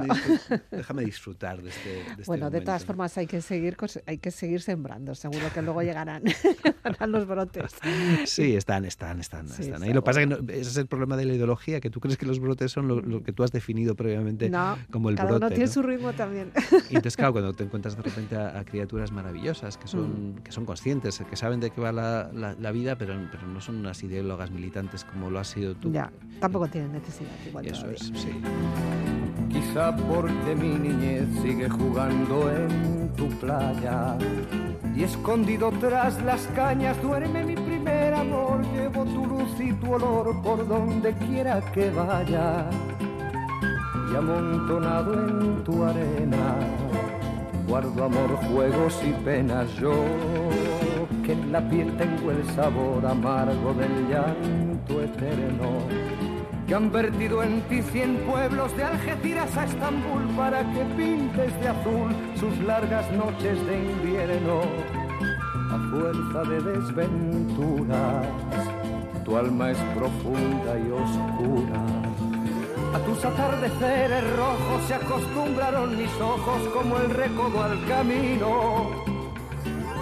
Déjame, 0.71 1.05
disfrutar 1.05 1.63
de 1.63 1.71
este, 1.71 1.89
de 1.89 2.01
este 2.11 2.23
Bueno, 2.27 2.51
de 2.51 2.61
todas 2.61 2.85
formas 2.85 3.17
hay 3.17 3.27
que, 3.27 3.41
seguir, 3.41 3.77
hay 4.07 4.19
que 4.19 4.31
seguir 4.31 4.61
sembrando, 4.61 5.15
seguro 5.15 5.47
que 5.55 5.63
luego 5.63 5.83
llegarán, 5.83 6.25
los 7.09 7.27
brotes. 7.27 7.73
Sí, 8.27 8.57
están, 8.57 8.85
están, 8.85 9.21
están. 9.21 9.47
están. 9.47 9.83
Ahí 9.83 9.93
lo 9.93 10.03
pasa 10.03 10.27
que 10.27 10.35
ese 10.49 10.71
es 10.71 10.77
el 10.77 10.87
problema 10.87 11.17
de 11.17 11.25
la 11.25 11.35
ideología, 11.35 11.81
que 11.81 11.91
tú 11.91 12.01
crees 12.01 12.19
que 12.19 12.27
los 12.27 12.41
brotes 12.41 12.73
son 12.73 12.89
lo, 12.89 13.23
que 13.23 13.33
tú 13.33 13.45
has 13.45 13.53
definido 13.53 13.95
previamente 13.95 14.51
como 14.91 15.11
el 15.11 15.17
cada 15.17 15.31
brote. 15.31 15.47
uno 15.47 15.55
tiene 15.55 15.69
su 15.69 15.83
ritmo 15.83 16.13
también. 16.13 16.51
Y 16.91 16.97
entonces, 16.97 17.17
claro, 17.17 17.33
cuando 17.33 17.53
te 17.53 17.65
encuentras 17.65 17.97
de 17.97 18.03
repente 18.03 18.37
a, 18.37 18.65
criaturas 18.65 19.13
maravillosas 19.13 19.79
que 19.79 19.87
son, 19.87 20.33
mm. 20.33 20.39
que 20.39 20.53
son 20.53 20.67
conscientes, 20.67 21.23
que 21.29 21.37
saben 21.37 21.61
de 21.61 21.71
qué 21.71 21.81
va 21.81 21.93
la, 21.93 22.08
la, 22.33 22.73
vida, 22.73 22.97
pero, 22.97 23.15
pero 23.31 23.47
no 23.47 23.61
son 23.61 23.77
unas 23.77 24.03
ideólogas 24.03 24.51
militantes 24.51 25.05
como 25.05 25.31
lo 25.31 25.39
has 25.39 25.49
sido 25.49 25.75
tú. 25.75 25.93
Ya, 25.93 26.11
tampoco 26.41 26.69
tienen 26.69 26.93
necesidad. 26.93 27.31
Igual 27.47 27.67
Eso 27.67 27.91
es, 27.91 28.13
sí. 28.15 28.31
Quizá 29.49 29.95
porque 29.97 30.55
mi 30.55 30.79
niñez 30.79 31.27
sigue 31.43 31.69
jugando 31.69 32.51
en 32.53 33.13
tu 33.17 33.29
playa 33.39 34.17
y 34.95 35.03
escondido 35.03 35.71
tras 35.81 36.23
las 36.23 36.47
cañas 36.49 37.01
duerme 37.03 37.45
mi 37.45 37.55
primer 37.55 38.15
amor. 38.15 38.63
Llevo 38.73 39.05
tu 39.05 39.27
luz 39.27 39.61
y 39.61 39.73
tu 39.75 39.95
olor 39.95 40.43
por 40.43 40.67
donde 40.67 41.13
quiera 41.15 41.61
que 41.73 41.91
vaya 41.91 42.69
y 44.11 44.17
amontonado 44.17 45.15
en 45.15 45.65
tu 45.65 45.85
arena 45.85 46.57
guardo 47.69 48.05
amor, 48.05 48.31
juegos 48.51 48.99
y 49.07 49.13
penas 49.25 49.71
yo 49.75 49.93
que 51.29 51.35
en 51.35 51.53
la 51.53 51.61
piel 51.69 51.95
tengo 51.99 52.31
el 52.31 52.43
sabor 52.55 53.05
amargo 53.05 53.75
del 53.75 54.09
llanto 54.09 55.03
eterno, 55.03 55.69
que 56.67 56.75
han 56.75 56.91
vertido 56.91 57.43
en 57.43 57.61
ti 57.69 57.83
cien 57.83 58.17
pueblos 58.27 58.75
de 58.79 58.85
Algeciras 58.85 59.55
a 59.59 59.65
Estambul 59.67 60.23
para 60.39 60.61
que 60.73 60.87
pintes 60.97 61.61
de 61.61 61.69
azul 61.69 62.17
sus 62.35 62.59
largas 62.61 63.13
noches 63.13 63.59
de 63.67 63.79
invierno, 63.91 64.63
a 65.71 65.79
fuerza 65.91 66.51
de 66.51 66.63
desventuras, 66.63 68.27
tu 69.27 69.37
alma 69.37 69.73
es 69.73 69.79
profunda 69.95 70.79
y 70.79 70.91
oscura. 70.91 71.83
A 72.95 72.99
tus 73.01 73.23
atardeceres 73.23 74.25
rojos 74.35 74.83
se 74.87 74.95
acostumbraron 74.95 75.95
mis 75.95 76.21
ojos 76.23 76.69
como 76.73 76.97
el 76.97 77.11
recodo 77.11 77.65
al 77.65 77.87
camino 77.87 79.18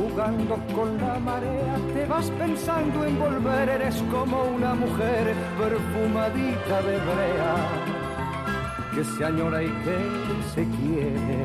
jugando 0.00 0.56
con 0.74 0.96
la 0.98 1.18
marea, 1.18 1.76
te 1.92 2.06
vas 2.06 2.30
pensando 2.30 3.04
en 3.04 3.18
volver, 3.18 3.68
eres 3.68 4.02
como 4.10 4.44
una 4.44 4.74
mujer 4.74 5.34
perfumadita 5.58 6.76
de 6.88 6.96
brea, 7.10 7.54
que 8.94 9.04
se 9.04 9.24
añora 9.24 9.62
y 9.62 9.68
que 9.84 9.98
se 10.54 10.64
quiere, 10.76 11.44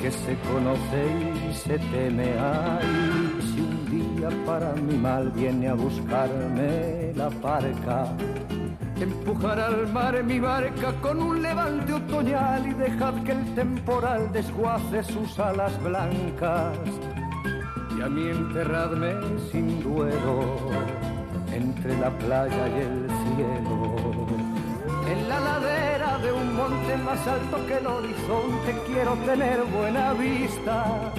que 0.00 0.10
se 0.10 0.36
conoce 0.50 1.02
y 1.48 1.54
se 1.54 1.78
teme. 1.78 2.34
Ay, 2.38 3.38
si 3.48 3.60
un 3.60 3.76
día 3.90 4.28
para 4.44 4.72
mi 4.74 4.96
mal 4.98 5.30
viene 5.30 5.68
a 5.68 5.74
buscarme 5.74 7.12
la 7.14 7.30
parca, 7.30 8.08
empujar 9.00 9.58
al 9.58 9.90
mar 9.92 10.22
mi 10.22 10.38
barca 10.38 10.92
con 11.00 11.22
un 11.22 11.40
levante 11.40 11.92
otoñal 11.94 12.66
y 12.66 12.74
dejad 12.74 13.14
que 13.22 13.32
el 13.32 13.54
temporal 13.54 14.32
desguace 14.32 15.02
sus 15.04 15.38
alas 15.38 15.82
blancas 15.82 16.78
y 17.98 18.02
a 18.02 18.08
mí 18.08 18.28
enterradme 18.28 19.14
sin 19.50 19.82
duelo 19.82 20.56
entre 21.52 21.98
la 21.98 22.10
playa 22.10 22.68
y 22.68 22.80
el 22.80 23.08
cielo. 23.08 24.26
En 25.10 25.28
la 25.28 25.40
ladera 25.40 26.18
de 26.18 26.32
un 26.32 26.54
monte 26.54 26.96
más 26.98 27.26
alto 27.26 27.66
que 27.66 27.78
el 27.78 27.86
horizonte 27.86 28.76
quiero 28.86 29.14
tener 29.26 29.64
buena 29.64 30.12
vista. 30.12 31.12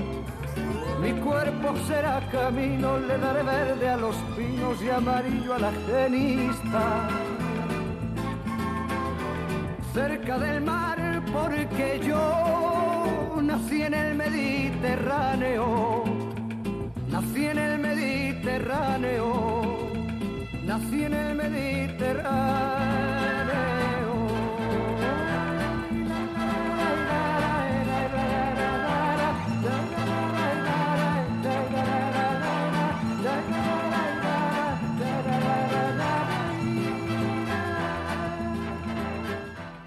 Mi 1.02 1.12
cuerpo 1.14 1.76
será 1.88 2.22
camino, 2.32 2.98
le 3.00 3.18
daré 3.18 3.44
verde 3.44 3.90
a 3.90 3.98
los 3.98 4.16
pinos 4.38 4.82
y 4.82 4.90
amarillo 4.90 5.56
a 5.56 5.60
la 5.60 5.72
genista. 5.88 7.10
Cerca 9.94 10.38
del 10.38 10.62
mar 10.62 11.24
porque 11.34 12.00
yo 12.08 13.42
nací 13.42 13.82
en 13.82 13.94
el 13.94 14.16
Mediterráneo 14.16 15.89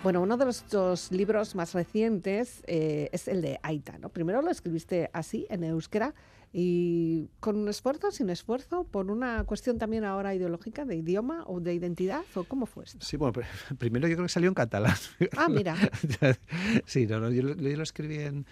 Bueno, 0.03 0.21
uno 0.21 0.37
de 0.37 0.45
los 0.45 1.13
libros 1.13 1.55
más 1.55 1.75
recientes 1.75 2.65
eh, 2.67 3.09
es 3.13 3.29
el 3.29 3.41
de 3.41 3.61
Aita, 3.63 3.99
¿no? 3.99 4.09
Primero 4.09 4.43
lo 4.43 4.51
escribiste 4.51 5.09
así, 5.13 5.47
en 5.49 5.63
euskera, 5.63 6.13
y 6.53 7.29
con 7.41 7.57
un 7.57 7.69
esfuerzo, 7.69 8.11
sin 8.11 8.29
esfuerzo, 8.29 8.85
por 8.85 9.11
una 9.11 9.45
cuestión 9.45 9.79
también 9.79 10.05
ahora 10.05 10.35
ideológica 10.35 10.85
de 10.85 10.97
idioma 10.97 11.45
o 11.47 11.61
de 11.61 11.73
identidad, 11.73 12.23
o 12.35 12.45
cómo 12.45 12.67
fue 12.67 12.85
esto? 12.85 12.99
Sí, 13.05 13.17
bueno, 13.17 13.41
primero 13.79 14.07
yo 14.07 14.17
creo 14.17 14.27
que 14.27 14.33
salió 14.33 14.49
en 14.49 14.55
catalán. 14.55 14.97
Ah, 15.37 15.49
mira. 15.49 15.77
sí, 16.87 17.07
no, 17.07 17.21
no 17.21 17.31
yo, 17.31 17.43
lo 17.43 17.83
escribí 17.83 18.19
en, 18.19 18.45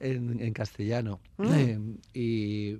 en, 0.00 0.52
castellano, 0.52 1.20
mm. 1.38 1.52
eh, 1.54 1.80
y, 2.14 2.76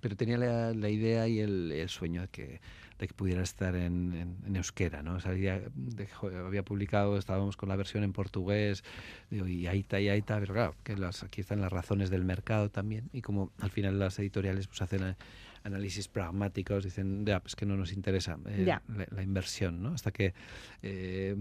pero 0.00 0.14
tenía 0.14 0.36
la, 0.36 0.74
la 0.74 0.90
idea 0.90 1.26
y 1.26 1.40
el, 1.40 1.72
el 1.72 1.88
sueño 1.88 2.22
de 2.22 2.28
que 2.28 2.60
de 2.98 3.08
que 3.08 3.14
pudiera 3.14 3.42
estar 3.42 3.74
en, 3.76 4.36
en, 4.46 4.56
euskera, 4.56 5.02
¿no? 5.02 5.20
Salía, 5.20 5.62
de, 5.74 6.08
había 6.44 6.64
publicado, 6.64 7.16
estábamos 7.16 7.56
con 7.56 7.68
la 7.68 7.76
versión 7.76 8.04
en 8.04 8.12
portugués, 8.12 8.82
digo, 9.30 9.46
y 9.46 9.66
ahí 9.66 9.80
está, 9.80 10.00
y 10.00 10.08
ahí 10.08 10.18
está, 10.18 10.38
pero 10.40 10.54
claro, 10.54 10.74
que 10.82 10.96
las, 10.96 11.22
aquí 11.22 11.40
están 11.40 11.60
las 11.60 11.72
razones 11.72 12.10
del 12.10 12.24
mercado 12.24 12.70
también, 12.70 13.08
y 13.12 13.22
como 13.22 13.52
al 13.60 13.70
final 13.70 13.98
las 13.98 14.18
editoriales 14.18 14.66
pues 14.66 14.82
hacen 14.82 15.02
eh, 15.04 15.16
análisis 15.64 16.08
pragmáticos, 16.08 16.84
dicen, 16.84 17.24
ya, 17.24 17.40
pues 17.40 17.54
que 17.54 17.66
no 17.66 17.76
nos 17.76 17.92
interesa 17.92 18.38
eh, 18.46 18.64
la, 18.64 19.22
inversión, 19.22 19.82
¿no? 19.82 19.90
Hasta 19.90 20.10
que 20.10 20.34
eh, 20.82 21.36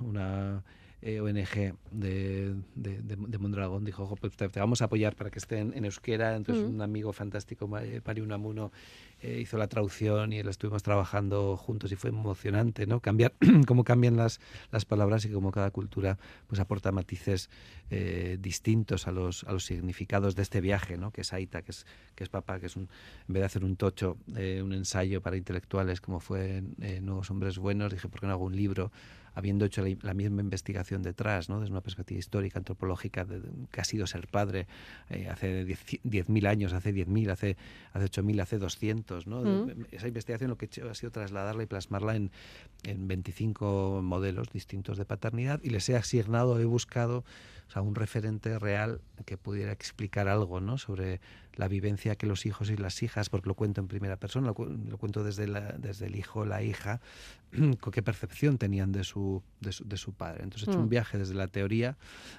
una 0.00 0.62
eh, 1.02 1.20
ONG 1.20 1.76
de, 1.90 2.54
de, 2.74 3.00
de, 3.02 3.38
Mondragón 3.38 3.84
dijo, 3.84 4.02
Ojo, 4.04 4.16
pues 4.16 4.36
te, 4.36 4.48
vamos 4.48 4.82
a 4.82 4.86
apoyar 4.86 5.14
para 5.14 5.30
que 5.30 5.38
estén 5.38 5.72
en 5.74 5.84
euskera. 5.84 6.34
Entonces 6.36 6.64
mm. 6.64 6.74
un 6.74 6.82
amigo 6.82 7.12
fantástico, 7.12 7.70
Pari 8.02 8.20
Unamuno, 8.20 8.72
eh, 9.20 9.38
hizo 9.40 9.56
la 9.56 9.66
traducción 9.66 10.32
y 10.32 10.42
lo 10.42 10.50
estuvimos 10.50 10.82
trabajando 10.82 11.56
juntos 11.56 11.90
y 11.92 11.96
fue 11.96 12.10
emocionante, 12.10 12.86
¿no? 12.86 13.00
Cambiar 13.00 13.32
cómo 13.66 13.84
cambian 13.84 14.16
las, 14.16 14.40
las 14.70 14.84
palabras 14.84 15.24
y 15.24 15.30
cómo 15.30 15.52
cada 15.52 15.70
cultura 15.70 16.18
pues 16.46 16.60
aporta 16.60 16.92
matices 16.92 17.48
eh, 17.90 18.36
distintos 18.40 19.06
a 19.06 19.12
los, 19.12 19.44
a 19.44 19.52
los 19.52 19.64
significados 19.64 20.36
de 20.36 20.42
este 20.42 20.60
viaje, 20.60 20.96
¿no? 20.98 21.10
Que 21.12 21.22
es 21.22 21.32
Aita, 21.32 21.62
que 21.62 21.70
es, 21.72 21.86
que 22.14 22.24
es 22.24 22.30
papá, 22.30 22.60
que 22.60 22.66
es 22.66 22.76
un, 22.76 22.88
en 23.28 23.34
vez 23.34 23.40
de 23.40 23.46
hacer 23.46 23.64
un 23.64 23.76
tocho, 23.76 24.18
un 24.26 24.72
ensayo 24.72 25.22
para 25.22 25.36
intelectuales 25.36 26.00
como 26.00 26.20
fue 26.20 26.62
Nuevos 27.00 27.30
Hombres 27.30 27.58
Buenos, 27.58 27.92
dije, 27.92 28.08
¿por 28.08 28.20
qué 28.20 28.26
no 28.26 28.32
hago 28.32 28.44
un 28.44 28.56
libro? 28.56 28.90
Habiendo 29.36 29.66
hecho 29.66 29.84
la, 29.84 30.14
misma 30.14 30.40
investigación 30.40 31.02
detrás, 31.02 31.50
¿no? 31.50 31.60
desde 31.60 31.70
una 31.70 31.82
perspectiva 31.82 32.18
histórica, 32.18 32.58
antropológica, 32.58 33.26
de, 33.26 33.42
que 33.70 33.80
ha 33.82 33.84
sido 33.84 34.06
ser 34.06 34.28
padre 34.28 34.66
eh, 35.10 35.28
hace 35.28 35.66
10.000 35.66 36.48
años, 36.48 36.72
hace 36.72 36.94
10.000, 36.94 37.30
hace, 37.30 37.56
hace 37.92 38.06
8.000, 38.06 38.40
hace 38.40 38.58
200. 38.58 39.26
¿no? 39.26 39.42
Mm. 39.42 39.84
Esa 39.92 40.08
investigación 40.08 40.48
lo 40.48 40.56
que 40.56 40.64
he 40.64 40.68
hecho 40.68 40.88
ha 40.88 40.94
sido 40.94 41.12
trasladarla 41.12 41.62
y 41.62 41.66
plasmarla 41.66 42.16
en, 42.16 42.30
en 42.84 43.06
25 43.08 44.00
modelos 44.02 44.50
distintos 44.50 44.96
de 44.96 45.04
paternidad 45.04 45.60
y 45.62 45.68
les 45.68 45.86
he 45.90 45.96
asignado, 45.96 46.58
he 46.58 46.64
buscado 46.64 47.22
o 47.68 47.70
sea, 47.70 47.82
un 47.82 47.94
referente 47.94 48.58
real 48.58 49.00
que 49.24 49.36
pudiera 49.36 49.72
explicar 49.72 50.28
algo 50.28 50.60
¿no? 50.60 50.78
sobre 50.78 51.20
la 51.56 51.68
vivencia 51.68 52.16
que 52.16 52.26
los 52.26 52.46
hijos 52.46 52.70
y 52.70 52.76
las 52.76 53.02
hijas, 53.02 53.30
porque 53.30 53.48
lo 53.48 53.54
cuento 53.54 53.80
en 53.80 53.88
primera 53.88 54.16
persona, 54.16 54.48
lo, 54.48 54.54
cuento 54.98 55.24
desde, 55.24 55.46
la, 55.46 55.72
desde 55.78 56.06
el 56.06 56.16
hijo 56.16 56.40
o 56.40 56.44
la 56.44 56.62
hija, 56.62 57.00
con 57.80 57.92
qué 57.92 58.02
percepción 58.02 58.58
tenían 58.58 58.92
de 58.92 59.04
su, 59.04 59.42
de 59.60 59.72
su, 59.72 59.88
de 59.88 59.96
su 59.96 60.12
padre. 60.12 60.42
Entonces 60.44 60.68
he 60.68 60.70
hecho 60.70 60.80
un 60.80 60.86
mm. 60.86 60.90
viaje 60.90 61.18
desde 61.18 61.34
la 61.34 61.48
teoría 61.48 61.96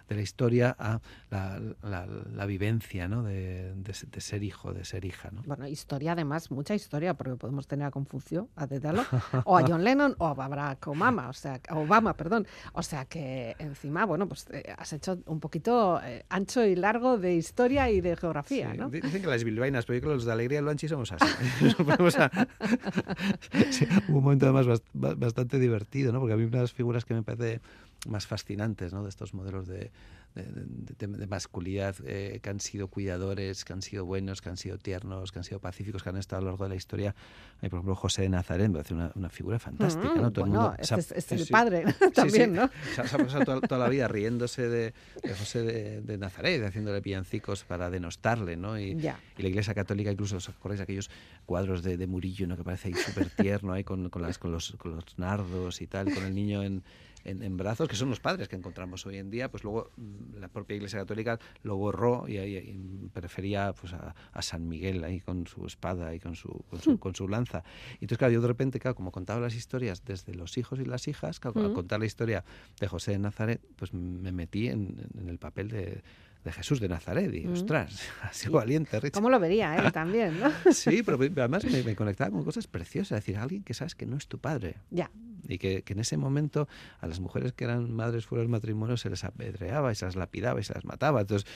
de 0.07 0.15
la 0.15 0.21
historia 0.21 0.75
a 0.78 1.01
la, 1.32 1.59
la, 1.82 2.45
vivencia 2.45 3.07
¿no? 3.07 3.23
de, 3.23 3.73
de, 3.73 4.21
ser 4.21 4.43
hijo, 4.43 4.73
de 4.73 4.86
ser 4.86 5.03
hija. 5.03 5.32
¿no? 5.32 5.41
Bueno, 5.43 5.67
historia 5.67 6.11
además, 6.11 6.51
mucha 6.51 6.75
historia, 6.75 7.15
porque 7.15 7.36
podemos 7.36 7.67
tener 7.67 7.88
a 7.88 7.91
Confucio, 7.91 8.49
a 8.55 8.67
Dédalo, 8.67 9.03
o 9.45 9.57
a 9.57 9.65
John 9.67 9.84
Lennon, 9.84 10.15
o 10.19 10.28
a 10.28 10.34
Barack 10.36 10.88
Obama, 10.88 11.30
o 11.30 11.34
sea, 11.34 11.59
Obama, 11.71 12.15
perdón. 12.15 12.45
O 12.73 12.84
sea 12.84 13.05
que 13.05 13.55
encima, 13.57 14.05
bueno, 14.05 14.28
pues 14.28 14.45
eh, 14.51 14.73
has 14.78 14.93
hecho 14.93 15.16
un 15.26 15.39
poquito 15.39 16.01
eh, 16.03 16.24
ancho 16.30 16.65
y 16.65 16.76
largo 16.76 17.18
de 17.18 17.36
historia 17.36 17.89
y 17.89 18.01
de 18.01 18.15
geografía, 18.15 18.74
¿no? 18.74 18.89
Dicen 18.89 19.22
que 19.22 19.28
las 19.28 19.43
bilbainas, 19.43 19.86
pero 19.86 19.97
yo 19.97 20.01
creo 20.01 20.11
que 20.11 20.18
los 20.18 20.26
de 20.26 20.32
Alegría 20.32 20.61
Luanchi 20.61 20.88
somos 20.88 21.11
así. 21.11 21.26
un 24.07 24.13
momento 24.13 24.45
además 24.45 24.82
bastante 24.93 25.59
divertido, 25.59 26.11
¿no? 26.11 26.20
Porque 26.20 26.34
a 26.34 26.38
mí 26.38 26.43
una 26.43 26.57
de 26.57 26.63
las 26.63 26.74
figuras 26.74 27.05
que 27.05 27.13
me 27.13 27.24
parece 27.24 27.61
más 28.07 28.28
fascinantes, 28.28 28.93
¿no? 28.93 29.03
De 29.03 29.09
estos 29.09 29.34
modelos 29.34 29.68
de, 29.68 29.91
de, 30.44 31.28
masculinidad 31.28 31.96
eh, 32.06 32.40
que 32.42 32.50
han 32.50 32.60
sido 32.60 32.88
cuidadores, 32.88 33.66
que 33.66 33.74
han 33.74 33.82
sido 33.82 34.06
buenos, 34.06 34.42
que 34.42 34.50
han 34.50 34.58
sido 34.58 34.78
tiernos, 34.78 35.32
que 35.32 35.40
han 35.40 35.44
sido 35.44 35.60
pacíficos, 35.60 36.04
que 36.04 36.10
han 36.10 36.18
estado 36.18 36.40
a 36.40 36.44
lo 36.44 36.52
largo 36.52 36.66
de 36.66 36.70
la 36.70 36.76
historia. 36.76 37.16
Hay, 37.62 37.70
por 37.70 37.78
ejemplo, 37.78 37.96
José 37.96 38.24
de 38.24 38.30
Nazaret, 38.30 38.68
me 38.68 38.76
parece 38.76 38.94
una, 38.94 39.12
una 39.16 39.30
figura 39.30 39.60
fantástica. 39.60 40.14
¿no? 40.16 40.32
Todo 40.32 40.46
bueno, 40.46 40.76
el 40.80 40.90
mundo, 40.90 41.12
es, 41.16 41.32
el 41.32 41.48
padre 41.48 41.86
también, 42.14 42.54
¿no? 42.54 42.70
Se 42.96 43.02
ha, 43.02 43.18
pasado 43.18 43.62
toda, 43.62 43.78
la 43.78 43.90
vida 43.90 44.08
riéndose 44.08 44.70
de, 44.70 44.94
José 45.38 45.64
de, 46.02 46.18
Nazaret, 46.18 46.64
haciéndole 46.64 47.02
pillancicos 47.02 47.64
para 47.64 47.90
denostarle, 47.90 48.56
¿no? 48.58 48.80
Y, 48.80 48.92
y 48.92 49.42
la 49.42 49.48
Iglesia 49.48 49.74
Católica, 49.74 50.12
incluso, 50.12 50.38
¿os 50.38 50.50
acordáis 50.50 50.82
aquellos 50.82 51.10
cuadros 51.46 51.82
de, 51.82 52.08
Murillo, 52.08 52.46
¿no? 52.48 52.58
que 52.58 52.64
parece 52.64 52.90
ahí 52.90 52.94
súper 52.94 53.30
tierno, 53.30 53.74
ahí 53.74 53.84
con, 53.84 54.10
con, 54.10 54.22
las, 54.22 54.38
con, 54.38 54.52
los, 54.52 54.74
con 54.78 54.96
los 54.96 55.18
nardos 55.18 55.82
y 55.82 55.88
tal, 55.88 56.14
con 56.14 56.24
el 56.26 56.36
niño 56.36 56.64
en 56.64 56.84
en, 57.28 57.57
brazos, 57.57 57.88
que 57.88 57.95
son 57.95 58.09
los 58.09 58.19
padres 58.19 58.47
que 58.47 58.55
encontramos 58.55 59.05
hoy 59.05 59.17
en 59.17 59.30
día, 59.30 59.51
pues 59.51 59.63
luego 59.63 59.91
mm, 59.97 60.38
la 60.39 60.47
propia 60.47 60.75
Iglesia 60.75 60.99
Católica 60.99 61.39
lo 61.63 61.75
borró 61.75 62.28
y, 62.28 62.38
ahí 62.38 63.09
prefería 63.13 63.73
pues 63.73 63.93
a, 63.93 64.13
San 64.41 64.67
Miguel 64.67 65.03
ahí 65.03 65.19
con 65.19 65.45
su 65.45 65.65
espada 65.65 66.15
y 66.15 66.19
con 66.19 66.36
su, 66.36 66.49
con 66.69 66.80
su, 66.80 66.91
hmm. 66.91 66.97
con 66.97 67.15
su 67.15 67.28
lanza. 67.28 67.63
Y 67.93 68.05
entonces, 68.05 68.17
claro, 68.17 68.34
yo 68.34 68.41
de 68.41 68.47
repente, 68.47 68.80
claro, 68.80 68.95
como 68.95 69.11
contaba 69.11 69.41
las 69.41 69.55
historias 69.55 70.05
desde 70.05 70.34
los 70.34 70.57
hijos 70.57 70.80
y 70.80 70.86
las 70.86 71.07
hijas, 71.07 71.39
claro, 71.39 71.59
al 71.59 71.71
hmm. 71.71 71.73
contar 71.73 71.99
la 71.99 72.05
historia 72.05 72.45
de 72.80 72.88
José 72.88 73.11
de 73.11 73.19
Nazaret, 73.19 73.61
pues 73.75 73.93
me 73.93 74.32
metí 74.32 74.67
en, 74.69 75.07
el 75.28 75.38
papel 75.38 75.67
de, 75.67 76.03
de 76.45 76.51
Jesús 76.51 76.80
de 76.80 76.88
Nazaret. 76.88 77.34
Y, 77.34 77.45
hmm. 77.45 77.53
ostras, 77.53 78.01
ha 78.21 78.32
sido 78.32 78.53
valiente, 78.53 78.97
Richard. 78.99 79.13
¿Cómo 79.13 79.30
lo 79.30 79.39
vería 79.39 79.75
él 79.75 79.91
también, 79.91 80.39
no? 80.39 80.51
sí, 80.71 81.03
pero 81.03 81.17
además 81.17 81.65
me, 81.65 81.84
me, 81.84 81.95
conectaba 81.95 82.32
con 82.32 82.45
cosas 82.45 82.67
preciosas. 82.67 83.19
Es 83.19 83.25
decir, 83.25 83.38
alguien 83.38 83.63
que 83.63 83.73
sabes 83.73 83.95
que 83.95 84.05
no 84.05 84.15
es 84.15 84.28
tu 84.28 84.39
padre. 84.39 84.75
Ya 84.91 85.11
y 85.48 85.58
que, 85.58 85.84
en 85.88 86.00
ese 86.00 86.18
momento 86.18 86.68
a 87.00 87.08
las 87.08 87.20
mujeres 87.20 87.54
que 87.54 87.64
eran 87.64 87.92
madres 87.92 88.26
fuera 88.26 88.42
del 88.42 88.50
matrimonio 88.50 88.98
se 88.98 89.10
les 89.10 89.24
apedreaba 89.24 89.92
y 89.92 89.96
se 89.96 90.06
las 90.06 90.16
lapidaba 90.16 90.60
y 90.60 90.64
se 90.64 90.74
las 90.74 90.86
mataba. 90.86 91.22
Entonces, 91.22 91.50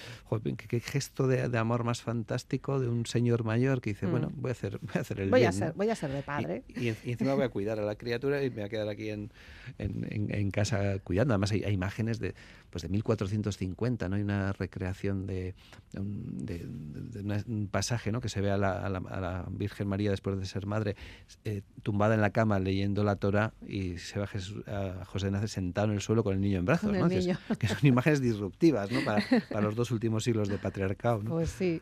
qué, 0.58 0.80
gesto 0.80 1.28
de, 1.28 1.58
amor 1.58 1.84
más 1.84 2.02
fantástico 2.02 2.80
de 2.80 2.88
un 2.88 3.06
señor 3.06 3.44
mayor 3.44 3.82
que 3.82 3.92
dice, 3.92 4.06
bueno, 4.06 4.30
mm. 4.30 4.42
voy 4.42 4.50
a 4.50 4.52
hacer, 4.54 4.80
voy 4.82 4.96
a 4.96 5.00
hacer 5.02 5.20
el 5.20 5.30
voy 5.30 5.42
bien. 5.42 5.50
A 5.50 5.54
ser, 5.54 5.74
Voy 5.74 5.90
a 5.90 5.96
ser 5.96 6.12
de 6.12 6.24
padre. 6.24 6.64
Y, 6.68 6.88
encima 6.90 7.34
voy 7.34 7.44
a 7.44 7.50
cuidar 7.50 7.80
a 7.80 7.84
la 7.84 7.96
criatura 7.96 8.44
y 8.44 8.50
me 8.50 8.58
voy 8.58 8.64
a 8.64 8.70
quedar 8.70 8.90
aquí 8.90 9.10
en, 9.10 9.32
en, 9.78 10.52
casa 10.52 11.00
cuidando. 11.00 11.34
Además 11.34 11.52
hay, 11.52 11.64
imágenes 11.66 12.20
de, 12.20 12.34
pues 12.70 12.84
de 12.84 12.90
1450, 12.90 14.10
¿no? 14.10 14.16
Hay 14.16 14.22
una 14.22 14.54
recreación 14.54 15.26
de, 15.28 15.56
de, 15.94 16.66
un 17.48 17.68
pasaje, 17.72 18.12
¿no? 18.12 18.22
Que 18.22 18.30
se 18.30 18.42
ve 18.42 18.52
a 18.52 18.58
la, 18.58 18.72
a 18.74 18.90
la, 18.90 19.46
Virgen 19.50 19.88
María 19.88 20.12
después 20.12 20.38
de 20.40 20.46
ser 20.46 20.66
madre 20.66 20.96
eh, 21.46 21.62
tumbada 21.84 22.16
en 22.16 22.22
la 22.22 22.32
cama 22.32 22.60
leyendo 22.60 23.04
la 23.04 23.16
Torah 23.16 23.54
y 23.72 23.98
se 24.00 24.20
ve 24.20 24.26
a, 24.68 25.06
José 25.06 25.32
Nace 25.32 25.48
sentado 25.48 25.88
en 25.88 25.94
el 25.94 26.02
suelo 26.02 26.26
con 26.26 26.34
el 26.34 26.42
niño 26.42 26.60
en 26.60 26.66
brazos, 26.66 26.92
¿no? 26.92 27.08
Que, 27.08 27.68
son 27.68 27.78
imágenes 27.84 28.20
disruptivas, 28.20 28.92
¿no? 28.92 29.00
Para, 29.06 29.62
los 29.62 29.76
dos 29.76 29.92
últimos 29.92 30.26
siglos 30.26 30.50
de 30.50 30.58
patriarcado, 30.58 31.22
Pues 31.22 31.50
sí, 31.58 31.82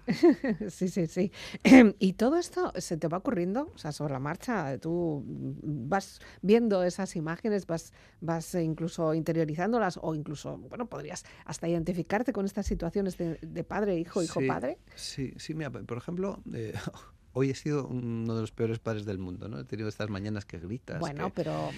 sí, 0.69 0.87
sí, 0.87 1.07
sí. 1.07 1.31
y 1.99 2.13
todo 2.13 2.37
esto 2.37 2.71
se 2.77 2.97
te 2.97 3.07
va 3.07 3.17
ocurriendo, 3.17 3.71
o 3.73 3.77
sea, 3.77 3.91
sobre 3.91 4.13
la 4.13 4.19
marcha, 4.19 4.77
tú 4.77 5.23
vas 5.25 6.19
viendo 6.43 6.83
esas 6.83 7.15
imágenes, 7.15 7.65
vas, 7.65 7.91
vas 8.21 8.53
incluso 8.53 9.15
interiorizándolas 9.15 9.99
o 9.99 10.13
incluso, 10.13 10.57
bueno, 10.57 10.87
podrías 10.87 11.25
hasta 11.45 11.67
identificarte 11.67 12.33
con 12.33 12.45
estas 12.45 12.67
situaciones 12.67 13.17
de, 13.17 13.63
padre, 13.63 13.97
hijo, 13.97 14.21
hijo, 14.21 14.41
padre. 14.45 14.77
Sí, 14.93 15.33
sí, 15.37 15.55
mira, 15.55 15.71
por 15.71 15.97
ejemplo, 15.97 16.43
eh, 16.53 16.73
hoy 17.34 17.51
he 17.51 17.55
sido 17.55 17.88
uno 17.88 18.36
de 18.36 18.41
los 18.41 18.51
peores 18.51 18.80
padres 18.80 19.05
del 19.05 19.17
mundo, 19.17 19.47
¿no? 19.47 19.59
He 19.59 19.63
tenido 19.63 19.89
estas 19.89 20.09
mañanas 20.09 20.45
que 20.45 20.59
gritas. 20.59 20.99
Bueno, 20.99 21.32
pero 21.34 21.69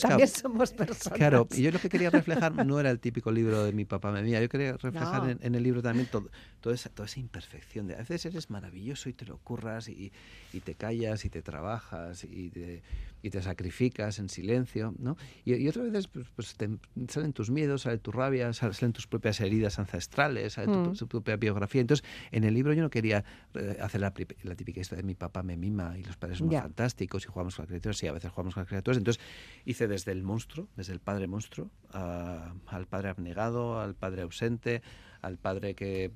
también 0.00 0.28
somos 0.28 0.72
personas. 0.72 1.18
Claro, 1.18 1.46
y 1.52 1.62
yo 1.62 1.70
lo 1.70 1.78
que 1.78 1.88
quería 1.88 2.10
reflejar 2.10 2.64
no 2.66 2.80
era 2.80 2.90
el 2.90 3.00
típico 3.00 3.30
libro 3.30 3.64
de 3.64 3.72
mi 3.72 3.84
papá, 3.84 4.10
me 4.10 4.22
mía, 4.22 4.40
yo 4.40 4.48
quería 4.48 4.72
reflejar 4.72 5.38
en, 5.40 5.54
el 5.54 5.62
libro 5.62 5.82
también 5.82 6.08
todo, 6.10 6.28
toda, 6.64 6.76
esa, 6.76 6.88
toda 6.88 7.04
esa 7.04 7.20
imperfección. 7.20 7.86
De, 7.86 7.94
a 7.94 7.98
veces 7.98 8.24
eres 8.24 8.48
maravilloso 8.48 9.10
y 9.10 9.12
te 9.12 9.26
lo 9.26 9.36
curras 9.36 9.86
y, 9.90 10.10
y 10.54 10.60
te 10.60 10.74
callas 10.74 11.26
y 11.26 11.28
te 11.28 11.42
trabajas 11.42 12.24
y 12.24 12.48
te, 12.48 12.82
y 13.20 13.28
te 13.28 13.42
sacrificas 13.42 14.18
en 14.18 14.30
silencio, 14.30 14.94
¿no? 14.98 15.18
Y, 15.44 15.56
y 15.56 15.68
otras 15.68 15.92
veces 15.92 16.08
pues, 16.08 16.26
pues 16.34 16.54
te 16.54 16.70
salen 17.08 17.34
tus 17.34 17.50
miedos, 17.50 17.82
sale 17.82 17.98
tu 17.98 18.12
rabia, 18.12 18.50
salen 18.54 18.94
tus 18.94 19.06
propias 19.06 19.40
heridas 19.40 19.78
ancestrales, 19.78 20.54
sale 20.54 20.68
tu, 20.68 21.04
mm. 21.04 21.08
propia 21.08 21.36
biografía. 21.36 21.82
Entonces, 21.82 22.06
en 22.32 22.44
el 22.44 22.54
libro 22.54 22.72
yo 22.72 22.80
no 22.80 22.88
quería 22.88 23.26
eh, 23.52 23.76
hacer 23.82 24.00
la, 24.00 24.14
la, 24.42 24.54
típica 24.54 24.80
historia 24.80 25.02
de 25.02 25.06
mi 25.06 25.14
papá 25.14 25.42
me 25.42 25.58
mima 25.58 25.98
y 25.98 26.02
los 26.02 26.16
padres 26.16 26.38
son 26.38 26.50
fantásticos 26.50 27.24
y 27.24 27.26
jugamos 27.26 27.56
con 27.56 27.64
las 27.64 27.68
criaturas, 27.68 27.98
sí, 27.98 28.06
a 28.06 28.12
veces 28.12 28.30
jugamos 28.30 28.54
con 28.54 28.62
las 28.62 28.68
criaturas. 28.68 28.96
Entonces, 28.96 29.22
hice 29.66 29.86
desde 29.86 30.12
el 30.12 30.22
monstruo, 30.22 30.68
desde 30.76 30.94
el 30.94 31.00
padre 31.00 31.26
monstruo, 31.26 31.70
al 31.94 32.86
padre 32.86 33.08
abnegado, 33.08 33.80
al 33.80 33.94
padre 33.94 34.22
ausente, 34.22 34.82
al 35.22 35.38
padre 35.38 35.74
que 35.74 36.10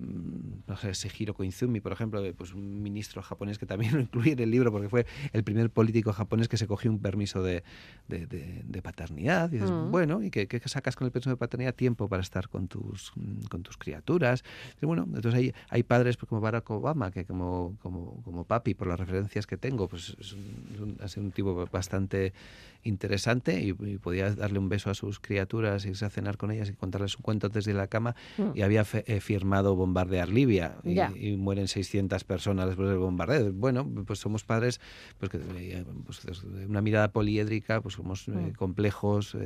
mm, 0.00 0.30
Mm, 0.30 0.62
no 0.66 0.76
sé, 0.76 0.92
Shihiro 0.92 1.34
Koizumi, 1.34 1.80
por 1.80 1.92
ejemplo, 1.92 2.22
pues 2.36 2.54
un 2.54 2.82
ministro 2.82 3.22
japonés 3.22 3.58
que 3.58 3.66
también 3.66 3.92
lo 3.94 4.00
incluye 4.00 4.32
en 4.32 4.40
el 4.40 4.50
libro 4.50 4.72
porque 4.72 4.88
fue 4.88 5.06
el 5.32 5.44
primer 5.44 5.70
político 5.70 6.12
japonés 6.12 6.48
que 6.48 6.56
se 6.56 6.66
cogió 6.66 6.90
un 6.90 7.00
permiso 7.00 7.42
de, 7.42 7.62
de, 8.08 8.82
paternidad. 8.82 9.50
Y 9.50 9.56
dices, 9.56 9.70
mm. 9.70 9.90
bueno, 9.90 10.22
¿y 10.22 10.30
qué, 10.30 10.62
sacas 10.66 10.96
con 10.96 11.06
el 11.06 11.12
permiso 11.12 11.30
de 11.30 11.36
paternidad? 11.36 11.74
Tiempo 11.74 12.08
para 12.08 12.22
estar 12.22 12.48
con 12.48 12.68
tus, 12.68 13.12
con 13.48 13.62
tus 13.62 13.76
criaturas. 13.76 14.42
Y 14.80 14.86
bueno, 14.86 15.04
entonces 15.04 15.34
hay, 15.34 15.54
hay 15.68 15.82
padres 15.82 16.16
pues, 16.16 16.28
como 16.28 16.40
Barack 16.40 16.68
Obama, 16.70 17.10
que 17.10 17.24
como, 17.24 17.76
como, 17.80 18.22
como 18.22 18.44
papi, 18.44 18.74
por 18.74 18.88
las 18.88 18.98
referencias 18.98 19.46
que 19.46 19.56
tengo, 19.56 19.88
pues 19.88 20.16
es 20.18 20.32
un, 20.32 20.96
ha 21.00 21.08
sido 21.08 21.26
un 21.26 21.32
tipo 21.32 21.66
bastante 21.70 22.32
interesante 22.82 23.60
y, 23.60 23.74
podía 23.98 24.34
darle 24.34 24.58
un 24.58 24.68
beso 24.68 24.90
a 24.90 24.94
sus 24.94 25.20
criaturas, 25.20 25.84
irse 25.84 26.04
a 26.04 26.10
cenar 26.10 26.36
con 26.36 26.50
ellas 26.50 26.70
y 26.70 26.72
contarles 26.72 27.16
un 27.16 27.22
cuento 27.22 27.48
desde 27.48 27.74
la 27.74 27.86
cama 27.86 28.14
mm. 28.38 28.50
y 28.54 28.62
había 28.62 28.84
eh, 28.92 29.20
firmado 29.20 29.76
bombardear 29.90 30.28
Libia 30.28 30.76
y, 30.84 31.36
mueren 31.36 31.68
600 31.68 32.24
personas 32.24 32.66
después 32.66 32.88
del 32.88 32.98
bombardeo. 32.98 33.52
Bueno, 33.52 33.88
pues 34.06 34.20
somos 34.20 34.44
padres 34.44 34.80
pues, 35.18 35.30
que, 35.30 35.38
eh, 35.38 35.84
pues, 36.04 36.24
una 36.68 36.80
mirada 36.80 37.12
poliédrica, 37.12 37.80
pues 37.80 37.94
somos 37.94 38.28
eh, 38.28 38.30
mm. 38.30 38.52
complejos, 38.52 39.36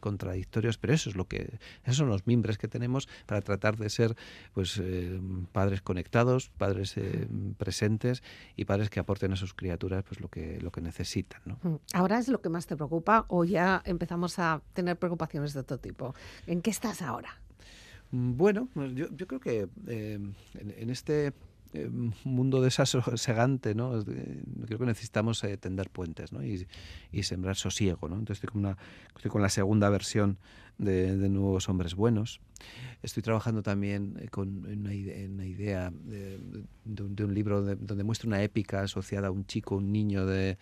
contradictorios, 0.00 0.78
pero 0.78 0.94
eso 0.94 1.10
es 1.10 1.16
lo 1.16 1.26
que 1.26 1.58
esos 1.84 1.96
son 1.96 2.08
los 2.08 2.26
mimbres 2.26 2.58
que 2.58 2.68
tenemos 2.68 3.08
para 3.26 3.40
tratar 3.42 3.76
de 3.76 3.90
ser 3.90 4.16
pues 4.54 4.80
padres 5.52 5.82
conectados, 5.82 6.50
padres 6.50 6.96
presentes 7.58 8.22
y 8.56 8.64
padres 8.64 8.90
que 8.90 9.00
aporten 9.00 9.32
a 9.32 9.36
sus 9.36 9.54
criaturas 9.54 10.04
pues 10.04 10.20
lo 10.20 10.28
que 10.28 10.60
lo 10.60 10.70
que 10.70 10.80
necesitan, 10.80 11.40
¿no? 11.44 11.58
Mm. 11.62 11.76
Ahora 11.94 12.18
es 12.18 12.28
lo 12.28 12.40
que 12.40 12.48
más 12.48 12.66
te 12.66 12.76
preocupa 12.76 13.26
o 13.28 13.44
ya 13.44 13.82
empezamos 13.84 14.38
a 14.38 14.62
tener 14.72 14.98
preocupaciones 14.98 15.52
de 15.54 15.60
otro 15.60 15.78
tipo? 15.78 16.14
¿En 16.46 16.62
qué 16.62 16.70
estás 16.70 17.02
ahora? 17.02 17.41
Mm, 18.12 18.36
bueno, 18.36 18.68
pues 18.72 18.94
yo, 18.94 19.08
creo 19.26 19.40
que 19.40 19.68
eh, 19.88 20.18
en, 20.54 20.90
este 20.90 21.32
eh, 21.72 21.90
mundo 22.24 22.60
desasosegante, 22.60 23.74
¿no? 23.74 24.04
creo 24.66 24.78
que 24.78 24.86
necesitamos 24.86 25.42
eh, 25.44 25.56
tender 25.56 25.90
puentes 25.90 26.30
¿no? 26.32 26.44
y, 26.44 26.66
sembrar 27.22 27.56
sosiego. 27.56 28.08
¿no? 28.08 28.16
Entonces 28.16 28.44
estoy 28.44 28.52
con, 28.52 28.64
una, 28.64 28.76
estoy 29.16 29.30
con 29.30 29.42
la 29.42 29.48
segunda 29.48 29.88
versión 29.88 30.38
de, 30.78 31.16
Nuevos 31.28 31.68
Hombres 31.68 31.94
Buenos. 31.94 32.40
Estoy 33.02 33.22
trabajando 33.22 33.62
también 33.62 34.28
con 34.30 34.64
una, 34.66 34.94
idea, 34.94 35.90
de, 35.90 36.38
un 36.84 37.34
libro 37.34 37.62
donde 37.62 38.04
muestra 38.04 38.28
una 38.28 38.42
épica 38.42 38.82
asociada 38.82 39.28
a 39.28 39.30
un 39.30 39.46
chico, 39.46 39.76
un 39.76 39.90
niño 39.90 40.26
de, 40.26 40.58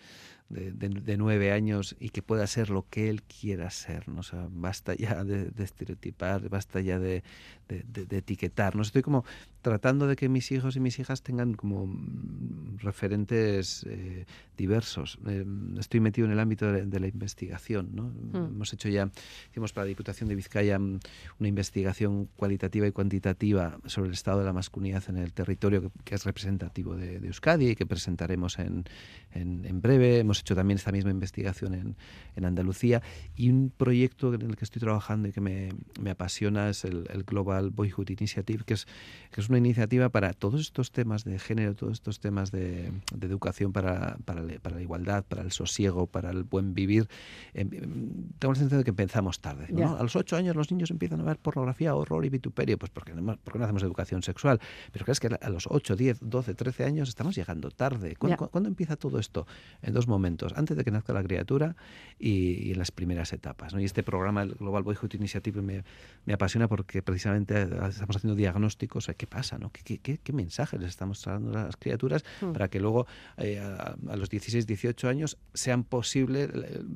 de, 0.51 1.17
nueve 1.17 1.51
años 1.51 1.95
y 1.99 2.09
que 2.09 2.21
pueda 2.21 2.45
ser 2.47 2.69
lo 2.69 2.85
que 2.89 3.09
él 3.09 3.23
quiera 3.23 3.69
ser. 3.69 4.07
¿no? 4.07 4.19
O 4.19 4.23
sea, 4.23 4.47
basta 4.49 4.93
ya 4.95 5.23
de, 5.23 5.51
estereotipar, 5.63 6.49
basta 6.49 6.81
ya 6.81 6.99
de, 6.99 7.23
etiquetar. 7.67 8.75
¿no? 8.75 8.81
Estoy 8.81 9.01
como 9.01 9.25
tratando 9.61 10.07
de 10.07 10.15
que 10.15 10.29
mis 10.29 10.51
hijos 10.51 10.75
y 10.75 10.79
mis 10.79 10.99
hijas 10.99 11.21
tengan 11.21 11.53
como 11.53 11.87
mm, 11.87 12.79
referentes 12.79 13.85
eh, 13.87 14.25
diversos. 14.57 15.19
Eh, 15.27 15.45
estoy 15.79 15.99
metido 15.99 16.25
en 16.25 16.33
el 16.33 16.39
ámbito 16.39 16.71
de, 16.71 16.99
la 16.99 17.07
investigación. 17.07 17.89
¿no? 17.93 18.03
Mm. 18.03 18.55
Hemos 18.55 18.73
hecho 18.73 18.89
ya, 18.89 19.09
hicimos 19.49 19.73
para 19.73 19.85
la 19.85 19.89
Diputación 19.89 20.29
de 20.29 20.35
Vizcaya 20.35 20.79
mm, 20.79 20.99
una 21.39 21.47
investigación 21.49 22.29
cualitativa 22.35 22.87
y 22.87 22.91
cuantitativa 22.91 23.79
sobre 23.85 24.07
el 24.07 24.13
estado 24.13 24.39
de 24.39 24.45
la 24.45 24.53
masculinidad 24.53 25.03
en 25.09 25.17
el 25.17 25.33
territorio 25.33 25.91
que, 26.03 26.15
es 26.15 26.25
representativo 26.25 26.95
de, 26.95 27.17
Euskadi 27.17 27.69
y 27.69 27.75
que 27.75 27.85
presentaremos 27.85 28.59
en, 28.59 28.85
en, 29.33 29.65
en 29.65 29.81
breve. 29.81 30.19
Hemos 30.19 30.39
hecho 30.39 30.55
también 30.55 30.77
esta 30.77 30.91
misma 30.91 31.11
investigación 31.11 31.73
en, 31.73 31.95
en, 32.35 32.45
Andalucía 32.45 33.01
y 33.35 33.49
un 33.49 33.71
proyecto 33.75 34.33
en 34.33 34.41
el 34.41 34.55
que 34.55 34.65
estoy 34.65 34.79
trabajando 34.79 35.27
y 35.27 35.31
que 35.31 35.41
me, 35.41 35.69
me 35.99 36.11
apasiona 36.11 36.69
es 36.69 36.85
el, 36.85 37.05
Global 37.25 37.69
Boyhood 37.69 38.09
Initiative, 38.09 38.63
que 38.65 38.73
es, 38.73 38.87
que 39.31 39.41
es 39.41 39.49
una 39.51 39.59
iniciativa 39.59 40.09
para 40.09 40.33
todos 40.33 40.59
estos 40.59 40.91
temas 40.91 41.23
de 41.23 41.37
género, 41.37 41.75
todos 41.75 41.93
estos 41.93 42.19
temas 42.19 42.51
de, 42.51 42.91
de 43.13 43.27
educación 43.27 43.71
para, 43.71 44.17
para, 44.25 44.43
para, 44.61 44.75
la 44.75 44.81
igualdad, 44.81 45.23
para 45.23 45.43
el 45.43 45.51
sosiego, 45.51 46.07
para 46.07 46.31
el 46.31 46.43
buen 46.43 46.73
vivir. 46.73 47.07
Em, 47.53 47.69
tengo 47.69 48.53
la 48.53 48.55
sensación 48.55 48.79
de 48.79 48.83
que 48.83 48.89
empezamos 48.89 49.39
tarde. 49.39 49.67
A 49.83 50.01
los 50.01 50.15
ocho 50.15 50.35
años 50.35 50.55
los 50.55 50.71
niños 50.71 50.89
empiezan 50.89 51.21
a 51.21 51.23
ver 51.23 51.37
pornografía, 51.37 51.93
horror 51.95 52.25
y 52.25 52.29
vituperio, 52.29 52.77
pues 52.77 52.89
porque 52.89 53.13
no, 53.13 53.37
porque 53.43 53.59
no 53.59 53.65
hacemos 53.65 53.83
educación 53.83 54.23
sexual. 54.23 54.59
Pero 54.91 55.05
crees 55.05 55.19
que 55.19 55.29
a 55.39 55.49
los 55.49 55.67
8, 55.69 55.95
10, 55.95 56.19
12, 56.21 56.53
13 56.55 56.85
años 56.85 57.09
estamos 57.09 57.35
llegando 57.35 57.69
tarde. 57.69 58.15
¿Cuándo, 58.15 58.49
¿cuándo 58.49 58.69
empieza 58.69 58.95
todo 58.95 59.19
esto? 59.19 59.45
En 59.81 59.93
dos 59.93 60.07
momentos 60.07 60.53
antes 60.55 60.75
de 60.75 60.83
que 60.83 60.91
nazca 60.91 61.13
la 61.13 61.23
criatura 61.23 61.75
y, 62.17 62.71
en 62.71 62.79
las 62.79 62.91
primeras 62.91 63.33
etapas. 63.33 63.73
Y 63.77 63.83
este 63.83 64.01
programa, 64.01 64.43
el 64.43 64.53
Global 64.53 64.83
Boyhood 64.83 65.13
Initiative, 65.13 65.61
me, 65.61 65.83
me 66.25 66.33
apasiona 66.33 66.67
porque 66.67 67.03
precisamente 67.03 67.61
estamos 67.61 68.15
haciendo 68.15 68.35
diagnósticos 68.35 69.11
qué 69.17 69.27
pasa, 69.27 69.40
¿no? 69.59 69.71
¿Qué, 69.71 69.97
qué, 69.99 70.17
qué 70.17 70.33
mensajes 70.33 70.79
les 70.79 70.89
estamos 70.89 71.21
trayendo 71.21 71.57
a 71.57 71.65
las 71.65 71.77
criaturas 71.77 72.23
hmm. 72.41 72.51
para 72.53 72.69
que 72.69 72.79
luego 72.79 73.07
eh, 73.37 73.59
a, 73.59 73.95
los 74.15 74.29
16, 74.29 74.65
18 74.67 75.07
años 75.07 75.37
sean 75.53 75.83
posible, 75.83 76.49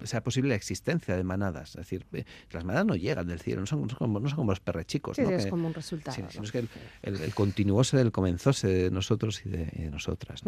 sea 0.04 0.24
posible 0.24 0.50
la 0.50 0.56
existencia 0.56 1.16
de 1.16 1.24
manadas. 1.24 1.70
Es 1.70 1.76
decir, 1.76 2.06
eh, 2.14 2.26
las 2.52 2.64
manadas 2.64 2.86
no 2.86 2.96
llegan 2.96 3.28
del 3.28 3.40
cielo, 3.40 3.62
no 3.62 3.68
son, 3.68 3.88
como, 3.88 4.20
no 4.20 4.30
son 4.30 4.38
como 4.38 4.52
los 4.52 4.60
perrechicos. 4.60 5.18
Sí, 5.18 5.24
es 5.24 5.48
como 5.48 5.68
un 5.68 5.74
resultado. 5.74 6.16
Sí, 6.16 6.40
es 6.42 6.52
que 6.52 6.60
el, 6.60 6.70
el, 7.04 7.34
continuóse 7.34 7.98
del 7.98 8.12
comenzóse 8.12 8.68
de 8.68 8.92
nosotros 8.92 9.46
y 9.46 9.50
de, 9.50 9.90
nosotras. 9.92 10.42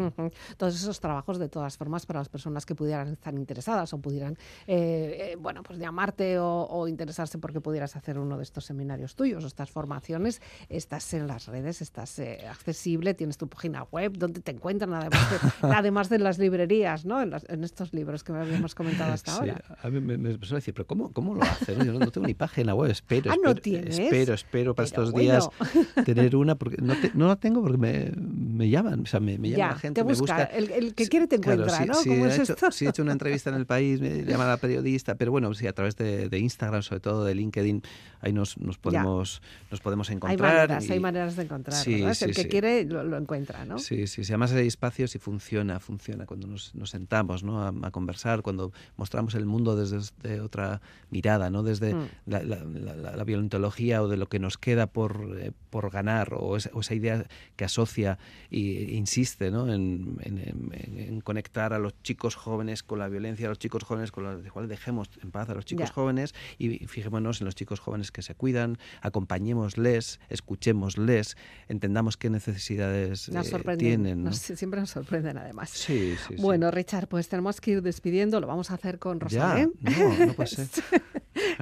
Todos 0.57 0.75
esos 0.75 0.99
trabajos, 0.99 1.37
de 1.39 1.49
todas 1.49 1.77
formas, 1.77 2.05
para 2.05 2.19
las 2.19 2.29
personas 2.29 2.65
que 2.65 2.75
pudieran 2.75 3.13
estar 3.13 3.33
interesadas 3.33 3.93
o 3.93 3.99
pudieran, 3.99 4.37
eh, 4.67 5.31
eh, 5.31 5.35
bueno, 5.39 5.63
pues 5.63 5.79
llamarte 5.79 6.37
o, 6.39 6.87
interesarse 6.87 7.37
porque 7.37 7.61
pudieras 7.61 7.95
hacer 7.95 8.17
uno 8.17 8.37
de 8.37 8.43
estos 8.43 8.65
seminarios 8.65 9.15
tuyos 9.15 9.43
o 9.43 9.47
estas 9.47 9.71
formaciones, 9.71 10.41
estás 10.69 11.13
en 11.13 11.27
las 11.27 11.47
redes, 11.47 11.81
estás 11.87 12.19
eh, 12.19 12.45
accesible, 12.49 13.13
tienes 13.13 13.37
tu 13.37 13.47
página 13.47 13.83
web, 13.83 14.17
donde 14.17 14.41
te 14.41 14.51
encuentran 14.51 14.93
además 14.93 15.31
de, 15.31 15.37
además 15.73 16.09
de 16.09 16.19
las 16.19 16.37
librerías, 16.37 17.05
¿no? 17.05 17.21
En, 17.21 17.63
estos 17.63 17.93
libros 17.93 18.23
que 18.23 18.31
habíamos 18.33 18.75
comentado 18.75 19.13
hasta 19.13 19.33
ahora. 19.33 19.61
A 19.81 19.89
mí 19.89 19.99
me, 19.99 20.17
suele 20.39 20.55
decir, 20.55 20.73
pero 20.73 20.85
¿cómo, 20.85 21.11
cómo 21.11 21.35
lo 21.35 21.43
hacen? 21.43 21.83
Yo 21.83 21.93
no, 21.93 22.11
tengo 22.11 22.27
ni 22.27 22.33
página 22.33 22.75
web, 22.75 22.91
espero, 22.91 23.31
ah, 23.31 23.35
espero, 23.35 23.53
¿no 23.53 23.55
tienes? 23.55 23.97
espero, 23.97 24.33
espero 24.33 24.75
para 24.75 24.85
estos 24.85 25.13
días 25.13 25.49
tener 26.05 26.35
una, 26.35 26.55
porque 26.55 26.77
no, 26.81 26.93
no, 27.13 27.27
la 27.27 27.35
tengo 27.37 27.61
porque 27.61 27.77
me, 27.77 28.11
me 28.15 28.69
llaman, 28.69 29.01
o 29.01 29.05
sea, 29.05 29.19
me, 29.19 29.37
me 29.37 29.49
llama 29.49 29.73
la 29.73 29.79
gente, 29.79 30.03
me 30.03 30.13
busca. 30.13 30.43
El, 30.43 30.93
que 30.93 31.07
quiere 31.07 31.27
te 31.27 31.37
encuentra, 31.37 31.85
¿no? 31.85 31.93
¿Cómo 32.03 32.25
es 32.25 32.37
esto? 32.37 32.67
he 32.79 32.89
hecho 32.89 33.01
una 33.01 33.13
entrevista 33.13 33.49
en 33.49 33.55
el 33.55 33.65
país, 33.65 34.01
me 34.01 34.23
llama 34.23 34.45
la 34.45 34.57
periodista, 34.57 35.15
pero 35.15 35.31
bueno, 35.31 35.53
sí, 35.53 35.67
a 35.67 35.73
través 35.73 35.95
de, 35.95 36.37
Instagram, 36.37 36.83
sobre 36.83 36.99
todo 36.99 37.25
de 37.25 37.33
LinkedIn, 37.33 37.81
ahí 38.21 38.33
nos, 38.33 38.57
nos 38.57 38.77
podemos, 38.77 39.41
nos 39.71 39.81
podemos 39.81 40.09
encontrar. 40.09 40.49
Hay 40.51 40.57
maneras, 40.57 40.89
hay 40.89 40.99
maneras 40.99 41.35
de 41.35 41.43
encontrar, 41.43 41.76
sí, 41.83 42.03
el 42.03 42.35
que 42.35 42.47
quiere 42.47 42.85
lo, 42.85 43.17
encuentra, 43.17 43.65
¿no? 43.65 43.79
Sí, 43.79 44.07
sí, 44.07 44.23
sí, 44.23 44.31
además 44.31 44.53
hay 44.53 44.67
espacios 44.67 45.15
y 45.15 45.19
funciona, 45.19 45.79
funciona 45.79 46.25
cuando 46.25 46.47
nos, 46.47 46.75
nos 46.75 46.89
sentamos 46.89 47.43
¿no? 47.43 47.61
a, 47.61 47.91
conversar, 47.91 48.41
cuando 48.41 48.71
mostramos 48.95 49.35
el 49.35 49.45
mundo 49.45 49.75
desde, 49.75 50.41
otra 50.41 50.81
mirada, 51.09 51.49
¿no? 51.49 51.63
Desde 51.63 51.93
mm. 51.93 52.09
la, 52.25 52.43
la, 52.43 53.15
la, 53.15 53.23
violentología 53.23 54.01
o 54.01 54.07
de 54.07 54.17
lo 54.17 54.27
que 54.27 54.39
nos 54.39 54.57
queda 54.57 54.87
por, 54.87 55.37
eh, 55.39 55.51
por 55.69 55.89
ganar 55.89 56.33
o 56.33 56.57
esa, 56.57 56.69
esa, 56.77 56.95
idea 56.95 57.25
que 57.55 57.65
asocia 57.65 58.17
e 58.51 58.93
insiste 58.93 59.51
¿no? 59.51 59.71
en, 59.71 60.17
en, 60.21 60.71
en 60.73 61.21
conectar 61.21 61.73
a 61.73 61.79
los 61.79 62.01
chicos 62.03 62.35
jóvenes 62.35 62.83
con 62.83 62.99
la 62.99 63.09
violencia 63.09 63.47
a 63.47 63.49
los 63.49 63.59
chicos 63.59 63.83
jóvenes, 63.83 64.11
con 64.11 64.23
los 64.23 64.51
cuales 64.51 64.69
dejemos 64.69 65.09
en 65.21 65.31
paz 65.31 65.49
a 65.49 65.53
los 65.53 65.65
chicos 65.65 65.91
jóvenes 65.91 66.33
y 66.57 66.85
fijémonos 66.87 67.41
en 67.41 67.45
los 67.45 67.55
chicos 67.55 67.79
jóvenes 67.79 68.11
que 68.11 68.21
se 68.21 68.35
cuidan, 68.35 68.77
acompañémosles, 69.01 70.19
escuchémosles, 70.29 71.37
entendamos 71.67 72.17
qué 72.17 72.29
necesidades 72.29 73.29
eh, 73.29 73.75
tienen. 73.77 74.31
siempre 74.33 74.79
nos 74.79 74.89
sorprenden 74.89 75.37
además. 75.37 75.69
Sí, 75.69 76.15
sí, 76.27 76.35
bueno, 76.39 76.71
Richard, 76.71 77.07
pues 77.07 77.27
tenemos 77.29 77.61
que 77.61 77.71
ir 77.71 77.81
despidiendo, 77.81 78.39
lo 78.39 78.47
vamos 78.47 78.71
a 78.71 78.75
hacer 78.75 78.99
con 78.99 79.19
Rosalén. 79.19 79.73
no, 79.81 80.25
no 80.25 80.33
puede 80.33 80.49
ser. 80.49 80.67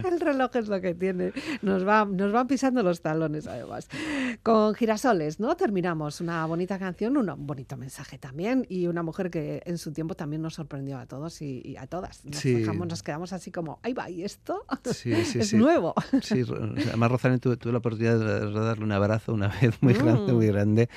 El 0.03 0.19
reloj 0.19 0.55
es 0.55 0.67
lo 0.67 0.79
que 0.81 0.93
tiene. 0.93 1.33
Nos, 1.61 1.85
va, 1.87 2.05
nos 2.05 2.31
van 2.31 2.47
pisando 2.47 2.83
los 2.83 3.01
talones, 3.01 3.47
además. 3.47 3.89
Con 4.43 4.73
Girasoles, 4.75 5.39
¿no? 5.39 5.55
Terminamos 5.55 6.21
una 6.21 6.45
bonita 6.45 6.79
canción, 6.79 7.17
un 7.17 7.45
bonito 7.45 7.77
mensaje 7.77 8.17
también 8.17 8.65
y 8.69 8.87
una 8.87 9.03
mujer 9.03 9.29
que 9.29 9.61
en 9.65 9.77
su 9.77 9.91
tiempo 9.91 10.15
también 10.15 10.41
nos 10.41 10.55
sorprendió 10.55 10.97
a 10.97 11.05
todos 11.05 11.41
y, 11.41 11.75
a 11.77 11.87
todas. 11.87 12.23
Nos, 12.25 12.45
nos 12.45 13.03
quedamos 13.03 13.33
así 13.33 13.51
como, 13.51 13.79
ahí 13.83 13.93
va, 13.93 14.09
¿y 14.09 14.23
esto? 14.23 14.65
es 15.05 15.53
nuevo. 15.53 15.93
Sí, 16.21 16.43
además 16.87 17.11
Rosalén 17.11 17.39
tuve, 17.39 17.57
la 17.71 17.77
oportunidad 17.77 18.19
de 18.19 18.51
darle 18.51 18.83
un 18.83 18.91
abrazo 18.91 19.33
una 19.33 19.47
vez 19.47 19.75
muy 19.81 19.94
grande, 19.97 20.33
muy 20.33 20.47
mm. 20.47 20.51
grande 20.51 20.89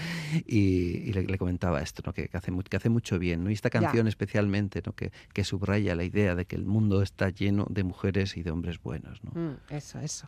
y, 0.46 1.12
le, 1.12 1.38
comentaba 1.38 1.80
esto, 1.80 2.02
¿no? 2.04 2.12
que, 2.12 2.30
hace, 2.32 2.52
que 2.68 2.76
hace 2.76 2.88
mucho 2.88 3.18
bien. 3.18 3.44
¿no? 3.44 3.50
Y 3.50 3.54
esta 3.54 3.70
canción 3.70 4.08
especialmente, 4.08 4.82
¿no? 4.84 4.92
que, 4.92 5.12
que 5.32 5.44
subraya 5.44 5.94
la 5.94 6.04
idea 6.04 6.34
de 6.34 6.44
que 6.44 6.56
el 6.56 6.66
mundo 6.66 7.02
está 7.02 7.30
lleno 7.30 7.66
de 7.70 7.84
mujeres 7.84 8.36
y 8.36 8.42
de 8.42 8.50
hombres 8.50 8.80
buenos. 8.82 9.22
¿no? 9.24 9.30
Mm, 9.40 9.56
eso, 9.70 9.98
eso. 10.00 10.26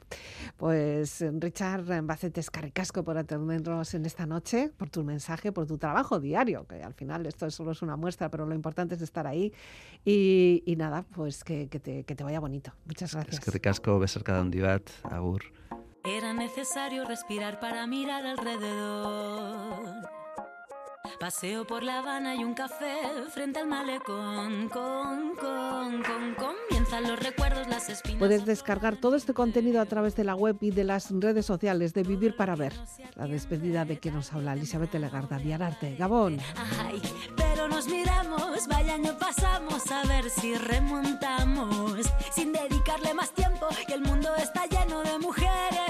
Pues 0.56 1.24
Richard 1.38 2.04
Bacetes 2.04 2.50
Carricasco 2.50 3.04
por 3.04 3.18
atendernos 3.18 3.94
en 3.94 4.06
esta 4.06 4.26
noche, 4.26 4.70
por 4.76 4.90
tu 4.90 5.04
mensaje, 5.04 5.52
por 5.52 5.66
tu 5.66 5.78
trabajo 5.78 6.20
diario, 6.20 6.66
que 6.66 6.82
al 6.82 6.94
final 6.94 7.26
esto 7.26 7.50
solo 7.50 7.72
es 7.72 7.82
una 7.82 7.96
muestra, 7.96 8.30
pero 8.30 8.46
lo 8.46 8.54
importante 8.54 8.94
es 8.94 9.02
estar 9.02 9.26
ahí. 9.26 9.52
Y, 10.04 10.62
y 10.66 10.76
nada, 10.76 11.04
pues 11.14 11.44
que, 11.44 11.68
que, 11.68 11.80
te, 11.80 12.04
que, 12.04 12.14
te, 12.14 12.24
vaya 12.24 12.40
bonito. 12.40 12.72
Muchas 12.86 13.12
gracias. 13.12 13.34
Es 13.34 13.40
que 13.40 13.50
ricasco, 13.50 13.98
besar 13.98 14.22
cada 14.22 14.42
un 14.42 14.50
divat, 14.50 14.88
agur. 15.04 15.42
Era 16.04 16.32
necesario 16.32 17.04
respirar 17.04 17.60
para 17.60 17.86
mirar 17.86 18.24
alrededor. 18.26 20.08
Paseo 21.18 21.66
por 21.66 21.82
La 21.82 21.98
Habana 21.98 22.34
y 22.34 22.44
un 22.44 22.54
café 22.54 22.96
frente 23.30 23.58
al 23.58 23.66
malecón. 23.66 24.70
Con, 24.70 25.36
con, 25.36 26.02
con, 26.02 26.34
comienzan 26.34 27.02
los 27.02 27.18
recuerdos, 27.18 27.68
las 27.68 27.90
espinas. 27.90 28.18
Puedes 28.18 28.46
descargar 28.46 28.96
todo 28.96 29.16
este 29.16 29.34
contenido 29.34 29.82
a 29.82 29.84
través 29.84 30.16
de 30.16 30.24
la 30.24 30.34
web 30.34 30.56
y 30.62 30.70
de 30.70 30.84
las 30.84 31.10
redes 31.10 31.44
sociales 31.44 31.92
de 31.92 32.04
Vivir 32.04 32.36
para 32.36 32.56
Ver. 32.56 32.72
La 33.16 33.26
despedida 33.26 33.84
de 33.84 33.98
que 33.98 34.10
nos 34.10 34.32
habla 34.32 34.54
Elizabeth 34.54 34.94
Legarda, 34.94 35.36
Viararte, 35.36 35.94
Gabón. 35.96 36.38
Ay, 36.82 37.02
pero 37.36 37.68
nos 37.68 37.86
miramos, 37.86 38.66
vaya 38.66 38.94
año 38.94 39.14
pasamos 39.18 39.90
a 39.90 40.02
ver 40.06 40.30
si 40.30 40.54
remontamos. 40.54 42.00
Sin 42.34 42.52
dedicarle 42.52 43.12
más 43.12 43.32
tiempo, 43.32 43.68
que 43.86 43.92
el 43.92 44.00
mundo 44.00 44.34
está 44.36 44.64
lleno 44.66 45.02
de 45.02 45.18
mujeres 45.18 45.89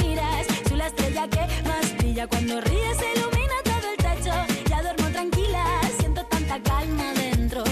Cuando 2.29 2.61
ríes 2.61 2.97
se 2.97 3.13
ilumina 3.19 3.53
todo 3.63 3.89
el 3.89 3.97
techo, 3.97 4.31
ya 4.69 4.81
duermo 4.83 5.09
tranquila, 5.09 5.81
siento 5.99 6.23
tanta 6.25 6.61
calma 6.61 7.13
dentro. 7.13 7.63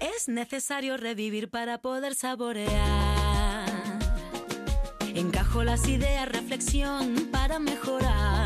Es 0.00 0.28
necesario 0.28 0.98
revivir 0.98 1.48
para 1.48 1.78
poder 1.78 2.14
saborear. 2.14 3.66
Encajo 5.14 5.64
las 5.64 5.88
ideas, 5.88 6.28
reflexión 6.28 7.28
para 7.32 7.58
mejorar. 7.58 8.45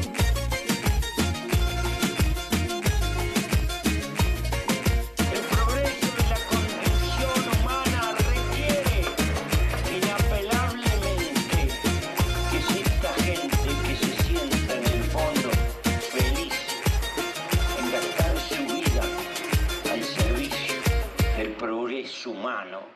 En 22.29 22.90